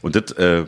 [0.00, 0.64] Und das, äh,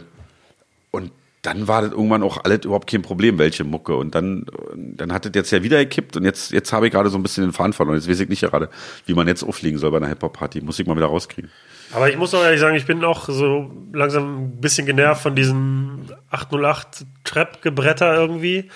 [0.90, 3.96] und dann war das irgendwann auch alles überhaupt kein Problem, welche Mucke.
[3.96, 7.08] Und dann, dann hat das jetzt ja wieder gekippt und jetzt, jetzt habe ich gerade
[7.08, 7.96] so ein bisschen den Faden verloren.
[7.96, 8.68] Jetzt weiß ich nicht gerade,
[9.06, 10.60] wie man jetzt auflegen soll bei einer Hip-Hop-Party.
[10.60, 11.50] Muss ich mal wieder rauskriegen.
[11.92, 15.34] Aber ich muss auch ehrlich sagen, ich bin auch so langsam ein bisschen genervt von
[15.34, 18.70] diesen 808 Trap-Gebretter irgendwie.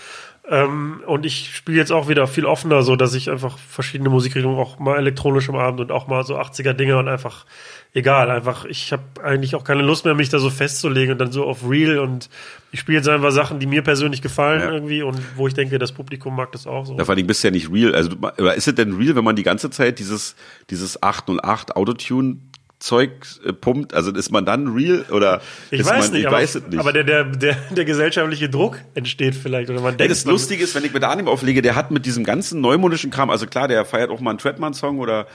[0.47, 4.59] Ähm, und ich spiele jetzt auch wieder viel offener, so dass ich einfach verschiedene Musikrichtungen
[4.59, 7.47] auch mal elektronisch am Abend und auch mal so 80er Dinge und einfach
[7.95, 11.33] egal, einfach ich habe eigentlich auch keine Lust mehr, mich da so festzulegen und dann
[11.33, 12.29] so auf Real und
[12.73, 14.71] ich spiele jetzt einfach Sachen, die mir persönlich gefallen Ja.
[14.73, 16.99] irgendwie und wo ich denke, das Publikum mag das auch so.
[16.99, 17.95] Ja, vor allem bist du ja nicht real.
[17.95, 20.37] Also, oder ist es denn real, wenn man die ganze Zeit dieses,
[20.69, 22.37] dieses 808 Autotune
[22.79, 23.13] Zeug
[23.47, 23.95] äh, pumpt?
[23.95, 26.67] Also ist man dann real oder Ich ist weiß man, nicht, ich aber, weiß es
[26.67, 26.79] nicht.
[26.79, 30.33] aber der, der, der, der gesellschaftliche Druck entsteht vielleicht oder man Ja, denkt, das man-
[30.35, 33.31] Lustige ist, wenn ich mir da Anime auflege, der hat mit diesem ganzen neumodischen Kram,
[33.31, 35.27] also klar, der feiert auch mal einen Treadman-Song oder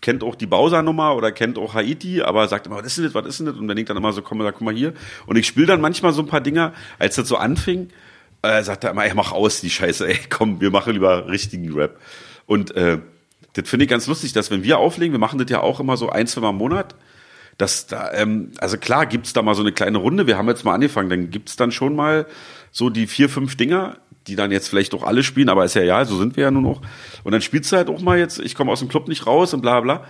[0.00, 3.14] kennt auch die Bowser-Nummer oder kennt auch Haiti, aber sagt immer, was ist denn das,
[3.14, 3.56] was ist denn das?
[3.56, 4.92] Und wenn ich dann immer so komme, sag, guck mal hier.
[5.26, 7.90] Und ich spiele dann manchmal so ein paar Dinger, als das so anfing,
[8.42, 11.72] äh, sagt er immer, ey, mach aus die Scheiße, ey, komm, wir machen lieber richtigen
[11.74, 11.96] Rap.
[12.46, 12.98] Und äh,
[13.58, 15.96] das finde ich ganz lustig, dass wenn wir auflegen, wir machen das ja auch immer
[15.96, 16.94] so ein, zwei Mal im Monat,
[17.56, 20.64] dass da, ähm, also klar gibt's da mal so eine kleine Runde, wir haben jetzt
[20.64, 22.26] mal angefangen, dann gibt's dann schon mal
[22.70, 23.96] so die vier, fünf Dinger,
[24.28, 26.50] die dann jetzt vielleicht auch alle spielen, aber ist ja ja, so sind wir ja
[26.52, 26.82] nun auch.
[27.24, 29.54] Und dann spielst du halt auch mal jetzt, ich komme aus dem Club nicht raus
[29.54, 30.04] und bla bla.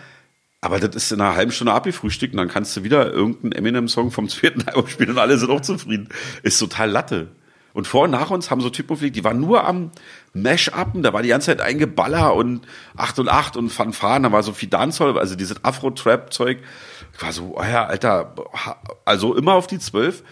[0.61, 4.11] Aber das ist in einer halben Stunde abgefrühstückt und dann kannst du wieder irgendeinen Eminem-Song
[4.11, 6.09] vom zweiten Album spielen und alle sind auch zufrieden.
[6.43, 7.29] Ist total Latte.
[7.73, 9.93] Und vor und nach uns haben so Typen aufgelegt, die waren nur am
[10.43, 14.33] Mash-Upen, da war die ganze Zeit ein Geballer und 8 und 8 und Fanfaren, da
[14.33, 16.59] war so viel Dancehall, also dieses Afro-Trap-Zeug.
[17.15, 18.35] Ich war so, oh ja, Alter,
[19.05, 20.23] also immer auf die 12.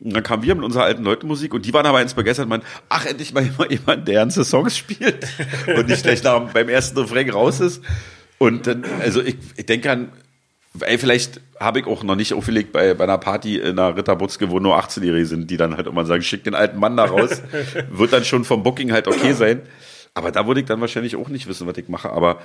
[0.00, 2.50] Und dann kamen wir mit unserer alten Leute-Musik und die waren aber eins begeistert und
[2.50, 5.26] meinten, ach, endlich mal jemand, jemand, der ganze Songs spielt
[5.76, 7.82] und nicht gleich nach, beim ersten Refrain raus ist.
[8.38, 10.12] Und dann, also ich, ich denke an,
[10.80, 14.50] ey, vielleicht habe ich auch noch nicht aufgelegt bei, bei einer Party in einer Ritterbutzke,
[14.50, 17.42] wo nur 18-Jährige sind, die dann halt immer sagen, schick den alten Mann da raus.
[17.90, 19.62] Wird dann schon vom Booking halt okay sein.
[20.14, 22.10] Aber da würde ich dann wahrscheinlich auch nicht wissen, was ich mache.
[22.10, 22.38] Aber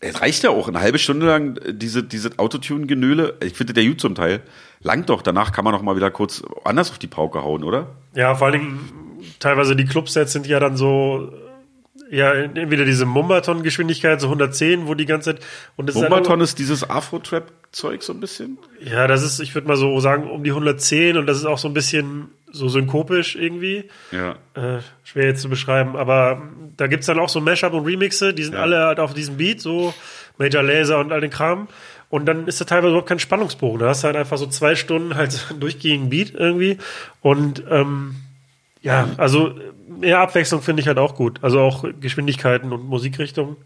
[0.00, 3.34] es reicht ja auch, eine halbe Stunde lang äh, diese, diese Autotune-Genöle.
[3.42, 4.40] Ich finde der gut zum Teil.
[4.80, 5.22] Langt doch.
[5.22, 7.88] Danach kann man noch mal wieder kurz anders auf die Pauke hauen, oder?
[8.14, 8.90] Ja, vor allen Dingen
[9.38, 11.32] teilweise die Clubsets sind ja dann so,
[12.10, 15.44] ja, entweder diese Mumbaton-Geschwindigkeit, so 110, wo die ganze Zeit.
[15.76, 18.58] Und das ist Bomberton dann, ist dieses Afro-Trap-Zeug so ein bisschen.
[18.80, 21.58] Ja, das ist, ich würde mal so sagen, um die 110 und das ist auch
[21.58, 23.84] so ein bisschen so synkopisch irgendwie.
[24.12, 24.36] Ja.
[24.54, 26.42] Äh, schwer jetzt zu beschreiben, aber
[26.76, 28.60] da gibt's dann auch so Mashup und Remixe, die sind Ja.
[28.60, 29.92] alle halt auf diesem Beat, so
[30.38, 31.68] Major Laser und all den Kram.
[32.08, 33.80] Und dann ist da teilweise überhaupt kein Spannungsbogen.
[33.80, 36.78] Da hast du halt einfach so zwei Stunden halt durchgehenden Beat irgendwie.
[37.20, 38.14] Und ähm,
[38.86, 39.52] ja, also
[39.88, 41.40] mehr Abwechslung finde ich halt auch gut.
[41.42, 43.56] Also auch Geschwindigkeiten und Musikrichtungen.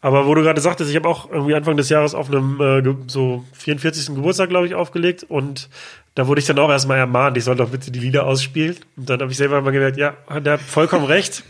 [0.00, 2.94] Aber wo du gerade sagtest, ich habe auch irgendwie Anfang des Jahres auf einem äh,
[3.08, 4.14] so 44.
[4.14, 5.68] Geburtstag, glaube ich, aufgelegt und
[6.14, 8.76] da wurde ich dann auch erstmal ermahnt, ich soll doch bitte die Lieder ausspielen.
[8.96, 11.42] Und dann habe ich selber mal gemerkt, ja, hat vollkommen recht.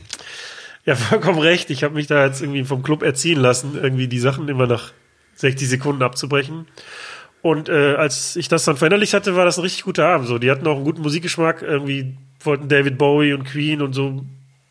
[0.86, 1.68] Ja, vollkommen recht.
[1.68, 4.92] Ich habe mich da jetzt irgendwie vom Club erziehen lassen, irgendwie die Sachen immer nach
[5.34, 6.66] 60 Sekunden abzubrechen.
[7.42, 10.26] Und äh, als ich das dann verinnerlicht hatte, war das ein richtig guter Abend.
[10.28, 11.62] So, die hatten auch einen guten Musikgeschmack.
[11.62, 12.16] Irgendwie
[12.46, 14.24] wollten David Bowie und Queen und so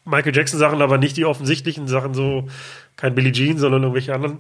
[0.05, 2.47] Michael Jackson Sachen, aber nicht die offensichtlichen Sachen, so
[2.95, 4.39] kein Billie Jean, sondern irgendwelche anderen.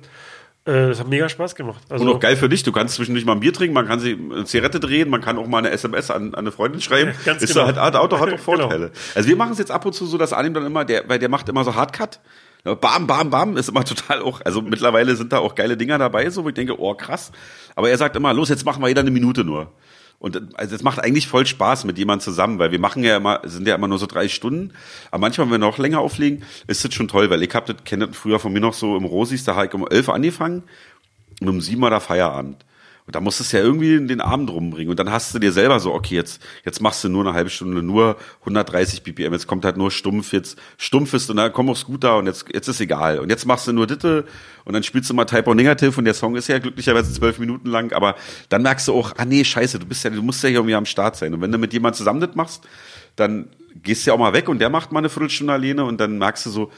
[0.65, 1.83] Äh, das hat mega Spaß gemacht.
[1.89, 3.99] Also, Und auch geil für dich, du kannst zwischendurch mal ein Bier trinken, man kann
[3.99, 7.11] sich eine Zigarette drehen, man kann auch mal eine SMS an, an eine Freundin schreiben.
[7.11, 7.65] Ja, ganz ist genau.
[7.65, 8.59] halt, hat, Auto hat auch Genau.
[8.67, 8.91] Vorteile.
[9.13, 11.19] Also wir machen es jetzt ab und zu so, dass Anim dann immer, der, weil
[11.19, 12.19] der macht immer so Hardcut.
[12.63, 16.27] Bam, bam, bam, ist immer total auch, also mittlerweile sind da auch geile Dinger dabei,
[16.31, 17.31] so, wo ich denke, oh krass.
[17.75, 19.71] Aber er sagt immer, los, jetzt machen wir jeder eine Minute nur.
[20.19, 23.41] Und also es macht eigentlich voll Spaß mit jemandem zusammen, weil wir machen ja immer,
[23.43, 24.73] sind ja immer nur so drei Stunden.
[25.11, 27.77] Aber manchmal, wenn wir noch länger auflegen, ist das schon toll, weil ich hab das,
[27.83, 30.63] kenne das früher von mir noch so im Rosis, da habe ich um elf angefangen
[31.41, 32.65] und um sieben war da Feierabend.
[33.07, 34.89] Und da musst du es ja irgendwie in den Abend rumbringen.
[34.89, 37.51] Und dann hast du dir selber so, okay, jetzt, jetzt machst du nur eine halbe
[37.51, 41.69] Stunde, nur 130 BPM, jetzt kommt halt nur stumpf, jetzt stumpf ist und dann komm
[41.69, 43.19] auf Scooter und jetzt, jetzt ist egal.
[43.19, 44.25] Und jetzt machst du nur Ditte
[44.63, 47.69] und dann spielst du mal Typo Negative und der Song ist ja glücklicherweise zwölf Minuten
[47.69, 48.15] lang, aber
[48.49, 50.75] dann merkst du auch, ah nee, scheiße, du bist ja, du musst ja hier irgendwie
[50.75, 51.31] am Start sein.
[51.35, 52.63] Und wenn du mit jemandem zusammen das machst,
[53.15, 53.49] dann
[53.83, 56.17] gehst du ja auch mal weg und der macht mal eine Viertelstunde alleine und dann
[56.17, 56.71] merkst du so,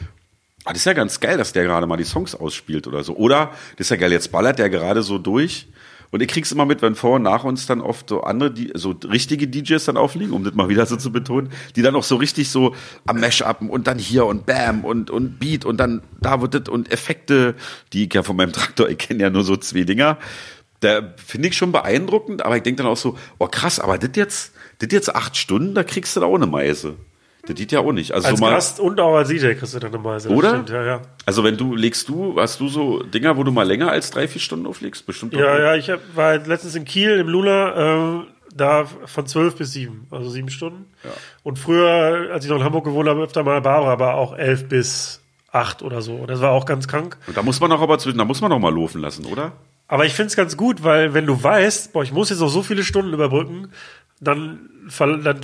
[0.67, 3.15] Ah, das ist ja ganz geil, dass der gerade mal die Songs ausspielt oder so.
[3.15, 5.69] Oder, das ist ja geil, jetzt ballert der gerade so durch.
[6.11, 8.91] Und ich krieg's immer mit, wenn vor und nach uns dann oft so andere, so
[8.91, 12.15] richtige DJs dann aufliegen, um das mal wieder so zu betonen, die dann auch so
[12.15, 16.41] richtig so am Mash-upen und dann hier und Bam und, und Beat und dann da
[16.41, 17.55] wird das und Effekte,
[17.93, 20.17] die ich ja von meinem Traktor, ich kenne ja nur so zwei Dinger.
[20.79, 24.11] Da finde ich schon beeindruckend, aber ich denke dann auch so, oh krass, aber das
[24.15, 26.95] jetzt, das jetzt acht Stunden, da kriegst du da auch eine Meise.
[27.47, 28.11] Das geht ja auch nicht.
[28.11, 30.29] Also als so mal, Gast und auch als DJ kriegst du dann eine Meise.
[30.29, 30.49] Oder?
[30.49, 31.01] Stimmt, ja, ja.
[31.25, 34.27] Also wenn du legst du, hast du so Dinger, wo du mal länger als drei,
[34.27, 35.05] vier Stunden auflegst?
[35.05, 35.39] Bestimmt auch.
[35.39, 38.23] Ja, ja, ich hab, war halt letztens in Kiel im Luna, äh,
[38.53, 40.85] da von zwölf bis sieben, also sieben Stunden.
[41.03, 41.11] Ja.
[41.43, 44.67] Und früher, als ich noch in Hamburg gewohnt habe, öfter mal Barbara, aber auch elf
[44.67, 45.21] bis
[45.51, 46.15] acht oder so.
[46.15, 47.17] Und das war auch ganz krank.
[47.27, 49.53] Und da muss man auch aber zwischen, da muss man auch mal laufen lassen, oder?
[49.87, 52.61] Aber ich find's ganz gut, weil wenn du weißt, boah, ich muss jetzt noch so
[52.61, 53.69] viele Stunden überbrücken,
[54.19, 55.39] dann, dann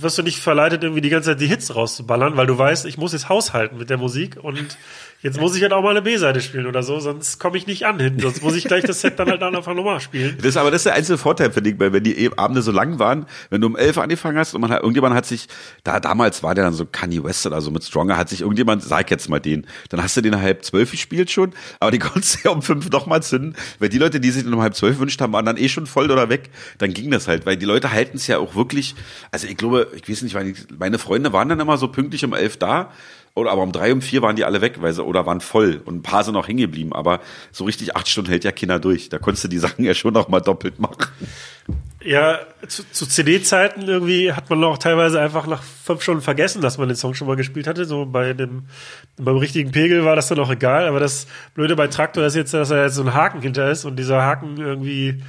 [0.00, 2.98] wirst du nicht verleitet, irgendwie die ganze Zeit die Hits rauszuballern, weil du weißt, ich
[2.98, 4.76] muss jetzt haushalten mit der Musik und
[5.22, 7.86] jetzt muss ich halt auch mal eine B-Seite spielen oder so, sonst komme ich nicht
[7.86, 8.18] an hin.
[8.18, 10.36] Sonst muss ich gleich das Set dann halt einfach nochmal spielen.
[10.38, 12.72] Das ist aber das ist der einzige Vorteil, finde ich, weil wenn die Abende so
[12.72, 15.48] lang waren, wenn du um elf angefangen hast und man hat, irgendjemand hat sich,
[15.84, 18.82] da damals war der dann so Kanye West oder so mit Stronger, hat sich irgendjemand,
[18.82, 22.36] sag jetzt mal den, dann hast du den halb zwölf gespielt schon, aber die konntest
[22.36, 24.98] du ja um fünf nochmal zünden, weil die Leute, die sich den um halb zwölf
[24.98, 27.66] wünscht haben, waren dann eh schon voll oder weg, dann ging das halt, weil die
[27.66, 28.94] Leute halten es ja auch wirklich,
[29.30, 30.36] also ich glaube, ich weiß nicht,
[30.78, 32.90] meine Freunde waren dann immer so pünktlich um elf da,
[33.36, 35.82] oder aber um drei, um vier waren die alle weg, weil sie, oder waren voll
[35.84, 37.20] und ein paar sind noch hängen geblieben, aber
[37.52, 39.10] so richtig acht Stunden hält ja keiner durch.
[39.10, 41.06] Da konntest du die Sachen ja schon noch mal doppelt machen.
[42.02, 46.78] Ja, zu, zu CD-Zeiten irgendwie hat man auch teilweise einfach nach fünf Stunden vergessen, dass
[46.78, 47.84] man den Song schon mal gespielt hatte.
[47.84, 48.66] So bei dem,
[49.16, 50.86] beim richtigen Pegel war das dann auch egal.
[50.86, 53.84] Aber das Blöde bei Traktor ist jetzt, dass er jetzt so ein Haken hinter ist
[53.84, 55.20] und dieser Haken irgendwie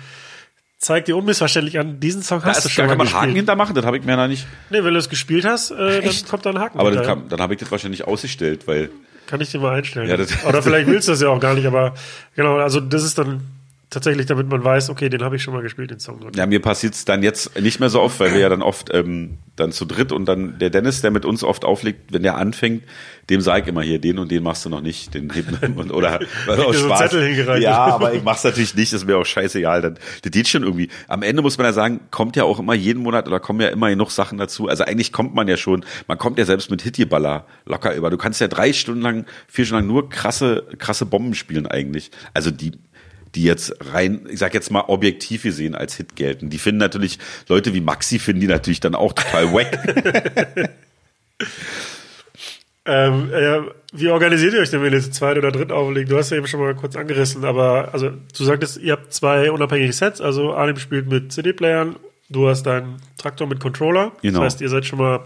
[0.78, 3.24] zeigt dir unmissverständlich an, diesen Song Da hast du ist, schon da kann man gespielt.
[3.24, 4.46] Haken hintermachen, das habe ich mir noch nicht.
[4.70, 7.16] Nee, wenn du es gespielt hast, äh, dann kommt da ein Haken Aber hinterher.
[7.16, 8.90] kam, dann habe ich das wahrscheinlich ausgestellt, weil
[9.26, 10.08] Kann ich dir mal einstellen.
[10.10, 11.96] Ja, das- Oder vielleicht willst du das ja auch gar nicht, aber
[12.36, 13.42] genau, also das ist dann
[13.90, 16.20] tatsächlich, damit man weiß, okay, den habe ich schon mal gespielt, den Song.
[16.36, 19.38] ja, mir passiert's dann jetzt nicht mehr so oft, weil wir ja dann oft ähm,
[19.56, 22.84] dann zu dritt und dann der Dennis, der mit uns oft auflegt, wenn der anfängt,
[23.30, 25.32] dem sage ich immer hier, den und den machst du noch nicht, den
[25.76, 26.28] und oder dir
[26.74, 27.64] so einen Zettel hingereicht.
[27.64, 29.82] Ja, aber ich mach's natürlich nicht, ist mir auch scheißegal.
[29.82, 30.90] Dann, das geht schon irgendwie.
[31.08, 33.70] Am Ende muss man ja sagen, kommt ja auch immer jeden Monat oder kommen ja
[33.70, 34.68] immer genug Sachen dazu.
[34.68, 38.10] Also eigentlich kommt man ja schon, man kommt ja selbst mit Hitjeballer locker über.
[38.10, 42.12] Du kannst ja drei Stunden lang, vier Stunden lang nur krasse, krasse Bomben spielen eigentlich.
[42.34, 42.72] Also die,
[43.38, 46.50] die jetzt rein, ich sag jetzt mal objektiv gesehen als Hit gelten.
[46.50, 50.70] Die finden natürlich, Leute wie Maxi finden die natürlich dann auch total wack.
[52.90, 53.60] Ähm, äh,
[53.92, 56.10] wie organisiert ihr euch denn, wenn ihr zu zweit oder dritt auflegt?
[56.10, 59.52] Du hast ja eben schon mal kurz angerissen, aber also du sagtest, ihr habt zwei
[59.52, 61.98] unabhängige Sets, also Arnim spielt mit CD-Playern,
[62.30, 64.14] du hast deinen Traktor mit Controller.
[64.22, 64.40] Genau.
[64.40, 65.26] Das heißt, ihr seid schon mal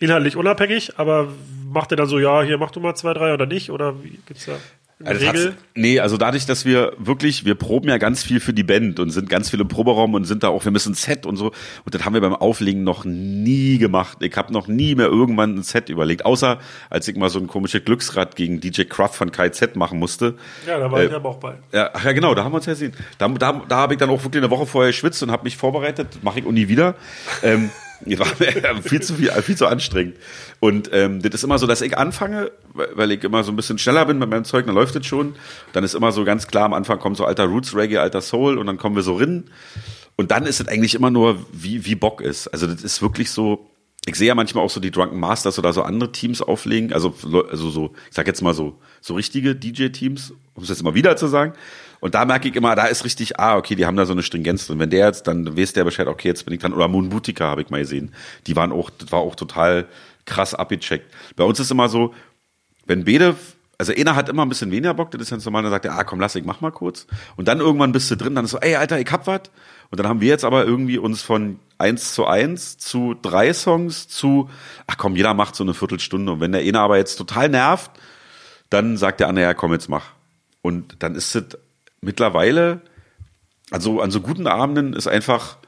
[0.00, 1.28] inhaltlich unabhängig, aber
[1.70, 3.70] macht ihr dann so, ja, hier mach du mal zwei, drei oder nicht?
[3.70, 4.56] Oder wie gibt's da
[5.04, 5.54] Also Regel?
[5.74, 9.10] nee, also dadurch, dass wir wirklich, wir proben ja ganz viel für die Band und
[9.10, 11.52] sind ganz viel im Proberaum und sind da auch, wir müssen ein Set und so.
[11.84, 14.18] Und das haben wir beim Auflegen noch nie gemacht.
[14.22, 17.46] Ich habe noch nie mehr irgendwann ein Set überlegt, außer als ich mal so ein
[17.46, 20.36] komisches Glücksrad gegen DJ Craft von KZ machen musste.
[20.66, 21.56] Ja, da war Äh, ich aber auch bei.
[21.72, 22.94] Ja, ach ja, genau, da haben wir uns ja gesehen.
[23.18, 25.58] Da, da, da habe ich dann auch wirklich eine Woche vorher geschwitzt und habe mich
[25.58, 26.20] vorbereitet.
[26.22, 26.94] Mache ich auch nie wieder.
[27.42, 27.70] Ähm,
[28.18, 30.16] war mir viel zu viel, viel zu anstrengend.
[30.60, 33.78] Und ähm, das ist immer so, dass ich anfange, weil ich immer so ein bisschen
[33.78, 35.34] schneller bin mit meinem Zeug, dann läuft das schon.
[35.72, 38.58] Dann ist immer so ganz klar, am Anfang kommt so alter Roots Reggae, alter Soul
[38.58, 39.44] und dann kommen wir so rin.
[40.16, 42.48] Und dann ist es eigentlich immer nur, wie, wie Bock ist.
[42.48, 43.70] Also das ist wirklich so,
[44.06, 47.14] ich sehe ja manchmal auch so die Drunken Masters oder so andere Teams auflegen, also,
[47.50, 51.16] also so, ich sag jetzt mal so, so richtige DJ-Teams, um es jetzt mal wieder
[51.16, 51.52] zu sagen.
[52.06, 54.22] Und da merke ich immer, da ist richtig, ah, okay, die haben da so eine
[54.22, 54.78] Stringenz drin.
[54.78, 56.72] Wenn der jetzt, dann weiß der Bescheid, okay, jetzt bin ich dran.
[56.72, 58.14] Oder Moon Boutica habe ich mal gesehen.
[58.46, 59.86] Die waren auch, das war auch total
[60.24, 61.12] krass abgecheckt.
[61.34, 62.14] Bei uns ist immer so,
[62.86, 63.34] wenn Bede,
[63.76, 65.98] also einer hat immer ein bisschen weniger Bock, das ist ganz normal, dann sagt er,
[65.98, 67.08] ah, komm, lass ich, mach mal kurz.
[67.34, 69.50] Und dann irgendwann bist du drin, dann ist so, ey, Alter, ich hab was.
[69.90, 74.06] Und dann haben wir jetzt aber irgendwie uns von eins zu eins zu drei Songs
[74.06, 74.48] zu,
[74.86, 76.30] ach komm, jeder macht so eine Viertelstunde.
[76.30, 77.90] Und wenn der eine aber jetzt total nervt,
[78.70, 80.12] dann sagt der andere, ja, komm, jetzt mach.
[80.62, 81.58] Und dann ist es
[82.06, 82.80] mittlerweile,
[83.70, 85.58] also an so guten Abenden ist einfach,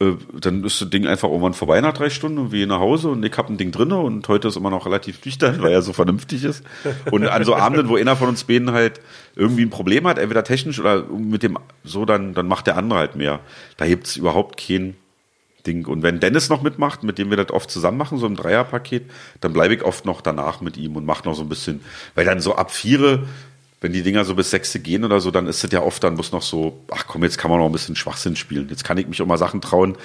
[0.00, 2.80] äh, dann ist das Ding einfach irgendwann vorbei nach drei Stunden und wir gehen nach
[2.80, 5.72] Hause und ich hab ein Ding drinne und heute ist immer noch relativ nüchtern, weil
[5.72, 6.64] er so vernünftig ist.
[7.12, 9.00] Und an so Abenden, wo einer von uns beiden halt
[9.36, 12.98] irgendwie ein Problem hat, entweder technisch oder mit dem so, dann, dann macht der andere
[12.98, 13.40] halt mehr.
[13.76, 14.96] Da gibt's überhaupt kein
[15.66, 15.86] Ding.
[15.86, 19.10] Und wenn Dennis noch mitmacht, mit dem wir das oft zusammen machen, so im Dreierpaket,
[19.40, 21.80] dann bleibe ich oft noch danach mit ihm und mache noch so ein bisschen,
[22.14, 23.24] weil dann so ab viere
[23.84, 26.14] wenn die Dinger so bis sechste gehen oder so, dann ist es ja oft, dann
[26.14, 28.66] muss noch so, ach komm, jetzt kann man noch ein bisschen Schwachsinn spielen.
[28.70, 29.98] Jetzt kann ich mich auch mal Sachen trauen,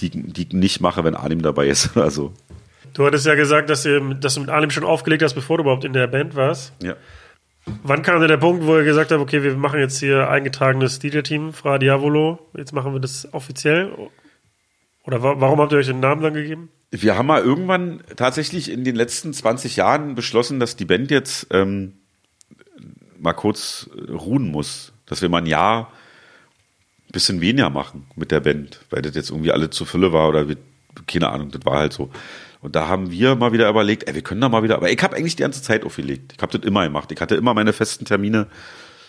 [0.00, 1.90] die, die ich nicht mache, wenn Arnim dabei ist.
[1.96, 2.32] Also.
[2.94, 5.64] Du hattest ja gesagt, dass du, dass du mit Arnim schon aufgelegt hast, bevor du
[5.64, 6.72] überhaupt in der Band warst.
[6.82, 6.96] Ja.
[7.82, 10.98] Wann kam denn der Punkt, wo ihr gesagt habt, okay, wir machen jetzt hier eingetragenes
[10.98, 13.92] DJ-Team, Fra Diavolo, jetzt machen wir das offiziell?
[15.04, 16.70] Oder wa warum habt ihr euch den Namen dann gegeben?
[16.90, 21.48] Wir haben mal irgendwann tatsächlich in den letzten 20 Jahren beschlossen, dass die Band jetzt
[21.50, 21.98] ähm,
[23.26, 25.92] mal kurz ruhen muss, dass wir mal ein Jahr
[27.08, 30.28] ein bisschen weniger machen mit der Band, weil das jetzt irgendwie alle zu Fülle war
[30.28, 30.56] oder wir,
[31.06, 32.10] keine Ahnung, das war halt so.
[32.62, 35.02] Und da haben wir mal wieder überlegt, ey, wir können da mal wieder, aber ich
[35.02, 36.34] habe eigentlich die ganze Zeit aufgelegt.
[36.36, 37.10] Ich habe das immer gemacht.
[37.12, 38.46] Ich hatte immer meine festen Termine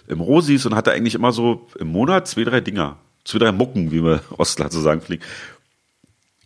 [0.07, 3.91] im Rosis und hatte eigentlich immer so im Monat zwei, drei Dinger, zwei, drei Mucken,
[3.91, 5.24] wie wir Ostler zu sagen fliegen.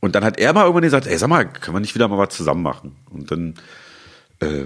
[0.01, 2.17] Und dann hat er mal irgendwann gesagt, ey, sag mal, können wir nicht wieder mal
[2.17, 2.95] was zusammen machen?
[3.11, 3.55] Und dann
[4.39, 4.65] äh,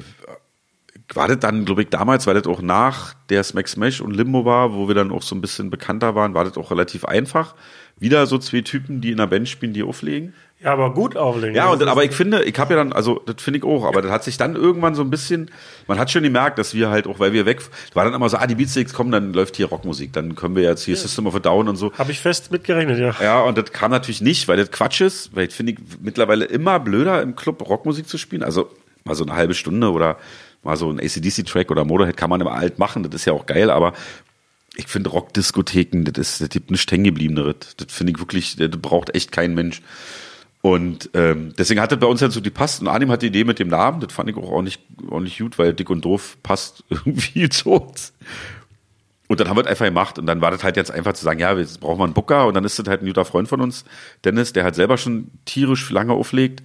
[1.14, 4.46] war das dann, glaube ich, damals, weil das auch nach der Smack Smash und Limbo
[4.46, 7.56] war, wo wir dann auch so ein bisschen bekannter waren, war das auch relativ einfach.
[7.98, 10.34] Wieder so zwei Typen, die in der Band spielen, die auflegen.
[10.62, 11.56] Ja, aber gut auflegen.
[11.56, 13.86] Ja, und dann, aber ich finde, ich habe ja dann, also das finde ich auch,
[13.86, 15.52] aber das hat sich dann irgendwann so ein bisschen,
[15.86, 17.62] man hat schon gemerkt, dass wir halt auch, weil wir weg,
[17.94, 20.64] war dann immer so, ah, die Beatsticks kommen, dann läuft hier Rockmusik, dann können wir
[20.64, 21.02] jetzt hier ja.
[21.02, 21.94] System of a Down und so.
[21.98, 23.16] Habe ich fest mitgerechnet, ja.
[23.22, 26.46] Ja, und das kam natürlich nicht, weil das Quatsch ist, weil ich finde ich mittlerweile
[26.46, 28.70] immer blöder im Club Rockmusik zu spielen, also
[29.04, 30.18] mal so eine halbe Stunde oder
[30.66, 33.46] mal so ein ACDC-Track oder Motorhead kann man immer alt machen, das ist ja auch
[33.46, 33.94] geil, aber
[34.76, 38.56] ich finde Rockdiskotheken, das ist, das gibt nicht hängen geblieben, das, das finde ich wirklich,
[38.58, 39.82] das braucht echt kein Mensch.
[40.66, 42.82] Und ähm, deswegen hat das bei uns dann so die passt.
[42.82, 45.60] Und Anim hat die Idee mit dem Namen, das fand ich auch, nicht, auch gut,
[45.60, 48.14] weil dick und doof passt irgendwie zu uns.
[49.28, 50.18] Und dann haben wir es einfach gemacht.
[50.18, 52.48] Und dann war das halt jetzt einfach zu sagen, ja, jetzt brauchen wir einen Booker.
[52.48, 53.86] Und dann ist das halt ein guter Freund von uns,
[54.24, 56.64] Dennis, der halt selber schon tierisch lange auflegt.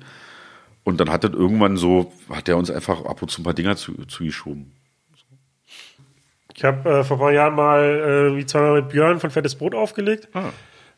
[0.85, 3.55] Und dann hat das irgendwann so, hat er uns einfach ab und zu ein paar
[3.55, 4.73] Dinger zu, zugeschoben.
[6.55, 9.55] Ich habe äh, vor ein paar Jahren mal äh, wie zweimal mit Björn von Fettes
[9.55, 10.29] Brot aufgelegt.
[10.35, 10.51] Ah.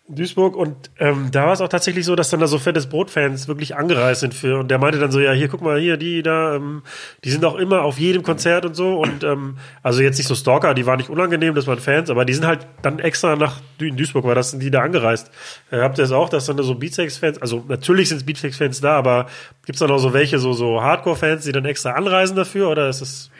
[0.08, 3.46] Duisburg und ähm, da war es auch tatsächlich so, dass dann da so fettes Brot-Fans
[3.46, 6.22] wirklich angereist sind für und der meinte dann so, ja hier guck mal hier die
[6.22, 6.82] da, ähm,
[7.24, 10.34] die sind auch immer auf jedem Konzert und so und ähm, also jetzt nicht so
[10.34, 13.60] Stalker, die waren nicht unangenehm, das waren Fans, aber die sind halt dann extra nach
[13.80, 15.30] in Duisburg, weil das sind die da angereist.
[15.70, 18.96] Äh, habt ihr es auch, dass dann da so Beatsex-Fans, also natürlich sind Beatsex-Fans da,
[18.96, 19.26] aber
[19.66, 22.88] gibt es dann auch so welche so so Hardcore-Fans, die dann extra anreisen dafür oder
[22.88, 23.30] ist es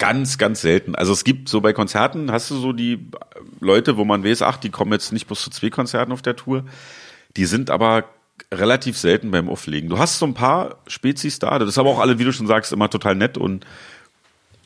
[0.00, 0.94] Ganz, ganz selten.
[0.94, 3.06] Also es gibt so bei Konzerten, hast du so die
[3.60, 6.36] Leute, wo man weiß, ach, die kommen jetzt nicht bloß zu zwei Konzerten auf der
[6.36, 6.64] Tour.
[7.36, 8.04] Die sind aber
[8.50, 9.90] relativ selten beim Auflegen.
[9.90, 12.46] Du hast so ein paar Spezies da, das ist aber auch alle, wie du schon
[12.46, 13.66] sagst, immer total nett und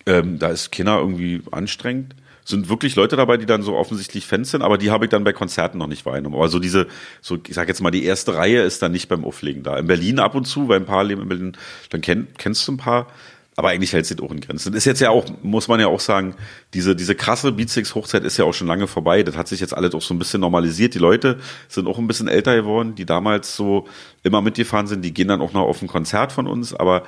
[0.06, 2.14] ähm, da ist Kinder irgendwie anstrengend.
[2.44, 5.24] Sind wirklich Leute dabei, die dann so offensichtlich Fans sind, aber die habe ich dann
[5.24, 6.36] bei Konzerten noch nicht wahrgenommen.
[6.36, 6.86] Aber so diese,
[7.20, 9.78] so ich sag jetzt mal, die erste Reihe ist dann nicht beim Auflegen da.
[9.78, 11.56] In Berlin ab und zu, weil ein paar leben in Berlin,
[11.90, 13.08] dann kenn, kennst du ein paar.
[13.56, 14.72] Aber eigentlich hält sich auch in Grenzen.
[14.72, 16.34] Das ist jetzt ja auch, muss man ja auch sagen,
[16.72, 19.22] diese, diese krasse Beatsticks-Hochzeit ist ja auch schon lange vorbei.
[19.22, 20.94] Das hat sich jetzt alles auch so ein bisschen normalisiert.
[20.94, 21.38] Die Leute
[21.68, 23.86] sind auch ein bisschen älter geworden, die damals so
[24.24, 25.02] immer mitgefahren sind.
[25.02, 27.04] Die gehen dann auch noch auf ein Konzert von uns, aber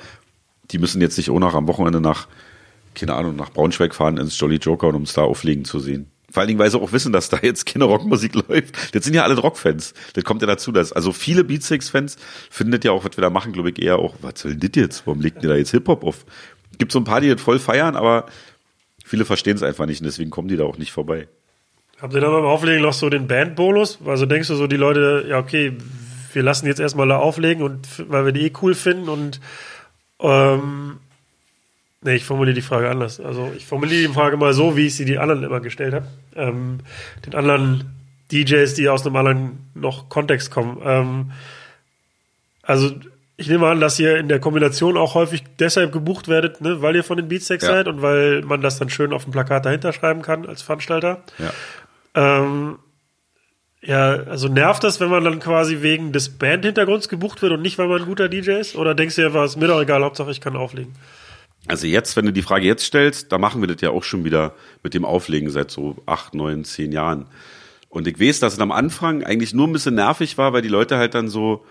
[0.71, 2.27] die müssen jetzt nicht auch noch am Wochenende nach,
[2.95, 6.09] keine Ahnung, nach Braunschweig fahren ins Jolly Joker, um es da auflegen zu sehen.
[6.29, 8.93] Vor allen Dingen, weil sie auch wissen, dass da jetzt keine Rockmusik läuft.
[8.93, 9.93] Das sind ja alle Rockfans.
[10.13, 12.17] Das kommt ja dazu, dass also viele Beatsticks-Fans
[12.49, 14.81] findet ja auch, was wir da machen, glaube ich, eher auch, was soll denn das
[14.81, 15.07] jetzt?
[15.07, 16.25] Warum legt ihr da jetzt Hip-Hop auf?
[16.77, 18.25] Gibt so ein paar, die das voll feiern, aber
[19.05, 21.27] viele verstehen es einfach nicht und deswegen kommen die da auch nicht vorbei.
[21.99, 23.99] Habt ihr da beim Auflegen noch so den Bandbolus?
[24.05, 25.77] Also denkst du so, die Leute, ja, okay,
[26.33, 29.39] wir lassen jetzt erstmal da auflegen und weil wir die eh cool finden und
[30.19, 30.97] ähm,
[32.01, 33.19] Nee, ich formuliere die Frage anders.
[33.19, 36.07] Also ich formuliere die Frage mal so, wie ich sie die anderen immer gestellt habe.
[36.35, 36.79] Ähm,
[37.25, 37.85] den anderen
[38.31, 40.79] DJs, die aus einem anderen noch Kontext kommen.
[40.83, 41.31] Ähm,
[42.61, 42.91] also
[43.37, 46.95] ich nehme an, dass ihr in der Kombination auch häufig deshalb gebucht werdet, ne, weil
[46.95, 47.71] ihr von den Beatsteaks Ja.
[47.71, 51.23] seid und weil man das dann schön auf dem Plakat dahinter schreiben kann als Veranstalter.
[51.37, 51.51] Ja.
[52.15, 52.79] Ähm,
[53.81, 57.77] ja, also nervt das, wenn man dann quasi wegen des Bandhintergrunds gebucht wird und nicht,
[57.77, 58.75] weil man ein guter DJ ist?
[58.75, 60.93] Oder denkst du einfach, ist mir doch egal, Hauptsache ich kann auflegen?
[61.67, 64.23] Also jetzt, wenn du die Frage jetzt stellst, da machen wir das ja auch schon
[64.23, 64.53] wieder
[64.83, 67.25] mit dem Auflegen seit so acht, neun, zehn Jahren.
[67.89, 70.67] Und ich weiß, dass es am Anfang eigentlich nur ein bisschen nervig war, weil die
[70.69, 71.65] Leute halt dann so,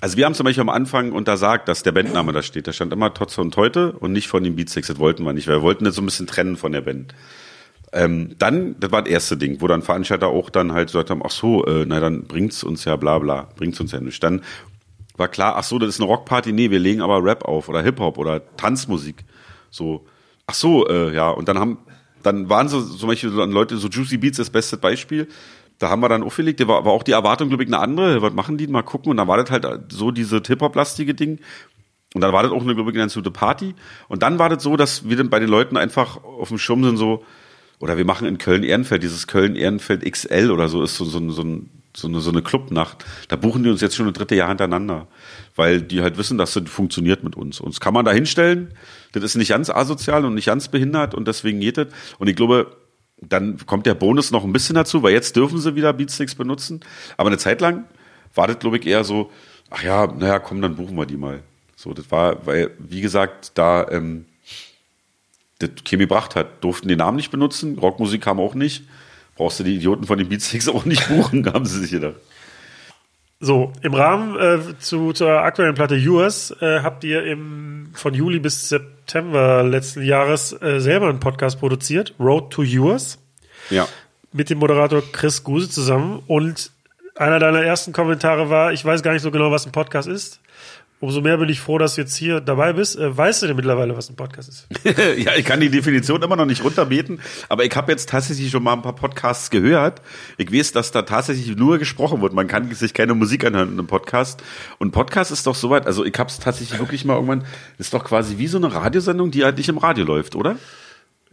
[0.00, 2.66] also wir haben zum Beispiel am Anfang untersagt, dass der Bandname da steht.
[2.66, 4.88] Da stand immer Totze und Teute und nicht von den Beatsticks.
[4.88, 7.14] Das wollten wir nicht, weil wir wollten das so ein bisschen trennen von der Band.
[7.92, 11.22] Ähm, dann, das war das erste Ding, wo dann Veranstalter auch dann halt gesagt haben,
[11.24, 14.22] ach so, äh, na dann bringt's uns ja bla bla, bringt's uns ja nicht.
[14.24, 14.40] Dann
[15.22, 17.80] war klar, ach so, das ist eine Rockparty, nee, wir legen aber Rap auf oder
[17.82, 19.24] Hip-Hop oder Tanzmusik.
[19.70, 20.04] So,
[20.46, 21.78] ach so, äh, ja, und dann haben,
[22.22, 25.28] dann waren so zum Beispiel so Leute, so Juicy Beats das beste Beispiel,
[25.78, 28.20] da haben wir dann aufgelegt, da war aber auch die Erwartung, glaube ich, eine andere,
[28.22, 31.38] was machen die, mal gucken, und dann war das halt so diese Hip-Hop-lastige Ding,
[32.14, 33.74] und dann war das auch eine, glaube ich, eine ganz gute Party.
[34.08, 36.84] Und dann war das so, dass wir dann bei den Leuten einfach auf dem Schirm
[36.84, 37.24] sind so,
[37.80, 41.42] oder wir machen in Köln-Ehrenfeld, dieses Köln-Ehrenfeld XL oder so, ist so, so, ein- so,
[41.42, 43.04] ein, so, eine, so eine Clubnacht.
[43.28, 45.06] Da buchen die uns jetzt schon ein dritte Jahr hintereinander,
[45.56, 47.60] weil die halt wissen, dass das funktioniert mit uns.
[47.60, 48.74] Uns kann man da hinstellen,
[49.12, 51.88] das ist nicht ganz asozial und nicht ganz behindert und deswegen geht das.
[52.18, 52.76] Und ich glaube,
[53.20, 56.80] dann kommt der Bonus noch ein bisschen dazu, weil jetzt dürfen sie wieder Beatsticks benutzen.
[57.16, 57.84] Aber eine Zeit lang
[58.34, 59.30] war das, glaube ich, eher so,
[59.70, 61.42] ach ja, naja, komm, dann buchen wir die mal.
[61.76, 64.26] So, das war, weil, wie gesagt, da ähm,
[65.58, 68.84] das Chemie gebracht hat, durften den Namen nicht benutzen, Rockmusik kam auch nicht.
[69.36, 72.14] Brauchst du die Idioten von den Beatsticks auch nicht buchen, haben sie sich gedacht.
[73.40, 78.38] So, im Rahmen äh, zu, zur aktuellen Platte Yours äh, habt ihr im, von Juli
[78.38, 83.18] bis September letzten Jahres äh, selber einen Podcast produziert, Road to Yours,
[83.70, 83.88] Ja.
[84.32, 86.22] mit dem Moderator Chris Guse zusammen.
[86.28, 86.70] Und
[87.16, 90.38] einer deiner ersten Kommentare war, ich weiß gar nicht so genau, was ein Podcast ist.
[91.02, 92.96] Umso mehr bin ich froh, dass du jetzt hier dabei bist.
[92.96, 94.68] Äh, weißt du denn mittlerweile, was ein Podcast ist?
[95.18, 98.62] ja, ich kann die Definition immer noch nicht runterbeten, aber ich habe jetzt tatsächlich schon
[98.62, 100.00] mal ein paar Podcasts gehört.
[100.38, 102.34] Ich weiß, dass da tatsächlich nur gesprochen wird.
[102.34, 104.44] Man kann sich keine Musik anhören in einem Podcast.
[104.78, 107.46] Und Podcast ist doch soweit, also ich habe es tatsächlich wirklich mal irgendwann,
[107.78, 110.54] ist doch quasi wie so eine Radiosendung, die halt nicht im Radio läuft, oder?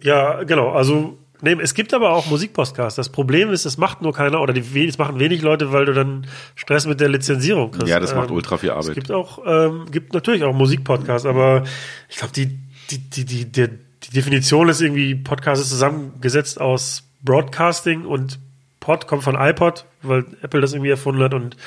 [0.01, 0.71] Ja, genau.
[0.71, 2.95] Also, nee, es gibt aber auch Musikpodcasts.
[2.95, 5.93] Das Problem ist, es macht nur keiner oder die, es machen wenig Leute, weil du
[5.93, 7.87] dann Stress mit der Lizenzierung kriegst.
[7.87, 8.95] Ja, das macht Ähm, ultra viel Es Arbeit.
[8.95, 11.63] gibt auch, ähm, gibt natürlich auch Musikpodcasts, aber
[12.09, 12.57] ich glaube, die,
[12.91, 13.67] die, die, die, die,
[14.03, 18.39] die Definition ist irgendwie, Podcast ist zusammengesetzt aus Broadcasting und
[18.79, 21.57] Pod kommt von iPod, weil Apple das irgendwie erfunden hat und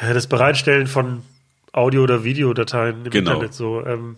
[0.00, 1.22] ja, das Bereitstellen von
[1.72, 3.32] Audio- oder Videodateien im Genau.
[3.32, 3.84] Internet so.
[3.84, 4.16] Ähm,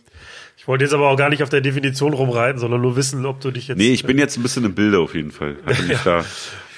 [0.65, 3.39] ich wollte jetzt aber auch gar nicht auf der Definition rumreiten, sondern nur wissen, ob
[3.39, 3.77] du dich jetzt.
[3.77, 5.57] Nee, ich bin jetzt ein bisschen im Bilde auf jeden Fall.
[5.67, 6.25] Hatte mich da,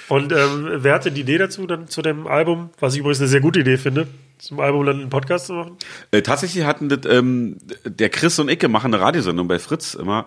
[0.09, 3.29] Und ähm, wer hatte die Idee dazu, dann zu dem Album, was ich übrigens eine
[3.29, 4.09] sehr gute Idee finde,
[4.39, 5.77] zum Album dann einen Podcast zu machen?
[6.11, 10.27] Äh, tatsächlich hatten das, ähm, der Chris und Icke machen eine Radiosendung bei Fritz immer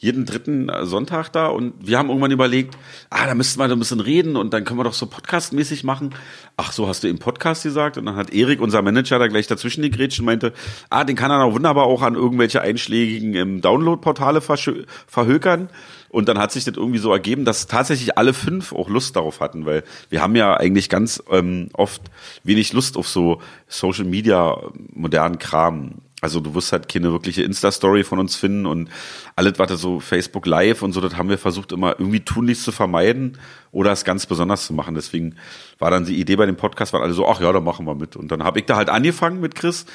[0.00, 2.76] jeden dritten äh, Sonntag da und wir haben irgendwann überlegt,
[3.10, 5.84] ah, da müssten wir da ein bisschen reden und dann können wir doch so podcastmäßig
[5.84, 6.14] machen.
[6.56, 7.98] Ach so, hast du eben Podcast gesagt?
[7.98, 10.54] Und dann hat Erik, unser Manager, da gleich dazwischen gegrätscht und meinte,
[10.88, 15.68] ah, den kann er doch wunderbar auch an irgendwelche einschlägigen ähm, Download-Portale verhökern.
[16.08, 19.40] Und dann hat sich das irgendwie so ergeben, dass tatsächlich alle fünf auch Lust darauf
[19.40, 22.02] hatten, weil wir haben ja eigentlich ganz ähm, oft
[22.42, 24.60] wenig Lust auf so Social Media
[24.92, 26.00] modernen Kram.
[26.20, 28.90] Also du wirst halt keine wirkliche Insta-Story von uns finden und
[29.36, 32.72] alles, was so Facebook Live und so, das haben wir versucht immer irgendwie tunlichst zu
[32.72, 33.38] vermeiden
[33.72, 34.94] oder es ganz besonders zu machen.
[34.94, 35.36] Deswegen
[35.78, 37.94] war dann die Idee bei dem Podcast, waren alle so, ach ja, da machen wir
[37.94, 38.16] mit.
[38.16, 39.86] Und dann habe ich da halt angefangen mit Chris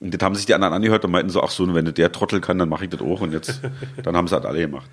[0.00, 2.40] und das haben sich die anderen angehört und meinten so, ach so, wenn der Trottel
[2.40, 3.20] kann, dann mache ich das auch.
[3.20, 3.60] Und jetzt,
[4.02, 4.88] dann haben sie halt alle gemacht.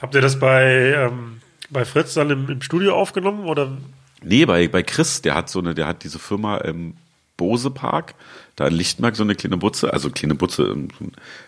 [0.00, 1.40] Habt ihr das bei, ähm,
[1.70, 3.76] bei Fritz dann im, im Studio aufgenommen oder?
[4.22, 6.94] Nee, bei, bei Chris, der hat so eine, der hat diese Firma ähm,
[7.36, 8.14] Bose Park,
[8.58, 10.88] da in Lichtenberg so eine kleine Butze, also kleine Butze, ähm,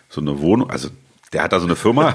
[0.08, 0.88] so eine Wohnung, also
[1.32, 2.14] der hat da so eine Firma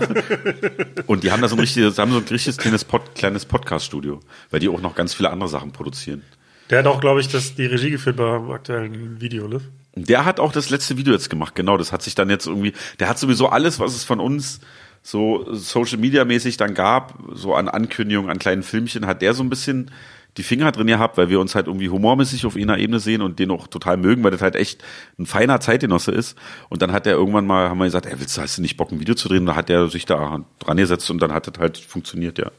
[1.08, 4.22] und die haben da so ein richtiges, haben so ein richtiges kleines, Pod, kleines Podcast-Studio,
[4.52, 6.22] weil die auch noch ganz viele andere Sachen produzieren.
[6.70, 9.62] Der hat auch, glaube ich, das, die Regie geführt beim aktuellen Video, ne?
[9.96, 11.78] Der hat auch das letzte Video jetzt gemacht, genau.
[11.78, 14.60] Das hat sich dann jetzt irgendwie, der hat sowieso alles, was es von uns
[15.02, 19.44] so Social Media mäßig dann gab, so an Ankündigungen, an kleinen Filmchen, hat der so
[19.44, 19.92] ein bisschen
[20.38, 23.40] die Finger drin gehabt, weil wir uns halt irgendwie humormäßig auf einer Ebene sehen und
[23.40, 24.84] den auch total mögen, weil das halt echt
[25.18, 26.38] ein feiner Zeitgenosse ist.
[26.70, 28.78] Und dann hat er irgendwann mal, haben wir gesagt, ey, willst du, hast du nicht
[28.78, 29.42] Bock, ein Video zu drehen?
[29.42, 32.52] Und da hat er sich da dran gesetzt und dann hat das halt funktioniert, ja.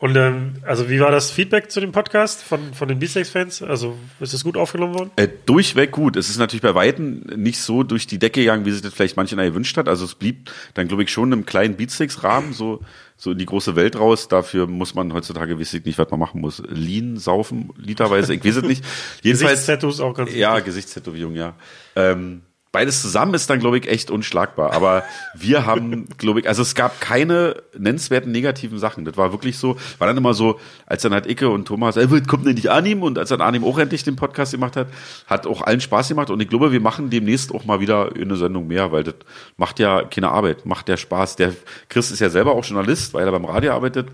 [0.00, 3.62] Und ähm, also wie war das Feedback zu dem Podcast von, von den Beatsteaks-Fans?
[3.62, 5.10] Also ist das gut aufgenommen worden?
[5.16, 6.16] Äh, durchweg gut.
[6.16, 9.18] Es ist natürlich bei Weitem nicht so durch die Decke gegangen, wie sich das vielleicht
[9.18, 9.90] manch einer gewünscht hat.
[9.90, 12.80] Also es blieb dann, glaube ich, schon einem kleinen Beatsteaks-Rahmen, so,
[13.20, 14.28] so in die große Welt raus.
[14.28, 16.62] Dafür muss man heutzutage, weiß ich nicht, was man machen muss.
[16.66, 18.82] Lean, saufen, literweise, ich weiß es nicht.
[19.22, 21.54] Jedenfalls, Gesichtstattoos auch ganz Ja, Gesichtstätowierung, ja.
[21.94, 22.40] Ähm,
[22.72, 24.72] beides zusammen ist dann, glaube ich, echt unschlagbar.
[24.72, 25.02] Aber
[25.34, 29.04] wir haben, glaube ich, also es gab keine nennenswerten negativen Sachen.
[29.04, 32.06] Das war wirklich so, war dann immer so, als dann halt Icke und Thomas, ey,
[32.22, 33.02] kommt denn nicht Anim?
[33.02, 34.88] Und als dann Anim auch endlich den Podcast gemacht hat,
[35.26, 36.30] hat auch allen Spaß gemacht.
[36.30, 39.16] Und ich glaube, wir machen demnächst auch mal wieder eine Sendung mehr, weil das
[39.56, 41.36] macht ja keine Arbeit, macht ja Spaß.
[41.36, 41.52] Der
[41.88, 44.08] Chris ist ja selber auch Journalist, weil er beim Radio arbeitet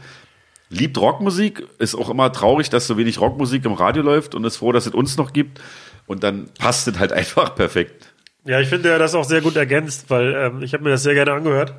[0.68, 4.56] liebt Rockmusik, ist auch immer traurig, dass so wenig Rockmusik im Radio läuft und ist
[4.56, 5.60] froh, dass es uns noch gibt.
[6.06, 8.12] Und dann passt es halt einfach perfekt.
[8.46, 11.02] Ja, ich finde, er das auch sehr gut ergänzt, weil ähm, ich habe mir das
[11.02, 11.74] sehr gerne angehört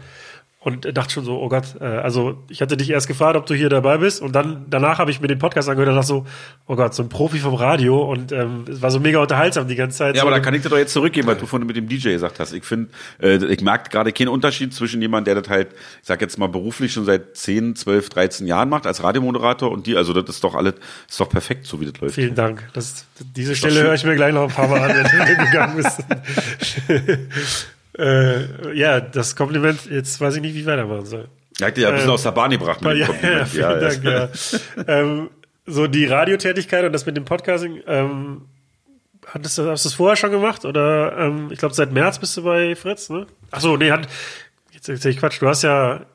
[0.68, 3.54] und dachte schon so, oh Gott, äh, also ich hatte dich erst gefragt, ob du
[3.54, 6.26] hier dabei bist und dann danach habe ich mir den Podcast angehört und dachte so,
[6.68, 9.78] oh Gott, so ein Profi vom Radio und ähm, es war so mega unterhaltsam die
[9.78, 10.16] ganze Zeit.
[10.18, 11.88] Ja, so aber da kann ich dir doch jetzt zurückgeben, weil du vorhin mit dem
[11.88, 12.52] DJ gesagt hast.
[12.52, 12.90] Ich finde,
[13.22, 16.48] äh, ich merke gerade keinen Unterschied zwischen jemand, der das halt, ich sag jetzt mal
[16.48, 20.44] beruflich schon seit 10, 12, 13 Jahren macht als Radiomoderator und die, also das ist
[20.44, 20.74] doch alles,
[21.08, 22.16] ist doch perfekt, so wie das läuft.
[22.16, 22.68] Vielen Dank.
[22.74, 23.06] Das,
[23.38, 26.04] diese Stelle höre ich mir gleich noch ein paar Mal an, wenn du gegangen bist.
[27.98, 31.28] äh, ja, das Kompliment, jetzt weiß ich nicht, wie ich weitermachen soll.
[31.60, 33.50] Ja, ja, ein bisschen Ähm, aus der Bahn gebracht mit dem Ja, ja, Kompliment.
[33.50, 33.80] vielen Ja, ja.
[33.90, 34.30] Dank, ja.
[34.88, 35.30] ähm,
[35.66, 38.46] so die Radiotätigkeit und das mit dem Podcasting, ähm,
[39.26, 40.64] hattest du, hast du das vorher schon gemacht?
[40.66, 43.26] Oder ähm, ich glaube, seit März bist du bei Fritz, ne?
[43.52, 44.08] Ach so, nee, hat,
[44.72, 46.06] jetzt erzähl ich Quatsch, du hast ja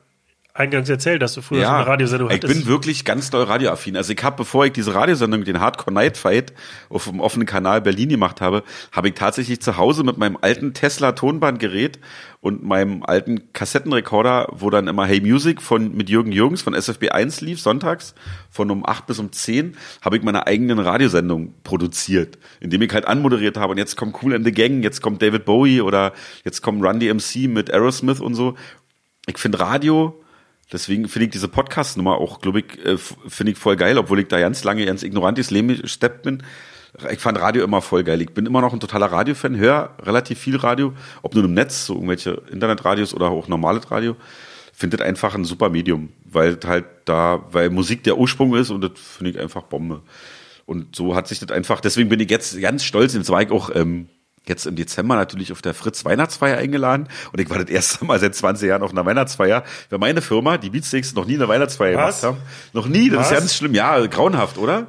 [0.55, 2.53] eingangs erzählt, dass du früher schon eine Radiosendung ich hattest.
[2.53, 3.97] bin wirklich ganz doll radioaffin.
[3.97, 6.53] Also ich habe, bevor ich diese Radiosendung, den Hardcore Night Fight
[6.89, 10.75] auf dem offenen Kanal Berlin gemacht habe, habe ich tatsächlich zu Hause mit meinem alten
[10.75, 11.99] Tesla Tonbandgerät
[12.39, 17.09] und meinem alten Kassettenrekorder, wo dann immer Hey Music von mit Jürgen Jürgens von SFB
[17.09, 18.13] 1 lief, sonntags
[18.51, 23.07] von um 8 bis um 10, habe ich meine eigenen Radiosendung produziert, indem ich halt
[23.07, 26.13] anmoderiert habe und jetzt kommt Cool and the Gang, jetzt kommt David Bowie oder
[26.45, 28.55] jetzt kommt Run DMC mit Aerosmith und so.
[29.25, 30.22] Ich finde Radio
[30.73, 34.27] Deswegen finde ich diese Podcast-Nummer auch, glaube ich, äh, finde ich voll geil, obwohl ich
[34.27, 36.41] da ganz lange ganz ignorant ins Leben gesteppt bin.
[37.11, 38.21] Ich fand Radio immer voll geil.
[38.21, 41.85] Ich bin immer noch ein totaler Radio-Fan, höre relativ viel Radio, ob nur im Netz,
[41.85, 44.15] so irgendwelche Internetradios oder auch normales Radio.
[44.73, 48.81] Finde das einfach ein super Medium, weil halt da, weil Musik der Ursprung ist und
[48.81, 50.01] das finde ich einfach Bombe.
[50.65, 53.51] Und so hat sich das einfach, deswegen bin ich jetzt ganz stolz, jetzt war ich
[53.51, 54.07] auch ähm,
[54.45, 58.19] jetzt im Dezember natürlich auf der Fritz Weihnachtsfeier eingeladen und ich war das erste Mal
[58.19, 61.97] seit 20 Jahren auf einer Weihnachtsfeier, weil meine Firma, die Beatsteaks, noch nie eine Weihnachtsfeier
[61.97, 62.21] Was?
[62.21, 62.47] gemacht haben.
[62.73, 63.31] Noch nie, das Was?
[63.31, 63.73] ist ganz schlimm.
[63.73, 64.87] Ja, grauenhaft, oder?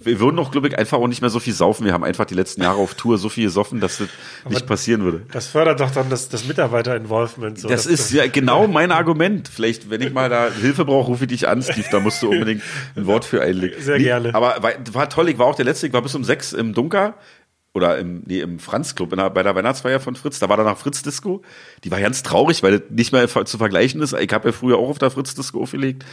[0.00, 1.86] Wir würden doch, glaube ich, einfach auch nicht mehr so viel saufen.
[1.86, 4.08] Wir haben einfach die letzten Jahre auf Tour so viel gesoffen, dass das
[4.48, 5.22] nicht passieren würde.
[5.32, 7.58] das fördert doch dann das, das Mitarbeiter-Involvement.
[7.58, 9.48] So, Das ist ja genau mein Argument.
[9.48, 11.86] Vielleicht, wenn ich mal da Hilfe brauche, rufe ich dich an, Steve.
[11.90, 12.62] Da musst du unbedingt
[12.96, 13.80] ein Wort für einlegen.
[13.80, 14.34] Sehr nee, gerne.
[14.34, 15.30] Aber war, war toll.
[15.30, 15.86] Ich war auch der Letzte.
[15.86, 17.14] Ich war bis um sechs im Dunker.
[17.74, 20.38] Oder im, nee, im Franz Club in der, bei der Weihnachtsfeier von Fritz.
[20.38, 21.42] Da war danach Fritz Disco.
[21.82, 24.12] Die war ganz traurig, weil das nicht mehr zu vergleichen ist.
[24.12, 26.04] Ich habe ja früher auch auf der Fritz Disco aufgelegt.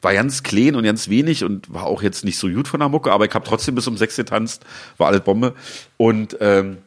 [0.00, 2.88] War ganz klein und ganz wenig und war auch jetzt nicht so gut von der
[2.88, 4.64] Mucke, aber ich habe trotzdem bis um sechs getanzt.
[4.96, 5.54] War alles Bombe.
[5.96, 6.78] Und ähm,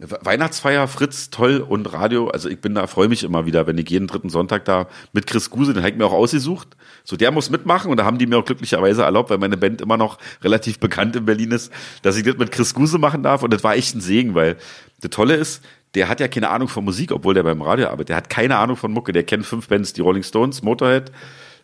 [0.00, 2.28] Weihnachtsfeier, Fritz, toll und Radio.
[2.28, 5.26] Also ich bin da, freue mich immer wieder, wenn ich jeden dritten Sonntag da mit
[5.26, 6.68] Chris Guse, den habe ich mir auch ausgesucht.
[7.04, 9.82] So, der muss mitmachen und da haben die mir auch glücklicherweise erlaubt, weil meine Band
[9.82, 11.70] immer noch relativ bekannt in Berlin ist,
[12.02, 13.42] dass ich das mit Chris Guse machen darf.
[13.42, 14.56] Und das war echt ein Segen, weil
[15.00, 15.62] das Tolle ist,
[15.94, 18.10] der hat ja keine Ahnung von Musik, obwohl der beim Radio arbeitet.
[18.10, 19.12] Der hat keine Ahnung von Mucke.
[19.12, 21.10] Der kennt fünf Bands, die Rolling Stones, Motorhead,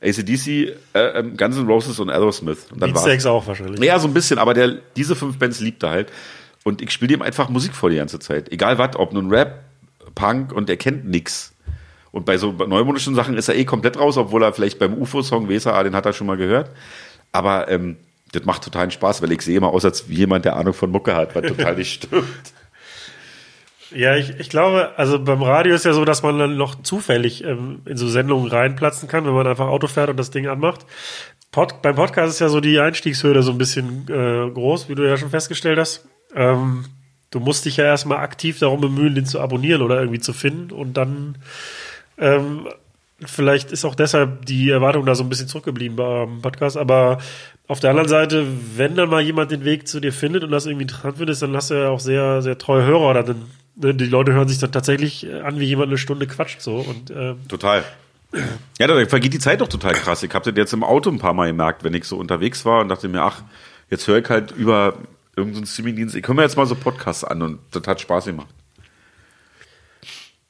[0.03, 2.66] ACDC, äh, ähm, Guns N' Roses und Aerosmith.
[2.70, 2.93] Und dann.
[2.93, 3.80] Beatsteaks auch wahrscheinlich.
[3.82, 6.12] Ja, so ein bisschen, aber der, diese fünf Bands liebt er halt.
[6.66, 8.50] Und ich spiele ihm einfach Musik vor die ganze Zeit.
[8.50, 9.62] Egal was, ob nun Rap,
[10.16, 11.54] Punk und er kennt nix.
[12.10, 15.48] Und bei so neumodischen Sachen ist er eh komplett raus, obwohl er vielleicht beim UFO-Song
[15.48, 16.72] ah, den hat er schon mal gehört.
[17.30, 17.98] Aber ähm,
[18.32, 21.14] das macht totalen Spaß, weil ich sehe immer aus, als jemand, der Ahnung von Mucke
[21.14, 22.26] hat, was total nicht stimmt.
[23.94, 27.44] Ja, ich, ich glaube, also beim Radio ist ja so, dass man dann noch zufällig
[27.44, 30.84] ähm, in so Sendungen reinplatzen kann, wenn man einfach Auto fährt und das Ding anmacht.
[31.52, 35.08] Pod, beim Podcast ist ja so die Einstiegshürde so ein bisschen äh, groß, wie du
[35.08, 36.08] ja schon festgestellt hast.
[36.37, 36.84] Ähm,
[37.30, 40.70] du musst dich ja erstmal aktiv darum bemühen, den zu abonnieren oder irgendwie zu finden
[40.70, 41.37] und dann
[42.18, 42.68] ähm,
[43.24, 47.18] vielleicht ist auch deshalb die Erwartung da so ein bisschen zurückgeblieben beim Podcast, aber
[47.68, 50.66] auf der anderen Seite, wenn dann mal jemand den Weg zu dir findet und das
[50.66, 53.43] irgendwie interessant findest, dann hast du ja auch sehr, sehr treue Hörer oder dann,
[53.74, 57.11] ne, die Leute hören sich dann tatsächlich an, wie jemand eine Stunde quatscht so und
[57.11, 57.82] ähm, Total.
[58.78, 60.22] Ja, da vergeht die Zeit doch total krass.
[60.22, 62.80] Ich habe das jetzt im Auto ein paar Mal gemerkt, wenn ich so unterwegs war
[62.80, 63.43] und dachte mir, ach,
[63.89, 64.95] jetzt höre ich halt über
[65.37, 68.49] irgendeinen Streamingdienst, ich höre mir jetzt mal so Podcasts an und das hat Spaß gemacht.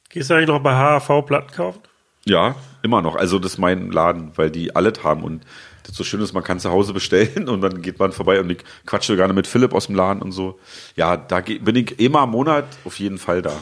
[0.09, 1.81] gehst du eigentlich noch bei HAV Platten kaufen?
[2.25, 3.15] Ja, immer noch.
[3.15, 5.45] Also das ist mein Laden, weil die alles haben und
[5.83, 8.49] das so schön ist, man kann zu Hause bestellen und dann geht man vorbei und
[8.49, 10.59] ich quatsche gerne mit Philipp aus dem Laden und so.
[10.95, 13.53] Ja, da bin ich immer im Monat auf jeden Fall da.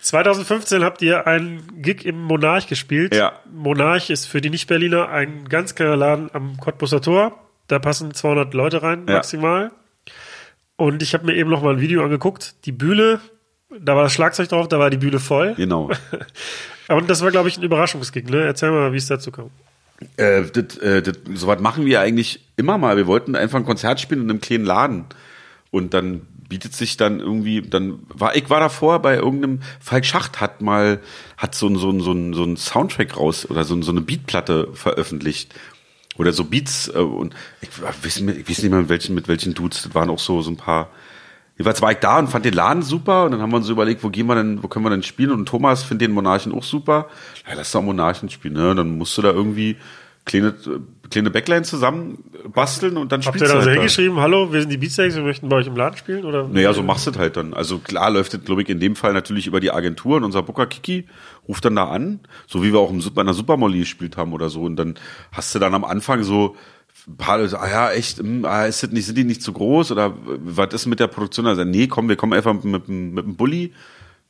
[0.00, 3.14] 2015 habt ihr einen Gig im Monarch gespielt.
[3.14, 3.32] Ja.
[3.52, 7.47] Monarch ist für die Nicht-Berliner ein ganz kleiner Laden am Cottbusser Tor.
[7.68, 9.14] Da passen 200 Leute rein, Ja.
[9.14, 9.70] maximal.
[10.76, 12.54] Und ich habe mir eben noch mal ein Video angeguckt.
[12.64, 13.20] Die Bühne,
[13.80, 15.54] da war das Schlagzeug drauf, da war die Bühne voll.
[15.54, 15.90] Genau.
[16.88, 18.28] Und das war, glaube ich, ein Überraschungsgig.
[18.30, 18.44] Ne?
[18.44, 19.50] Erzähl mal, wie es dazu kam.
[20.16, 22.96] Äh, das, äh, das, sowas machen wir eigentlich immer mal.
[22.96, 25.04] Wir wollten einfach ein Konzert spielen in einem kleinen Laden.
[25.70, 30.40] Und dann bietet sich dann irgendwie, dann war, ich war davor bei irgendeinem, Falk Schacht
[30.40, 31.00] hat mal,
[31.36, 33.90] hat so ein, so ein, so ein, so ein Soundtrack raus oder so, ein, so
[33.92, 35.54] eine Beatplatte veröffentlicht.
[36.18, 39.28] Oder so Beats, äh, und ich, weiß, nicht- ich weiß nicht mehr mit welchen, mit
[39.28, 40.90] welchen Dudes, das waren auch so, so ein paar,
[41.56, 43.72] Jedenfalls war ich da und fand den Laden super und dann haben wir uns so
[43.72, 45.32] überlegt, wo gehen wir denn, wo können wir denn spielen?
[45.32, 47.08] Und Thomas findet den Monarchen auch super.
[47.48, 48.76] Ja, lass doch Monarchen spielen, ne?
[48.76, 49.74] Dann musst du da irgendwie
[50.24, 50.54] kleine,
[51.10, 52.22] kleine Backline zusammen
[52.54, 54.76] basteln und dann Habt spielst ihr da du so halt hingeschrieben, hallo, wir sind die
[54.76, 56.24] Beatsteaks, wir möchten bei euch im Laden spielen?
[56.24, 56.46] Oder?
[56.46, 57.52] Naja, so machst du das halt dann.
[57.54, 60.44] Also klar läuft das, glaube ich, in dem Fall natürlich über die Agentur und unser
[60.44, 61.06] Booker Kiki
[61.48, 64.62] ruft dann da an, so wie wir auch in der Supermolly gespielt haben oder so.
[64.62, 64.94] Und dann
[65.32, 66.56] hast du dann am Anfang so
[67.06, 69.52] ein paar Leute, ah ja, echt, hm, ah, ist das nicht, sind die nicht zu
[69.52, 71.46] groß oder was ist mit der Produktion?
[71.46, 73.72] Also, nee, komm, wir kommen einfach mit, mit, dem Bulli.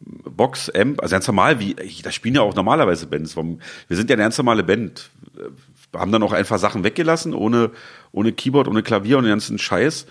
[0.01, 3.37] Box, Amp, also ganz normal, wie, da spielen ja auch normalerweise Bands.
[3.37, 5.11] Wir sind ja eine ganz normale Band.
[5.91, 7.73] Wir haben dann auch einfach Sachen weggelassen, ohne,
[8.13, 10.07] ohne Keyboard, ohne Klavier und den ganzen Scheiß.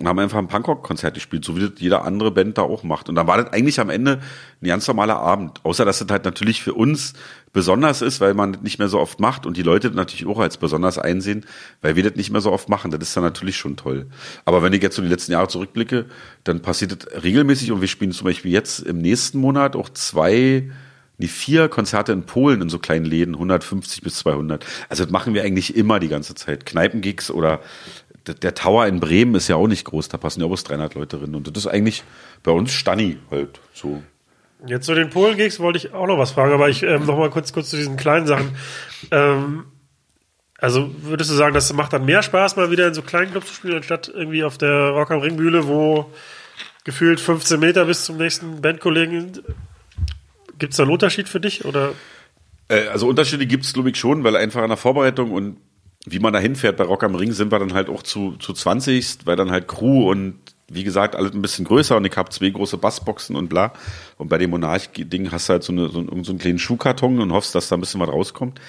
[0.00, 3.10] Und haben einfach ein Punkrock-Konzert gespielt, so wie das jede andere Band da auch macht.
[3.10, 4.20] Und dann war das eigentlich am Ende
[4.62, 5.62] ein ganz normaler Abend.
[5.62, 7.12] Außer, dass das halt natürlich für uns
[7.52, 10.26] besonders ist, weil man das nicht mehr so oft macht und die Leute das natürlich
[10.26, 11.44] auch als besonders einsehen,
[11.82, 12.90] weil wir das nicht mehr so oft machen.
[12.90, 14.06] Das ist dann natürlich schon toll.
[14.46, 16.06] Aber wenn ich jetzt so die letzten Jahre zurückblicke,
[16.44, 20.70] dann passiert das regelmäßig und wir spielen zum Beispiel jetzt im nächsten Monat auch zwei,
[21.18, 24.64] nee, vier Konzerte in Polen in so kleinen Läden, 150 bis 200.
[24.88, 26.64] Also das machen wir eigentlich immer die ganze Zeit.
[26.64, 27.60] Kneipengigs oder
[28.34, 30.94] der Tower in Bremen ist ja auch nicht groß, da passen ja auch bis 300
[30.94, 31.34] Leute drin.
[31.34, 32.02] Und das ist eigentlich
[32.42, 34.02] bei uns Stanni halt so.
[34.66, 37.30] Jetzt zu den Polen-Gigs wollte ich auch noch was fragen, aber ich ähm, noch mal
[37.30, 38.54] kurz, kurz zu diesen kleinen Sachen.
[39.10, 39.64] Ähm,
[40.58, 43.46] also würdest du sagen, das macht dann mehr Spaß, mal wieder in so kleinen Clubs
[43.46, 46.10] zu spielen, anstatt irgendwie auf der Rock am Ring Bühne, wo
[46.84, 49.42] gefühlt 15 Meter bis zum nächsten Bandkollegen sind?
[50.58, 51.64] Gibt es da einen Unterschied für dich?
[51.64, 51.92] Oder
[52.68, 55.56] Äh, also Unterschiede gibt's glaube ich, schon, weil einfach an der Vorbereitung und
[56.06, 58.52] wie man da hinfährt bei Rock am Ring sind wir dann halt auch zu, zu
[58.52, 60.38] 20, weil dann halt Crew und
[60.70, 63.72] wie gesagt, alles ein bisschen größer und ich habe zwei große Bassboxen und bla.
[64.16, 67.20] Und bei dem Monarch-Ding hast du halt so, eine, so, einen, so einen kleinen Schuhkarton
[67.20, 68.60] und hoffst, dass da ein bisschen was rauskommt.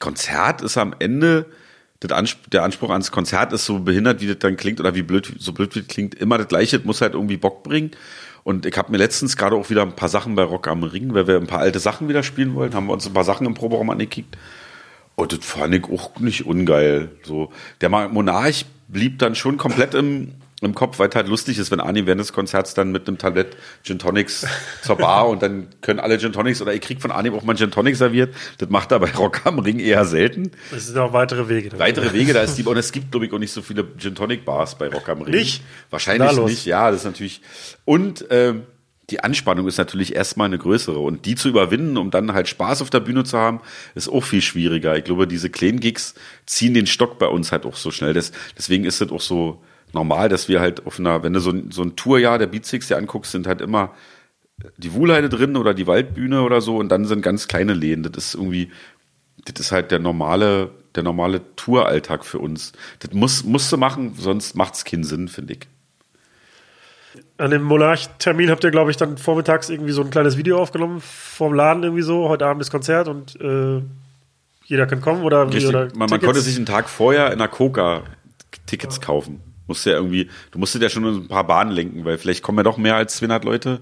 [0.00, 1.46] Konzert ist am Ende,
[2.10, 5.32] Anspruch, der Anspruch ans Konzert ist so behindert, wie das dann klingt oder wie blöd,
[5.38, 7.92] so blöd wie das klingt, immer das gleiche, das muss halt irgendwie Bock bringen.
[8.44, 11.14] Und ich habe mir letztens gerade auch wieder ein paar Sachen bei Rock am Ring,
[11.14, 13.46] weil wir ein paar alte Sachen wieder spielen wollten, haben wir uns ein paar Sachen
[13.46, 14.36] im Proberaum angekickt.
[15.16, 17.10] Und das fand ich auch nicht ungeil.
[17.22, 17.50] So,
[17.80, 21.80] der Monarch blieb dann schon komplett im, im Kopf, weil es halt lustig ist, wenn
[21.80, 24.46] Arnie während des Konzerts dann mit einem Tablett Gin Tonics
[24.82, 27.56] zur Bar und dann können alle Gin Tonics oder ich krieg von Arnie auch mal
[27.56, 28.34] Gin Tonic serviert.
[28.58, 30.50] Das macht er bei Rock am Ring eher selten.
[30.70, 31.70] es sind auch weitere Wege?
[31.70, 31.78] drin?
[31.78, 34.14] Weitere Wege, da ist die, und es gibt, glaube ich, auch nicht so viele Gin
[34.14, 35.34] Tonic Bars bei Rock am Ring.
[35.34, 35.62] Nicht?
[35.88, 37.40] Wahrscheinlich nicht, ja, das ist natürlich.
[37.86, 38.64] Und ähm,
[39.10, 40.98] die Anspannung ist natürlich erstmal eine größere.
[40.98, 43.60] Und die zu überwinden, um dann halt Spaß auf der Bühne zu haben,
[43.94, 44.96] ist auch viel schwieriger.
[44.96, 46.14] Ich glaube, diese kleinen Gigs
[46.46, 48.14] ziehen den Stock bei uns halt auch so schnell.
[48.14, 51.50] Das, deswegen ist es auch so normal, dass wir halt auf einer, wenn du so,
[51.50, 53.94] ein- so ein Tourjahr der Beatsticks dir anguckst, sind halt immer
[54.76, 58.02] die Wuhlheide drin oder die Waldbühne oder so und dann sind ganz kleine Läden.
[58.02, 58.70] Das ist irgendwie,
[59.44, 62.72] das ist halt der normale, der normale Touralltag für uns.
[63.00, 65.60] Das muss, musst du machen, sonst macht's keinen Sinn, finde ich.
[67.38, 71.00] An dem Monarch-Termin habt ihr, glaube ich, dann vormittags irgendwie so ein kleines Video aufgenommen
[71.00, 72.28] vom Laden irgendwie so.
[72.28, 73.82] Heute Abend ist Konzert und äh,
[74.64, 75.54] jeder kann kommen oder wie?
[75.54, 78.02] Richtig, Oder man, man konnte sich einen Tag vorher in der Coca
[78.66, 79.40] Tickets kaufen.
[79.66, 82.64] Musste ja irgendwie, du musstest ja schon ein paar Bahnen lenken, weil vielleicht kommen ja
[82.64, 83.80] doch mehr als 200 Leute.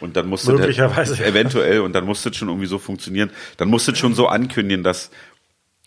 [0.00, 1.24] Und dann musste Möglicherweise.
[1.24, 3.30] eventuell und dann musste es schon irgendwie so funktionieren.
[3.56, 5.10] Dann musste es schon so ankündigen, dass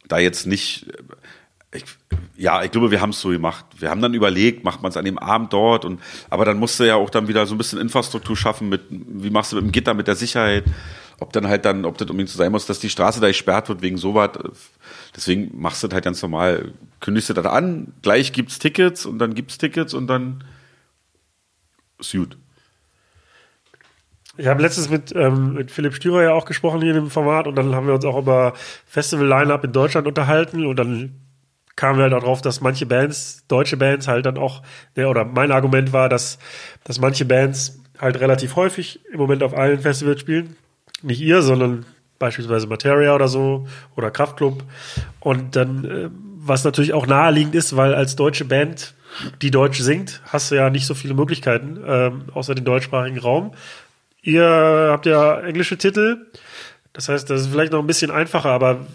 [0.08, 0.88] da jetzt nicht
[1.76, 1.86] ich,
[2.38, 3.66] ja, ich glaube, wir haben es so gemacht.
[3.78, 6.86] Wir haben dann überlegt, macht man es an dem Abend dort und aber dann musste
[6.86, 9.72] ja auch dann wieder so ein bisschen Infrastruktur schaffen mit wie machst du mit dem
[9.72, 10.64] Gitter mit der Sicherheit,
[11.20, 13.70] ob dann halt dann, ob das unbedingt so sein muss, dass die Straße da gesperrt
[13.70, 14.32] wird wegen sowas.
[15.16, 19.20] Deswegen machst du das halt ganz normal, kündigst du das an, gleich gibt's Tickets und
[19.20, 20.44] dann gibt's Tickets und dann
[22.00, 22.38] ist gut.
[24.38, 27.48] Ich habe letztens mit, ähm, mit Philipp Stürer ja auch gesprochen hier in dem Format
[27.48, 28.54] und dann haben wir uns auch über
[28.86, 31.25] Festival-Line-Up in Deutschland unterhalten und dann
[31.76, 34.62] kamen wir halt drauf, dass manche Bands, deutsche Bands halt dann auch,
[34.96, 36.40] ne, oder mein Argument war, dass,
[36.84, 40.56] dass manche Bands halt relativ häufig im Moment auf allen Festivals spielen,
[41.02, 41.86] nicht ihr, sondern
[42.20, 44.64] beispielsweise Materia oder so oder Kraftklub.
[45.20, 48.94] Und dann, äh, was natürlich auch naheliegend ist, weil als deutsche Band,
[49.42, 53.54] die Deutsch singt, hast du ja nicht so viele Möglichkeiten, ähm, außer den deutschsprachigen Raum.
[54.22, 54.46] Ihr
[54.92, 56.26] habt ja englische Titel.
[56.94, 58.86] Das heißt, das ist vielleicht noch ein bisschen einfacher, aber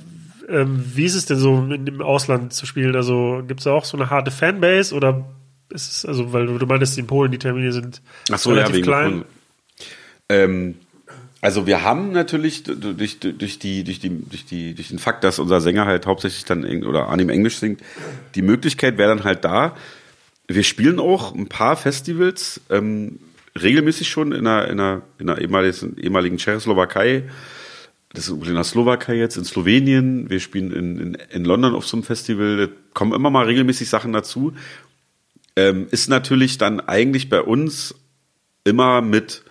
[0.51, 2.97] ähm, wie ist es denn so, in, im Ausland zu spielen?
[2.97, 5.25] Also gibt es da auch so eine harte Fanbase oder
[5.71, 8.83] ist es, also, weil du, meintest, in Polen die Termine sind Ach so, relativ ja,
[8.83, 9.25] klein.
[10.29, 10.75] Ähm,
[11.41, 15.39] also wir haben natürlich durch, durch, die, durch, die, durch, die, durch den Fakt, dass
[15.39, 17.81] unser Sänger halt hauptsächlich dann oder Anim Englisch singt,
[18.35, 19.77] die Möglichkeit wäre dann halt da.
[20.49, 23.21] Wir spielen auch ein paar Festivals, ähm,
[23.61, 27.25] regelmäßig schon in einer, in einer, in einer ehemaligen, ehemaligen Tschechoslowakei.
[28.13, 30.29] Das ist in der Slowakei jetzt, in Slowenien.
[30.29, 32.57] Wir spielen in, in, in London auf so einem Festival.
[32.57, 34.53] Da kommen immer mal regelmäßig Sachen dazu.
[35.57, 37.95] Ähm, ist natürlich dann eigentlich bei uns
[38.65, 39.45] immer mit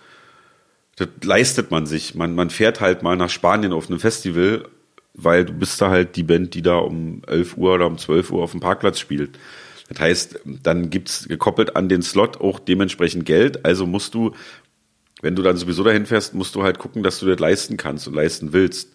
[1.00, 2.14] das leistet man sich.
[2.14, 4.68] Man, man fährt halt mal nach Spanien auf einem Festival,
[5.14, 8.30] weil du bist da halt die Band, die da um 11 Uhr oder um 12
[8.30, 9.38] Uhr auf dem Parkplatz spielt.
[9.88, 13.64] Das heißt, dann gibt's gekoppelt an den Slot auch dementsprechend Geld.
[13.64, 14.34] Also musst du,
[15.22, 18.08] wenn du dann sowieso dahin fährst, musst du halt gucken, dass du das leisten kannst
[18.08, 18.94] und leisten willst.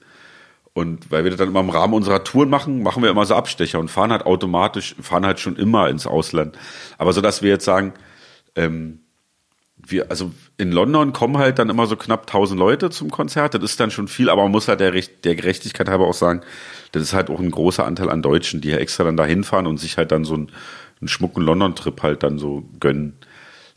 [0.73, 3.36] Und weil wir das dann immer im Rahmen unserer Touren machen, machen wir immer so
[3.36, 6.57] Abstecher und fahren halt automatisch, fahren halt schon immer ins Ausland.
[6.97, 7.93] Aber so, dass wir jetzt sagen,
[8.55, 8.99] ähm,
[9.88, 13.53] wir, also in London kommen halt dann immer so knapp 1000 Leute zum Konzert.
[13.53, 16.41] Das ist dann schon viel, aber man muss halt der, der Gerechtigkeit halber auch sagen,
[16.91, 19.67] das ist halt auch ein großer Anteil an Deutschen, die ja extra dann da hinfahren
[19.67, 20.51] und sich halt dann so einen,
[20.99, 23.17] einen schmucken London-Trip halt dann so gönnen.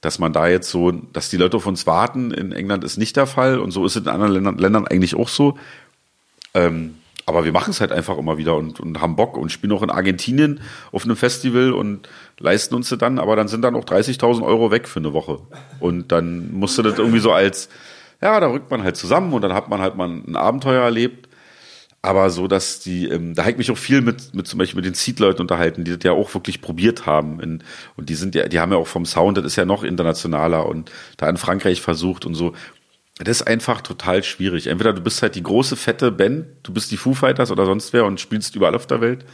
[0.01, 3.17] Dass man da jetzt so, dass die Leute auf uns warten, in England ist nicht
[3.17, 5.59] der Fall und so ist es in anderen Ländern, Ländern eigentlich auch so.
[6.55, 6.95] Ähm,
[7.29, 9.83] aber wir machen es halt einfach immer wieder und, und haben Bock und spielen auch
[9.83, 10.61] in Argentinien
[10.93, 14.71] auf einem Festival und leisten uns das dann, aber dann sind dann auch 30.000 Euro
[14.71, 15.39] weg für eine Woche.
[15.79, 17.69] Und dann musste das irgendwie so als,
[18.23, 21.28] ja, da rückt man halt zusammen und dann hat man halt mal ein Abenteuer erlebt.
[22.01, 24.77] Aber so, dass die, ähm, da habe ich mich auch viel mit, mit zum Beispiel
[24.77, 27.41] mit den Seed-Leuten unterhalten, die das ja auch wirklich probiert haben.
[27.41, 27.65] In,
[27.97, 30.67] und die sind ja, die haben ja auch vom Sound, das ist ja noch internationaler
[30.67, 32.55] und da in Frankreich versucht und so.
[33.19, 34.69] Das ist einfach total schwierig.
[34.69, 37.93] Entweder du bist halt die große, fette Band, du bist die Foo Fighters oder sonst
[37.93, 39.25] wer und spielst überall auf der Welt.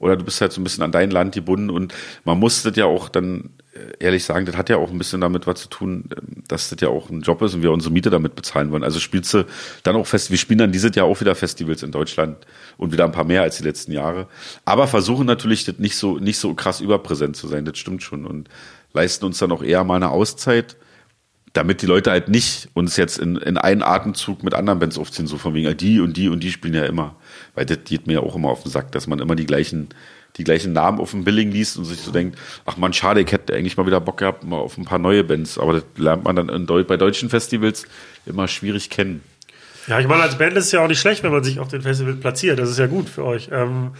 [0.00, 1.94] Oder du bist halt so ein bisschen an dein Land gebunden und
[2.24, 3.50] man muss das ja auch dann
[3.98, 6.80] ehrlich sagen, das hat ja auch ein bisschen damit was zu tun, ähm, dass das
[6.80, 8.84] ja auch ein Job ist und wir unsere Miete damit bezahlen wollen.
[8.84, 9.44] Also spielst du
[9.82, 12.36] dann auch fest, wir spielen dann dieses Jahr auch wieder Festivals in Deutschland
[12.76, 14.26] und wieder ein paar mehr als die letzten Jahre.
[14.64, 18.26] Aber versuchen natürlich das nicht so, nicht so krass überpräsent zu sein, das stimmt schon
[18.26, 18.48] und
[18.92, 20.76] leisten uns dann auch eher mal eine Auszeit
[21.58, 25.26] damit die Leute halt nicht uns jetzt in, in einen Atemzug mit anderen Bands aufziehen,
[25.26, 27.16] so von wegen, ah, die und die und die spielen ja immer.
[27.56, 29.88] Weil das geht mir ja auch immer auf den Sack, dass man immer die gleichen,
[30.36, 33.32] die gleichen Namen auf dem Billing liest und sich so denkt, ach man, schade, ich
[33.32, 35.58] hätte eigentlich mal wieder Bock gehabt, mal auf ein paar neue Bands.
[35.58, 37.86] Aber das lernt man dann Deu bei deutschen Festivals
[38.24, 39.20] immer schwierig kennen.
[39.88, 41.66] Ja, ich meine, als Band ist es ja auch nicht schlecht, wenn man sich auf
[41.66, 42.60] den Festival platziert.
[42.60, 43.48] Das ist ja gut für euch.
[43.50, 43.90] Ähm,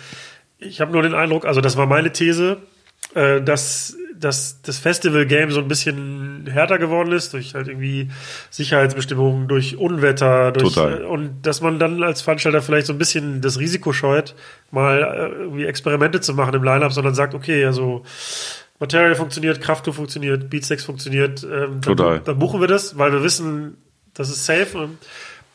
[0.59, 2.59] ich habe nur den Eindruck, also das war meine These,
[3.15, 8.11] äh, dass, dass das Festival-Game so ein bisschen härter geworden ist, durch halt irgendwie
[8.51, 11.03] Sicherheitsbestimmungen, durch Unwetter, durch Total.
[11.03, 14.35] äh, und dass man dann als Veranstalter vielleicht so ein bisschen das Risiko scheut,
[14.71, 18.03] mal äh, irgendwie Experimente zu machen im Line-Up, sondern sagt, okay, also
[18.81, 22.21] Material funktioniert, Krafttour funktioniert, Beatsteaks funktioniert, ähm, dann, Total.
[22.21, 23.77] dann buchen wir das, weil wir wissen,
[24.15, 24.79] das ist safe.
[24.79, 24.99] Und,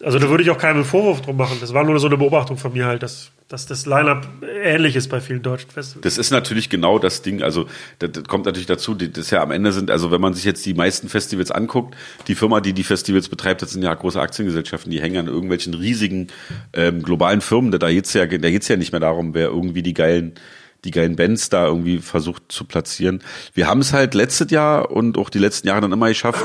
[0.04, 1.58] also da würde ich auch keinen Vorwurf drum machen.
[1.62, 4.28] Das war nur so eine Beobachtung von mir halt, dass, dass das Line-Up
[4.64, 6.04] ähnlich ist bei vielen deutschen Festivals.
[6.04, 7.68] Das ist natürlich genau das Ding, also
[8.00, 10.66] das, kommt natürlich dazu, die- das ja am Ende sind, also wenn man sich jetzt
[10.66, 11.96] die meisten Festivals anguckt,
[12.28, 15.74] die Firma, die die Festivals betreibt, das sind ja große Aktiengesellschaften, die hängen an irgendwelchen
[15.74, 16.28] riesigen
[16.74, 19.94] ähm, globalen Firmen, da geht's ja, da geht's ja nicht mehr darum, wer irgendwie die
[19.94, 20.34] geilen
[20.86, 23.24] die geilen Bands da irgendwie versucht zu platzieren.
[23.54, 26.44] Wir haben es halt letztes Jahr und auch die letzten Jahre dann immer geschafft,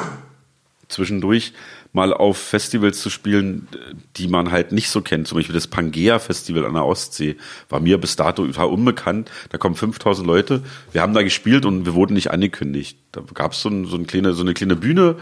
[0.88, 1.52] zwischendurch
[1.92, 3.68] mal auf Festivals zu spielen,
[4.16, 5.26] die man halt nicht so kennt.
[5.26, 7.36] Zum Beispiel das Pangea Festival an der Ostsee
[7.68, 9.30] war mir bis dato total unbekannt.
[9.50, 10.62] Da kommen 5000 Leute.
[10.92, 12.98] Wir haben da gespielt und wir wurden nicht angekündigt.
[13.12, 15.16] Da gab es so, ein, so, kleine, so eine kleine Bühne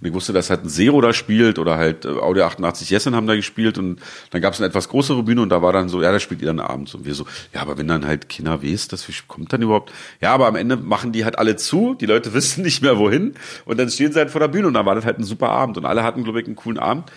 [0.00, 3.26] und ich wusste, dass halt ein Zero da spielt oder halt Audio 88 Jessen haben
[3.26, 6.00] da gespielt und dann gab es eine etwas größere Bühne und da war dann so,
[6.02, 8.62] ja, da spielt ihr dann abends und wir so, ja, aber wenn dann halt Kinder
[8.62, 9.92] weiß, das kommt dann überhaupt?
[10.22, 13.34] Ja, aber am Ende machen die halt alle zu, die Leute wissen nicht mehr wohin
[13.66, 15.50] und dann stehen sie halt vor der Bühne und dann war das halt ein super
[15.50, 17.12] Abend und alle hatten, glaube ich, einen coolen Abend.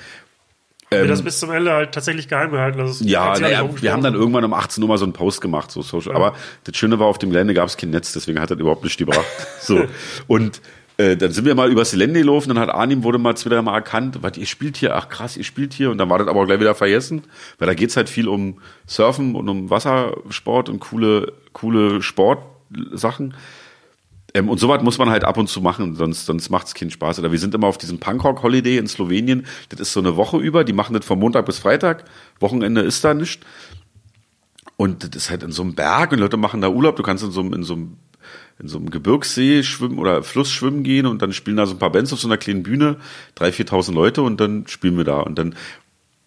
[0.89, 2.79] wir das bis zum Ende halt tatsächlich geheim gehalten.
[2.79, 5.71] Ähm, Ja, naja, wir haben dann irgendwann um 18 Uhr mal so einen Post gemacht,
[5.71, 6.15] so Social.
[6.15, 8.83] Aber das Schöne war, auf dem Gelände gab es kein Netz, deswegen hat das überhaupt
[8.83, 9.25] nicht gebracht.
[9.61, 9.85] so.
[10.27, 10.61] Und
[10.97, 13.75] äh, dann sind wir mal übers Gelände gelaufen, dann hat Arnim wurde mal wieder mal
[13.75, 15.89] erkannt, was ihr spielt hier, ach krass, ihr spielt hier.
[15.89, 17.23] Und dann war das aber auch gleich wieder vergessen,
[17.57, 23.33] weil da geht's halt viel um Surfen und um Wassersport und coole, coole Sportsachen.
[24.33, 26.91] Ähm, und sowas muss man halt ab und zu machen, sonst, sonst macht es keinen
[26.91, 27.19] Spaß.
[27.19, 29.45] Oder wir sind immer auf diesem Punkrock-Holiday in Slowenien.
[29.69, 30.63] Das ist so eine Woche über.
[30.63, 32.05] Die machen das von Montag bis Freitag.
[32.39, 33.43] Wochenende ist da nicht.
[34.75, 36.95] Und das ist halt in so einem Berg und Leute machen da Urlaub.
[36.95, 37.97] Du kannst in so in so einem,
[38.59, 41.79] in so einem Gebirgssee schwimmen oder Fluss schwimmen gehen und dann spielen da so ein
[41.79, 42.97] paar Bands auf so einer kleinen Bühne.
[43.35, 45.19] Drei, viertausend Leute und dann spielen wir da.
[45.19, 45.55] Und dann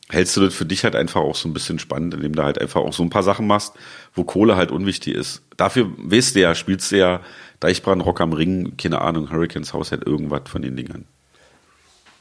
[0.08, 2.60] hältst du das für dich halt einfach auch so ein bisschen spannend, indem du halt
[2.60, 3.74] einfach auch so ein paar Sachen machst,
[4.14, 5.42] wo Kohle halt unwichtig ist.
[5.56, 7.20] Dafür weißt du ja, spielst du ja
[7.60, 11.06] Deichbrand, Rock am Ring, keine Ahnung, Hurricanes House, halt irgendwas von den Dingern.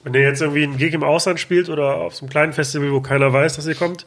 [0.04, 2.92] Wenn ihr jetzt irgendwie einen Gig im Ausland spielt oder auf so einem kleinen Festival,
[2.92, 4.06] wo keiner weiß, dass ihr kommt,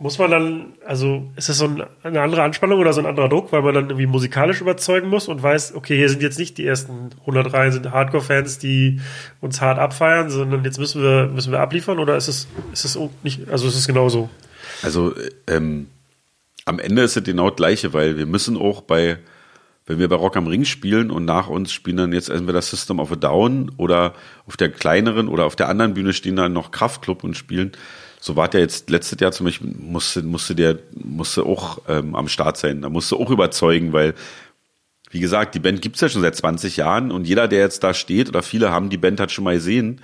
[0.00, 3.28] muss man dann, also ist das so ein, eine andere Anspannung oder so ein anderer
[3.28, 6.56] Druck, weil man dann irgendwie musikalisch überzeugen muss und weiß, okay, hier sind jetzt nicht
[6.56, 9.02] die ersten 100 Reihen sind Hardcore-Fans, die
[9.42, 12.98] uns hart abfeiern, sondern jetzt müssen wir, müssen wir abliefern oder ist es, ist es
[13.22, 14.30] nicht, also ist es genauso?
[14.82, 15.14] Also
[15.46, 15.88] ähm,
[16.64, 19.18] am Ende ist es genau das Gleiche, weil wir müssen auch bei,
[19.84, 23.00] wenn wir bei Rock am Ring spielen und nach uns spielen dann jetzt entweder System
[23.00, 24.14] of a Down oder
[24.46, 27.72] auf der kleineren oder auf der anderen Bühne stehen dann noch Kraftclub und spielen.
[28.20, 32.28] So war der jetzt letztes Jahr zum Beispiel, musste, musste der, musste auch ähm, am
[32.28, 32.82] Start sein.
[32.82, 34.14] Da musste auch überzeugen, weil,
[35.10, 37.94] wie gesagt, die Band gibt's ja schon seit 20 Jahren und jeder, der jetzt da
[37.94, 40.00] steht, oder viele haben die Band halt schon mal gesehen.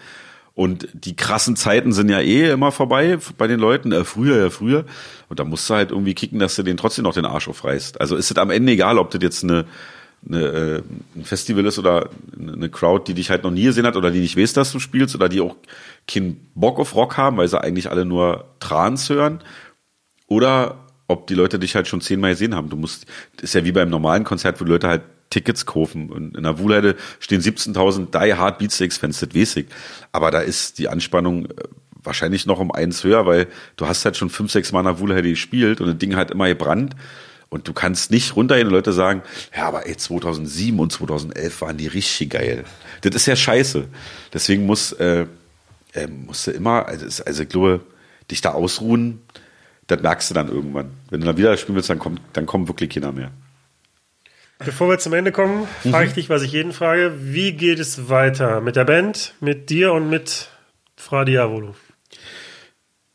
[0.55, 4.49] Und die krassen Zeiten sind ja eh immer vorbei bei den Leuten, äh, früher, ja,
[4.49, 4.87] früher.
[5.29, 8.01] Und da musst du halt irgendwie kicken, dass du den trotzdem noch den Arsch aufreißt.
[8.01, 9.67] Also ist es am Ende egal, ob das jetzt eine,
[10.27, 10.83] eine, äh,
[11.14, 12.09] ein Festival ist oder
[12.41, 14.79] eine Crowd, die dich halt noch nie gesehen hat oder die nicht weiß, dass du
[14.79, 15.57] spielst oder die auch
[16.09, 19.40] keinen Bock auf Rock haben, weil sie eigentlich alle nur Trans hören.
[20.28, 22.68] Oder ob die Leute dich halt schon zehnmal gesehen haben.
[22.68, 23.07] Du musst,
[23.40, 26.11] ist ja wie beim normalen Konzert, wo die Leute halt Tickets kaufen.
[26.11, 29.66] Und in der Wuhlheide stehen 17.000 Die Hard Beatsteaks-Fans, das weiß ich.
[30.12, 31.54] Aber da ist die Anspannung äh,
[32.02, 34.98] wahrscheinlich noch um eins höher, weil du hast halt schon fünf, sechs Mal in der
[34.98, 36.94] Wuhlheide gespielt und das Ding hat immer gebrannt.
[37.48, 39.22] Und du kannst nicht runtergehen und Leute sagen,
[39.57, 42.64] ja, aber ey, 2007 und 2011 waren die richtig geil.
[43.02, 43.86] Das ist ja scheiße.
[44.32, 45.26] Deswegen muss, äh,
[45.97, 47.80] äh, musst du immer, also, also ich glaube,
[48.30, 49.20] dich da ausruhen,
[49.86, 50.90] das merkst du dann irgendwann.
[51.11, 53.30] Wenn du dann wieder spielen willst, dann kommt, dann kommen wirklich Kinder mehr.
[54.59, 57.12] Bevor wir zum Ende kommen, frage ich dich, was ich jeden frage.
[57.20, 60.49] Wie geht es weiter mit der Band, mit dir und mit
[60.97, 61.74] Fra Diavolo?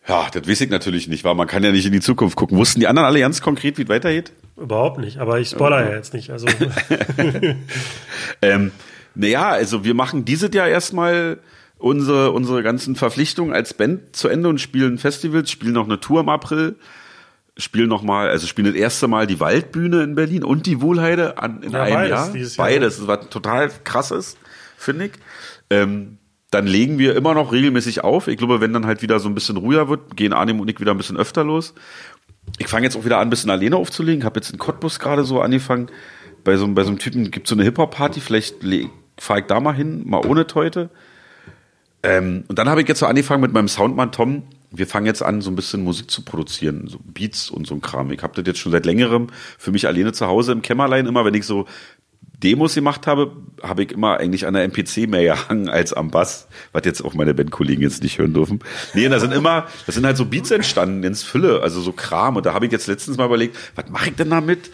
[0.07, 2.57] Ja, das weiß ich natürlich nicht, weil man kann ja nicht in die Zukunft gucken.
[2.57, 4.31] Wussten die anderen alle ganz konkret, wie es weitergeht?
[4.55, 6.29] Überhaupt nicht, aber ich spoiler ja jetzt nicht.
[6.29, 6.47] Also
[8.41, 8.71] Ähm,
[9.15, 11.39] naja, also wir machen dieses Jahr erstmal
[11.81, 16.21] unsere, unsere ganzen Verpflichtungen als Band zu Ende und spielen Festivals, spielen noch eine Tour
[16.21, 16.75] im April,
[17.57, 21.37] spielen noch mal, also spielen das erste Mal die Waldbühne in Berlin und die Wohlheide
[21.37, 22.35] an, in Ja, einem beides Jahr.
[22.35, 22.49] Jahr.
[22.57, 24.37] Beides, was total krass ist,
[24.77, 25.11] finde ich.
[25.69, 26.17] Ähm,
[26.49, 28.27] dann legen wir immer noch regelmäßig auf.
[28.27, 30.79] Ich glaube, wenn dann halt wieder so ein bisschen ruhiger wird, gehen Arnim und ich
[30.79, 31.73] wieder ein bisschen öfter los.
[32.57, 34.23] Ich fange jetzt auch wieder an, ein bisschen alleine aufzulegen.
[34.25, 35.87] Habe jetzt in Cottbus gerade so angefangen.
[36.43, 38.19] Bei so, einem- bei so einem Typen gibt so eine Hip-Hop-Party.
[38.19, 38.55] Vielleicht
[39.17, 40.89] fahre ich da mal hin, mal ohne Teute.
[42.03, 44.43] Ähm, und dann habe ich jetzt so angefangen mit meinem Soundmann Tom.
[44.71, 47.81] Wir fangen jetzt an, so ein bisschen Musik zu produzieren, so Beats und so ein
[47.81, 48.11] Kram.
[48.11, 49.27] Ich habe das jetzt schon seit längerem
[49.57, 51.07] für mich alleine zu Hause im Kämmerlein.
[51.07, 51.65] Immer wenn ich so
[52.41, 53.31] Demos gemacht habe,
[53.61, 57.13] habe ich immer eigentlich an der MPC mehr gehangen als am Bass, was jetzt auch
[57.13, 58.59] meine Bandkollegen jetzt nicht hören dürfen.
[58.93, 62.37] Nee, da sind immer, das sind halt so Beats entstanden ins Fülle, also so Kram.
[62.37, 64.71] Und da habe ich jetzt letztens mal überlegt, was mache ich denn damit?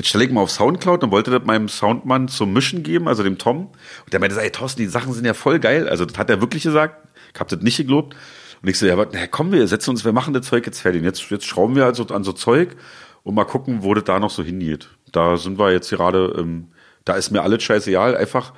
[0.00, 3.22] Jetzt stelle ich mal auf Soundcloud und wollte das meinem Soundmann zum Mischen geben, also
[3.22, 3.66] dem Tom.
[3.66, 5.90] Und der meinte, ey Thorsten, die Sachen sind ja voll geil.
[5.90, 7.06] Also das hat er wirklich gesagt.
[7.34, 8.16] Ich habe das nicht geglaubt.
[8.62, 11.02] Und ich so, ja, na, komm, wir setzen uns, wir machen das Zeug jetzt fertig.
[11.02, 12.76] Jetzt, jetzt schrauben wir also an so Zeug
[13.24, 14.88] und mal gucken, wo das da noch so hingeht.
[15.12, 16.68] Da sind wir jetzt gerade, ähm,
[17.04, 18.16] da ist mir alles scheißegal.
[18.16, 18.54] Einfach,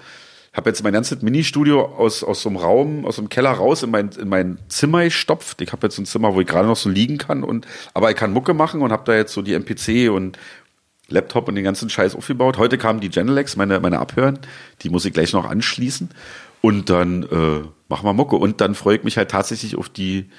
[0.53, 3.83] habe jetzt mein ganzes Ministudio aus, aus so einem Raum, aus so einem Keller raus
[3.83, 5.63] in mein, in mein Zimmer gestopft.
[5.63, 7.43] Ich habe jetzt ein Zimmer, wo ich gerade noch so liegen kann.
[7.43, 10.39] und Aber ich kann Mucke machen und habe da jetzt so die MPC und
[11.09, 12.59] Laptop und den ganzen Scheiß aufgebaut.
[12.59, 14.39] Heute kamen die Genelex, meine, meine Abhören.
[14.83, 16.11] Die muss ich gleich noch anschließen.
[16.61, 18.37] Und dann äh, machen wir Mucke.
[18.37, 20.31] Und dann freue ich mich halt tatsächlich auf die,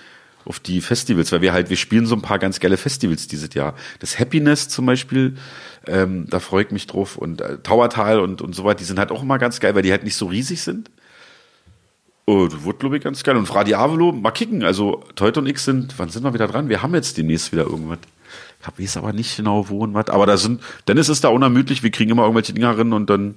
[0.45, 3.53] auf die Festivals, weil wir halt, wir spielen so ein paar ganz geile Festivals dieses
[3.53, 3.75] Jahr.
[3.99, 5.35] Das Happiness zum Beispiel,
[5.85, 7.17] ähm, da freue ich mich drauf.
[7.17, 9.83] Und äh, Tauertal und, und so weiter, die sind halt auch immer ganz geil, weil
[9.83, 10.89] die halt nicht so riesig sind.
[12.25, 13.35] Oh, das wird, glaube ich, ganz geil.
[13.35, 14.63] Und Fra Diavolo, mal kicken.
[14.63, 16.69] Also, Teut und ich sind, wann sind wir wieder dran?
[16.69, 17.99] Wir haben jetzt demnächst wieder irgendwas.
[18.63, 20.09] Ich weiß aber nicht genau, wo und was.
[20.09, 21.83] Aber da sind, dann ist es da unermüdlich.
[21.83, 23.35] Wir kriegen immer irgendwelche Dinger rein und dann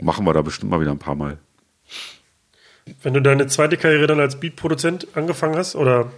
[0.00, 1.38] machen wir da bestimmt mal wieder ein paar Mal.
[3.02, 6.10] Wenn du deine zweite Karriere dann als Beatproduzent angefangen hast oder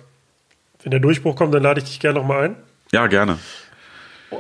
[0.82, 2.56] wenn der Durchbruch kommt, dann lade ich dich gerne nochmal ein.
[2.92, 3.38] Ja, gerne.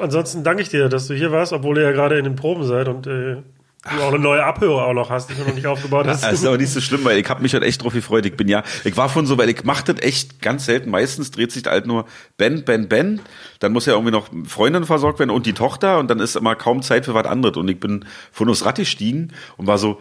[0.00, 2.64] Ansonsten danke ich dir, dass du hier warst, obwohl ihr ja gerade in den Proben
[2.64, 3.36] seid und äh,
[3.84, 6.22] du auch eine neue Abhörer auch noch hast, die du noch nicht aufgebaut hast.
[6.22, 8.24] Das ist aber nicht so schlimm, weil ich habe mich halt echt drauf gefreut.
[8.26, 10.90] Ich bin ja, ich war von so, weil ich mache das echt ganz selten.
[10.90, 12.06] Meistens dreht sich halt nur
[12.36, 13.20] Ben, Ben, Ben.
[13.58, 16.54] Dann muss ja irgendwie noch Freundin versorgt werden und die Tochter und dann ist immer
[16.56, 17.56] kaum Zeit für was anderes.
[17.56, 20.00] Und ich bin von uns Rad gestiegen und war so,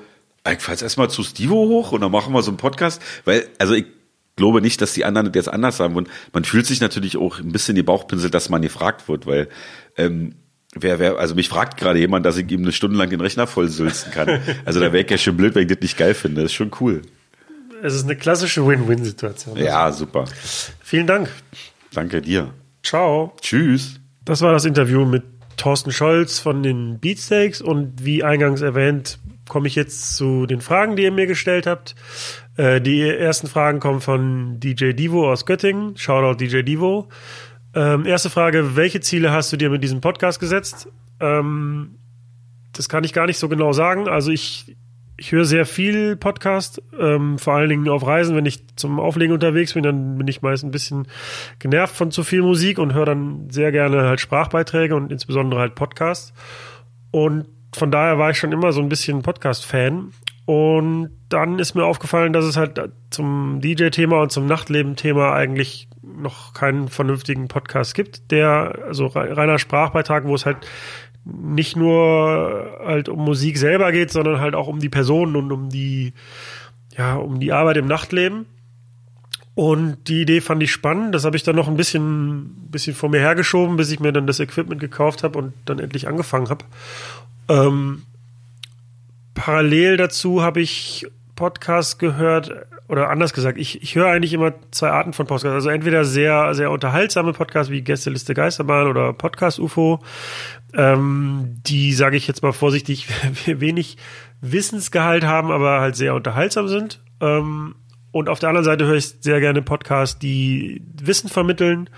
[0.49, 3.47] ich fahr jetzt erstmal zu Stivo hoch und dann machen wir so einen Podcast, weil,
[3.59, 3.85] also ich
[4.35, 5.95] glaube nicht, dass die anderen das jetzt anders haben.
[5.95, 9.47] Und man fühlt sich natürlich auch ein bisschen die Bauchpinsel, dass man gefragt wird, weil
[9.97, 10.35] ähm,
[10.75, 13.47] wer, wer, also mich fragt gerade jemand, dass ich ihm eine Stunde lang den Rechner
[13.47, 14.39] vollsülzen kann.
[14.65, 16.41] Also da wäre ich ja schon blöd, wenn ich das nicht geil finde.
[16.41, 17.01] Das ist schon cool.
[17.81, 19.57] Es ist eine klassische Win-Win-Situation.
[19.57, 20.25] Ja, super.
[20.81, 21.29] Vielen Dank.
[21.93, 22.53] Danke dir.
[22.81, 23.33] Ciao.
[23.41, 23.99] Tschüss.
[24.23, 25.23] Das war das Interview mit
[25.57, 30.95] Thorsten Scholz von den Beatsteaks und wie eingangs erwähnt, komme ich jetzt zu den Fragen,
[30.95, 31.95] die ihr mir gestellt habt.
[32.57, 35.97] Äh, die ersten Fragen kommen von DJ Divo aus Göttingen.
[35.97, 37.09] Shoutout DJ Divo.
[37.75, 40.87] Ähm, erste Frage, welche Ziele hast du dir mit diesem Podcast gesetzt?
[41.19, 41.95] Ähm,
[42.71, 44.07] das kann ich gar nicht so genau sagen.
[44.07, 44.75] Also ich,
[45.17, 49.33] ich höre sehr viel Podcast, ähm, vor allen Dingen auf Reisen, wenn ich zum Auflegen
[49.33, 51.07] unterwegs bin, dann bin ich meist ein bisschen
[51.59, 55.75] genervt von zu viel Musik und höre dann sehr gerne halt Sprachbeiträge und insbesondere halt
[55.75, 56.33] Podcasts.
[57.11, 60.11] Und von daher war ich schon immer so ein bisschen Podcast-Fan.
[60.45, 62.79] Und dann ist mir aufgefallen, dass es halt
[63.09, 70.25] zum DJ-Thema und zum Nachtleben-Thema eigentlich noch keinen vernünftigen Podcast gibt, der, also reiner Sprachbeitrag,
[70.25, 70.57] wo es halt
[71.25, 75.69] nicht nur halt um Musik selber geht, sondern halt auch um die Personen und um
[75.69, 76.13] die,
[76.97, 78.45] ja, um die Arbeit im Nachtleben.
[79.55, 81.13] Und die Idee fand ich spannend.
[81.13, 84.27] Das habe ich dann noch ein bisschen, bisschen vor mir hergeschoben, bis ich mir dann
[84.27, 86.65] das Equipment gekauft habe und dann endlich angefangen habe.
[87.47, 88.01] Ähm,
[89.33, 91.05] parallel dazu habe ich
[91.35, 92.51] Podcasts gehört,
[92.87, 95.55] oder anders gesagt, ich, ich höre eigentlich immer zwei Arten von Podcasts.
[95.55, 99.99] Also entweder sehr, sehr unterhaltsame Podcasts wie Gästeliste Geisterbahn oder Podcast UFO,
[100.75, 103.07] ähm, die, sage ich jetzt mal vorsichtig,
[103.45, 103.97] wenig
[104.41, 107.01] Wissensgehalt haben, aber halt sehr unterhaltsam sind.
[107.21, 107.75] Ähm,
[108.11, 111.89] und auf der anderen Seite höre ich sehr gerne Podcasts, die Wissen vermitteln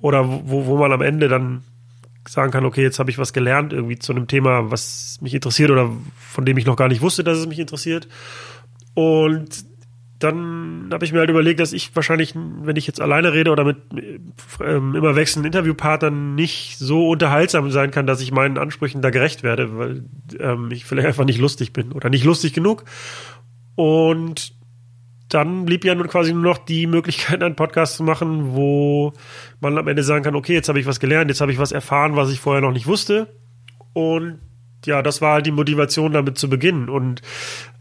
[0.00, 1.64] oder wo, wo man am Ende dann
[2.28, 5.70] sagen kann, okay, jetzt habe ich was gelernt irgendwie zu einem Thema, was mich interessiert
[5.70, 8.08] oder von dem ich noch gar nicht wusste, dass es mich interessiert.
[8.94, 9.64] Und
[10.20, 13.64] dann habe ich mir halt überlegt, dass ich wahrscheinlich, wenn ich jetzt alleine rede oder
[13.64, 13.78] mit
[14.62, 19.42] ähm, immer wechselnden Interviewpartnern, nicht so unterhaltsam sein kann, dass ich meinen Ansprüchen da gerecht
[19.42, 20.04] werde, weil
[20.38, 22.84] ähm, ich vielleicht einfach nicht lustig bin oder nicht lustig genug.
[23.76, 24.52] Und
[25.34, 29.12] dann blieb ja nun quasi nur noch die Möglichkeit, einen Podcast zu machen, wo
[29.60, 31.72] man am Ende sagen kann, okay, jetzt habe ich was gelernt, jetzt habe ich was
[31.72, 33.28] erfahren, was ich vorher noch nicht wusste.
[33.92, 34.40] Und
[34.84, 36.88] ja, das war halt die Motivation, damit zu beginnen.
[36.88, 37.22] Und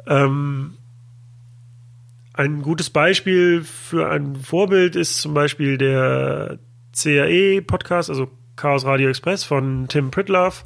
[0.08, 0.76] ähm,
[2.34, 6.60] ein gutes Beispiel für ein Vorbild ist zum Beispiel der
[6.96, 10.64] CAE-Podcast, also Chaos Radio Express von Tim Pritlove,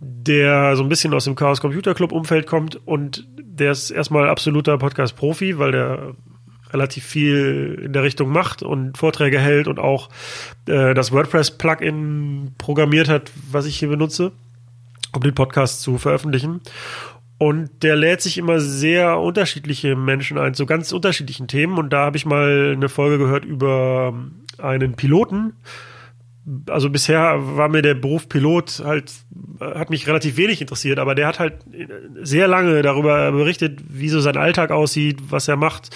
[0.00, 4.28] der so ein bisschen aus dem Chaos Computer Club Umfeld kommt und der ist erstmal
[4.28, 6.14] absoluter Podcast-Profi, weil der
[6.72, 10.10] relativ viel in der Richtung macht und Vorträge hält und auch
[10.66, 14.32] äh, das WordPress-Plugin programmiert hat, was ich hier benutze,
[15.12, 16.60] um den Podcast zu veröffentlichen.
[17.38, 21.78] Und der lädt sich immer sehr unterschiedliche Menschen ein, zu ganz unterschiedlichen Themen.
[21.78, 24.14] Und da habe ich mal eine Folge gehört über
[24.58, 25.52] einen Piloten.
[26.68, 29.12] Also bisher war mir der Beruf Pilot halt,
[29.60, 31.54] hat mich relativ wenig interessiert, aber der hat halt
[32.22, 35.90] sehr lange darüber berichtet, wie so sein Alltag aussieht, was er macht,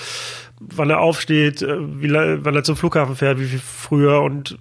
[0.59, 4.59] wann er aufsteht, wie, wann er zum Flughafen fährt, wie viel früher und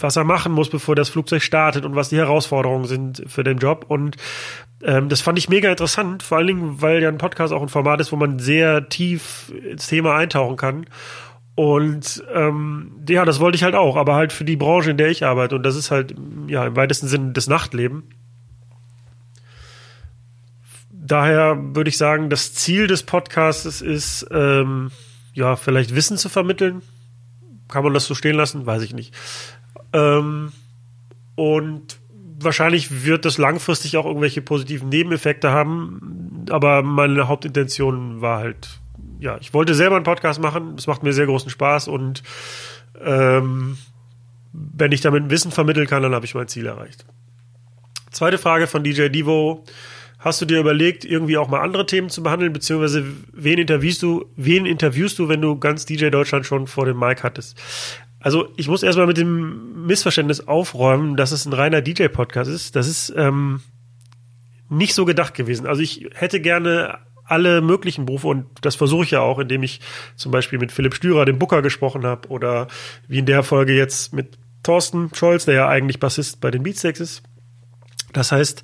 [0.00, 3.58] was er machen muss, bevor das Flugzeug startet und was die Herausforderungen sind für den
[3.58, 3.86] Job.
[3.88, 4.16] Und
[4.82, 7.68] ähm, das fand ich mega interessant, vor allen Dingen, weil ja ein Podcast auch ein
[7.68, 10.86] Format ist, wo man sehr tief ins Thema eintauchen kann.
[11.54, 15.08] Und ähm, ja, das wollte ich halt auch, aber halt für die Branche, in der
[15.08, 15.54] ich arbeite.
[15.54, 16.14] Und das ist halt
[16.48, 18.04] ja im weitesten Sinne das Nachtleben.
[20.90, 24.90] Daher würde ich sagen, das Ziel des Podcasts ist, ähm,
[25.32, 26.82] ja, vielleicht Wissen zu vermitteln.
[27.68, 28.66] Kann man das so stehen lassen?
[28.66, 29.14] Weiß ich nicht.
[29.92, 30.52] Ähm,
[31.36, 31.98] und
[32.38, 38.80] wahrscheinlich wird das langfristig auch irgendwelche positiven Nebeneffekte haben, aber meine Hauptintention war halt,
[39.18, 42.22] ja, ich wollte selber einen Podcast machen, es macht mir sehr großen Spaß und
[43.00, 43.76] ähm,
[44.52, 47.04] wenn ich damit Wissen vermitteln kann, dann habe ich mein Ziel erreicht.
[48.10, 49.64] Zweite Frage von DJ Divo.
[50.18, 54.24] Hast du dir überlegt, irgendwie auch mal andere Themen zu behandeln, beziehungsweise wen interviewst du,
[54.36, 57.60] wen interviewst du, wenn du ganz DJ Deutschland schon vor dem Mic hattest?
[58.20, 62.74] Also ich muss erstmal mit dem Missverständnis aufräumen, dass es ein reiner DJ-Podcast ist.
[62.74, 63.60] Das ist ähm,
[64.70, 65.66] nicht so gedacht gewesen.
[65.66, 69.80] Also ich hätte gerne alle möglichen Berufe und das versuche ich ja auch, indem ich
[70.16, 72.68] zum Beispiel mit Philipp Stürer, dem Booker, gesprochen habe oder
[73.08, 77.00] wie in der Folge jetzt mit Thorsten Scholz, der ja eigentlich Bassist bei den Beatsteaks
[77.00, 77.22] ist.
[78.12, 78.62] Das heißt,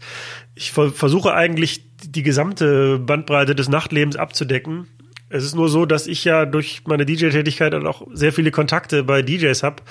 [0.55, 4.87] ich versuche eigentlich die gesamte Bandbreite des Nachtlebens abzudecken.
[5.29, 9.23] Es ist nur so, dass ich ja durch meine DJ-Tätigkeit auch sehr viele Kontakte bei
[9.23, 9.83] DJs habe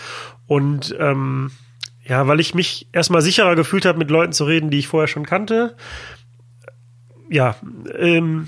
[0.48, 1.52] und ähm,
[2.04, 5.08] ja, weil ich mich erstmal sicherer gefühlt habe, mit Leuten zu reden, die ich vorher
[5.08, 5.76] schon kannte.
[7.30, 7.56] Ja,
[7.98, 8.48] ähm,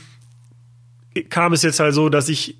[1.29, 2.57] kam es jetzt halt so, dass ich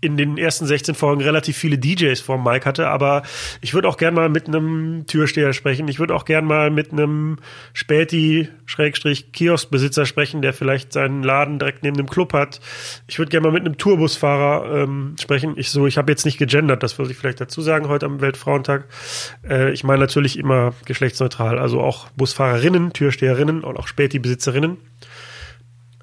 [0.00, 3.24] in den ersten 16 Folgen relativ viele DJs vor Mike hatte, aber
[3.60, 5.88] ich würde auch gern mal mit einem Türsteher sprechen.
[5.88, 7.38] Ich würde auch gern mal mit einem
[7.72, 12.60] Späti-Kioskbesitzer sprechen, der vielleicht seinen Laden direkt neben dem Club hat.
[13.08, 15.54] Ich würde gern mal mit einem Tourbusfahrer ähm, sprechen.
[15.56, 18.20] Ich so, ich habe jetzt nicht gegendert, das würde ich vielleicht dazu sagen heute am
[18.20, 18.84] Weltfrauentag.
[19.48, 24.76] Äh, ich meine natürlich immer geschlechtsneutral, also auch Busfahrerinnen, Türsteherinnen und auch Späti-Besitzerinnen.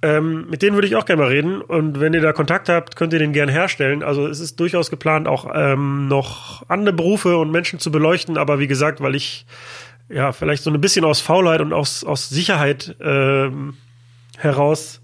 [0.06, 1.62] Ähm, mit denen würde ich auch gerne mal reden.
[1.62, 4.04] Und wenn ihr da Kontakt habt, könnt ihr den gerne herstellen.
[4.04, 8.38] Also es ist durchaus geplant, auch ähm, noch andere Berufe und Menschen zu beleuchten.
[8.38, 9.48] Aber wie gesagt, weil ich
[10.08, 13.78] ja vielleicht so ein bisschen aus Faulheit und aus, aus Sicherheit ähm,
[14.38, 15.02] heraus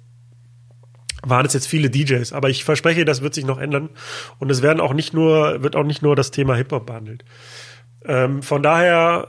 [1.24, 2.32] waren es jetzt viele DJs.
[2.32, 3.90] Aber ich verspreche, das wird sich noch ändern.
[4.38, 7.26] Und es werden auch nicht nur, wird auch nicht nur das Thema Hip-Hop behandelt.
[8.06, 9.28] Ähm, von daher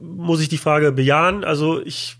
[0.00, 1.42] muss ich die Frage bejahen.
[1.42, 2.16] Also ich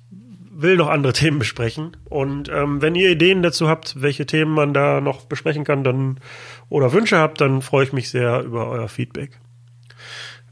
[0.55, 1.97] will noch andere Themen besprechen.
[2.05, 6.19] Und ähm, wenn ihr Ideen dazu habt, welche Themen man da noch besprechen kann, dann
[6.69, 9.39] oder Wünsche habt, dann freue ich mich sehr über euer Feedback.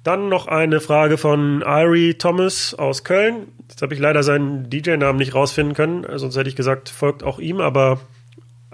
[0.02, 3.48] Dann noch eine Frage von Irie Thomas aus Köln.
[3.68, 7.38] Jetzt habe ich leider seinen DJ-Namen nicht rausfinden können, sonst hätte ich gesagt, folgt auch
[7.38, 8.00] ihm, aber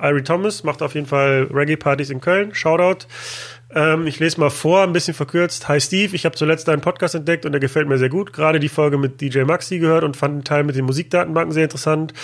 [0.01, 2.55] Irie Thomas macht auf jeden Fall Reggae-Partys in Köln.
[2.55, 3.07] Shoutout.
[3.75, 5.69] Ähm, ich lese mal vor, ein bisschen verkürzt.
[5.69, 8.33] Hi Steve, ich habe zuletzt deinen Podcast entdeckt und der gefällt mir sehr gut.
[8.33, 11.65] Gerade die Folge mit DJ Maxi gehört und fand den Teil mit den Musikdatenbanken sehr
[11.65, 12.15] interessant.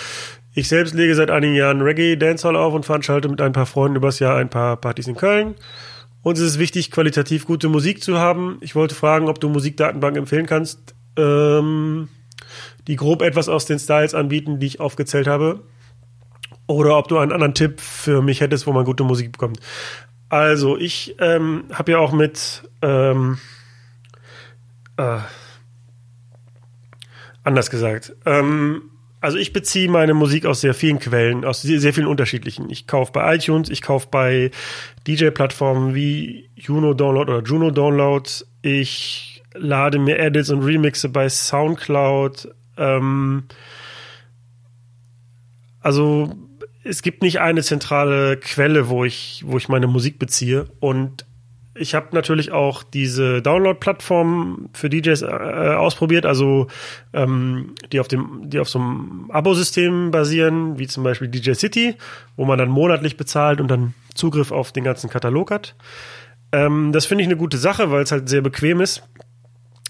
[0.55, 3.97] Ich selbst lege seit einigen Jahren Reggae Dancehall auf und veranschalte mit ein paar Freunden
[3.97, 5.55] übers Jahr ein paar Partys in Köln.
[6.23, 8.57] Uns ist es wichtig, qualitativ gute Musik zu haben.
[8.61, 12.07] Ich wollte fragen, ob du Musikdatenbanken empfehlen kannst, ähm,
[12.87, 15.61] die grob etwas aus den Styles anbieten, die ich aufgezählt habe.
[16.67, 19.59] Oder ob du einen anderen Tipp für mich hättest, wo man gute Musik bekommt.
[20.29, 23.37] Also, ich ähm, habe ja auch mit ähm,
[24.97, 25.19] äh,
[27.43, 28.15] anders gesagt.
[28.25, 28.89] Ähm,
[29.25, 32.69] also ich beziehe meine Musik aus sehr vielen Quellen, aus sehr, sehr vielen unterschiedlichen.
[32.69, 34.51] Ich kaufe bei iTunes, ich kaufe bei
[35.07, 38.29] DJ-Plattformen wie Juno Download oder Juno Download.
[38.61, 42.53] Ich lade mir Edits und Remixe bei SoundCloud.
[42.77, 43.45] Ähm,
[45.79, 46.35] also
[46.85, 50.67] es gibt nicht eine zentrale Quelle, wo ich, wo ich meine Musik beziehe.
[50.79, 51.25] Und
[51.73, 56.67] ich habe natürlich auch diese Download-Plattform für DJs äh, ausprobiert, also
[57.11, 61.95] ähm, die auf dem, die auf so einem Abo-System basieren, wie zum Beispiel DJ City,
[62.37, 65.75] wo man dann monatlich bezahlt und dann Zugriff auf den ganzen Katalog hat.
[66.51, 69.03] Ähm, das finde ich eine gute Sache, weil es halt sehr bequem ist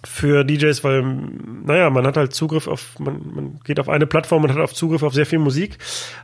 [0.06, 4.44] für DJs, weil, naja, man hat halt Zugriff auf, man, man geht auf eine Plattform
[4.44, 5.78] und hat auf Zugriff auf sehr viel Musik.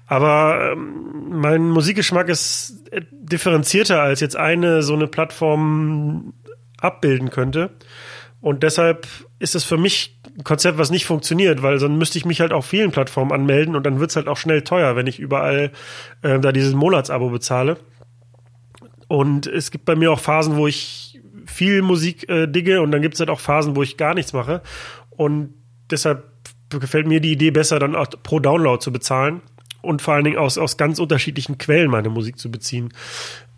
[0.08, 6.34] Aber ähm, mein Musikgeschmack ist differenzierter, als jetzt eine so eine Plattform
[6.80, 7.72] abbilden könnte.
[8.42, 9.08] Und deshalb
[9.40, 12.54] ist es für mich ein Konzept, was nicht funktioniert, weil sonst müsste ich mich halt
[12.54, 15.72] auf vielen Plattformen anmelden und dann wird's halt auch schnell teuer, wenn ich überall
[16.24, 17.78] äh, da dieses Monatsabo bezahle.
[19.08, 21.21] Und es gibt bei mir auch Phasen, wo ich
[21.52, 24.34] viel Musik äh, digge und dann gibt es halt auch Phasen, wo ich gar nichts
[24.34, 24.62] mache.
[25.10, 25.54] Und
[25.90, 26.32] deshalb
[26.70, 29.42] gefällt mir die Idee besser, dann auch pro Download zu bezahlen
[29.82, 32.94] und vor allen Dingen aus, aus ganz unterschiedlichen Quellen meine Musik zu beziehen.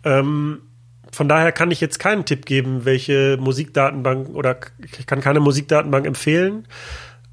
[0.02, 0.62] Ähm,
[1.12, 4.58] von daher kann ich jetzt keinen Tipp geben, welche Musikdatenbank oder
[4.98, 6.66] ich kann keine Musikdatenbank empfehlen.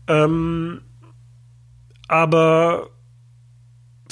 [0.07, 0.81] Ähm,
[2.07, 2.89] aber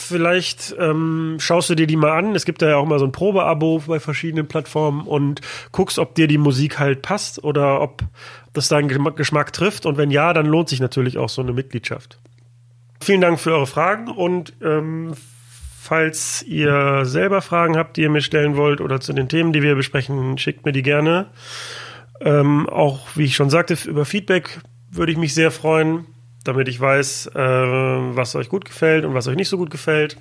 [0.10, 2.36] vielleicht ähm, schaust du dir die mal an.
[2.36, 5.42] Es gibt da ja auch mal so ein Probeabo bei verschiedenen Plattformen und
[5.72, 8.04] guckst, ob dir die Musik halt passt oder ob
[8.54, 9.86] das deinen Geschmack trifft.
[9.86, 12.20] Und wenn ja, dann lohnt sich natürlich auch so eine Mitgliedschaft.
[13.02, 15.14] Vielen Dank für eure Fragen und ähm,
[15.82, 19.64] falls ihr selber Fragen habt, die ihr mir stellen wollt oder zu den Themen, die
[19.64, 21.28] wir besprechen, schickt mir die gerne.
[22.20, 24.60] Ähm, auch, wie ich schon sagte, über Feedback
[24.92, 26.06] würde ich mich sehr freuen
[26.44, 30.18] damit ich weiß, äh, was euch gut gefällt und was euch nicht so gut gefällt.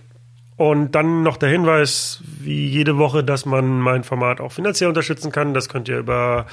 [0.58, 5.30] Und dann noch der Hinweis, wie jede Woche, dass man mein Format auch finanziell unterstützen
[5.30, 5.54] kann.
[5.54, 6.46] Das könnt ihr über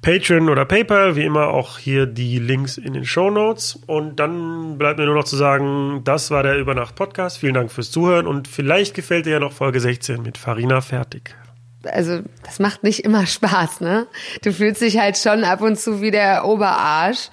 [0.00, 3.78] Patreon oder PayPal, wie immer auch hier die Links in den Show Notes.
[3.86, 7.36] Und dann bleibt mir nur noch zu sagen, das war der Übernacht Podcast.
[7.36, 11.36] Vielen Dank fürs Zuhören und vielleicht gefällt dir ja noch Folge 16 mit Farina fertig.
[11.84, 14.06] Also, das macht nicht immer Spaß, ne?
[14.42, 17.28] Du fühlst dich halt schon ab und zu wie der Oberarsch.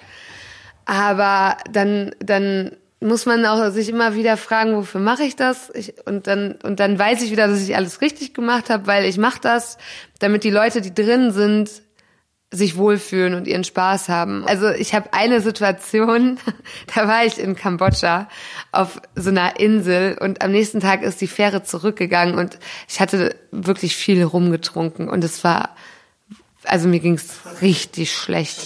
[0.90, 5.70] Aber dann, dann muss man auch sich immer wieder fragen, wofür mache ich das?
[5.76, 9.06] Ich, und dann und dann weiß ich wieder, dass ich alles richtig gemacht habe, weil
[9.06, 9.78] ich mache das,
[10.18, 11.70] damit die Leute, die drin sind,
[12.50, 14.44] sich wohlfühlen und ihren Spaß haben.
[14.48, 16.40] Also ich habe eine Situation,
[16.96, 18.28] da war ich in Kambodscha
[18.72, 22.58] auf so einer Insel und am nächsten Tag ist die Fähre zurückgegangen und
[22.88, 25.76] ich hatte wirklich viel rumgetrunken und es war,
[26.64, 28.66] also mir ging's richtig schlecht.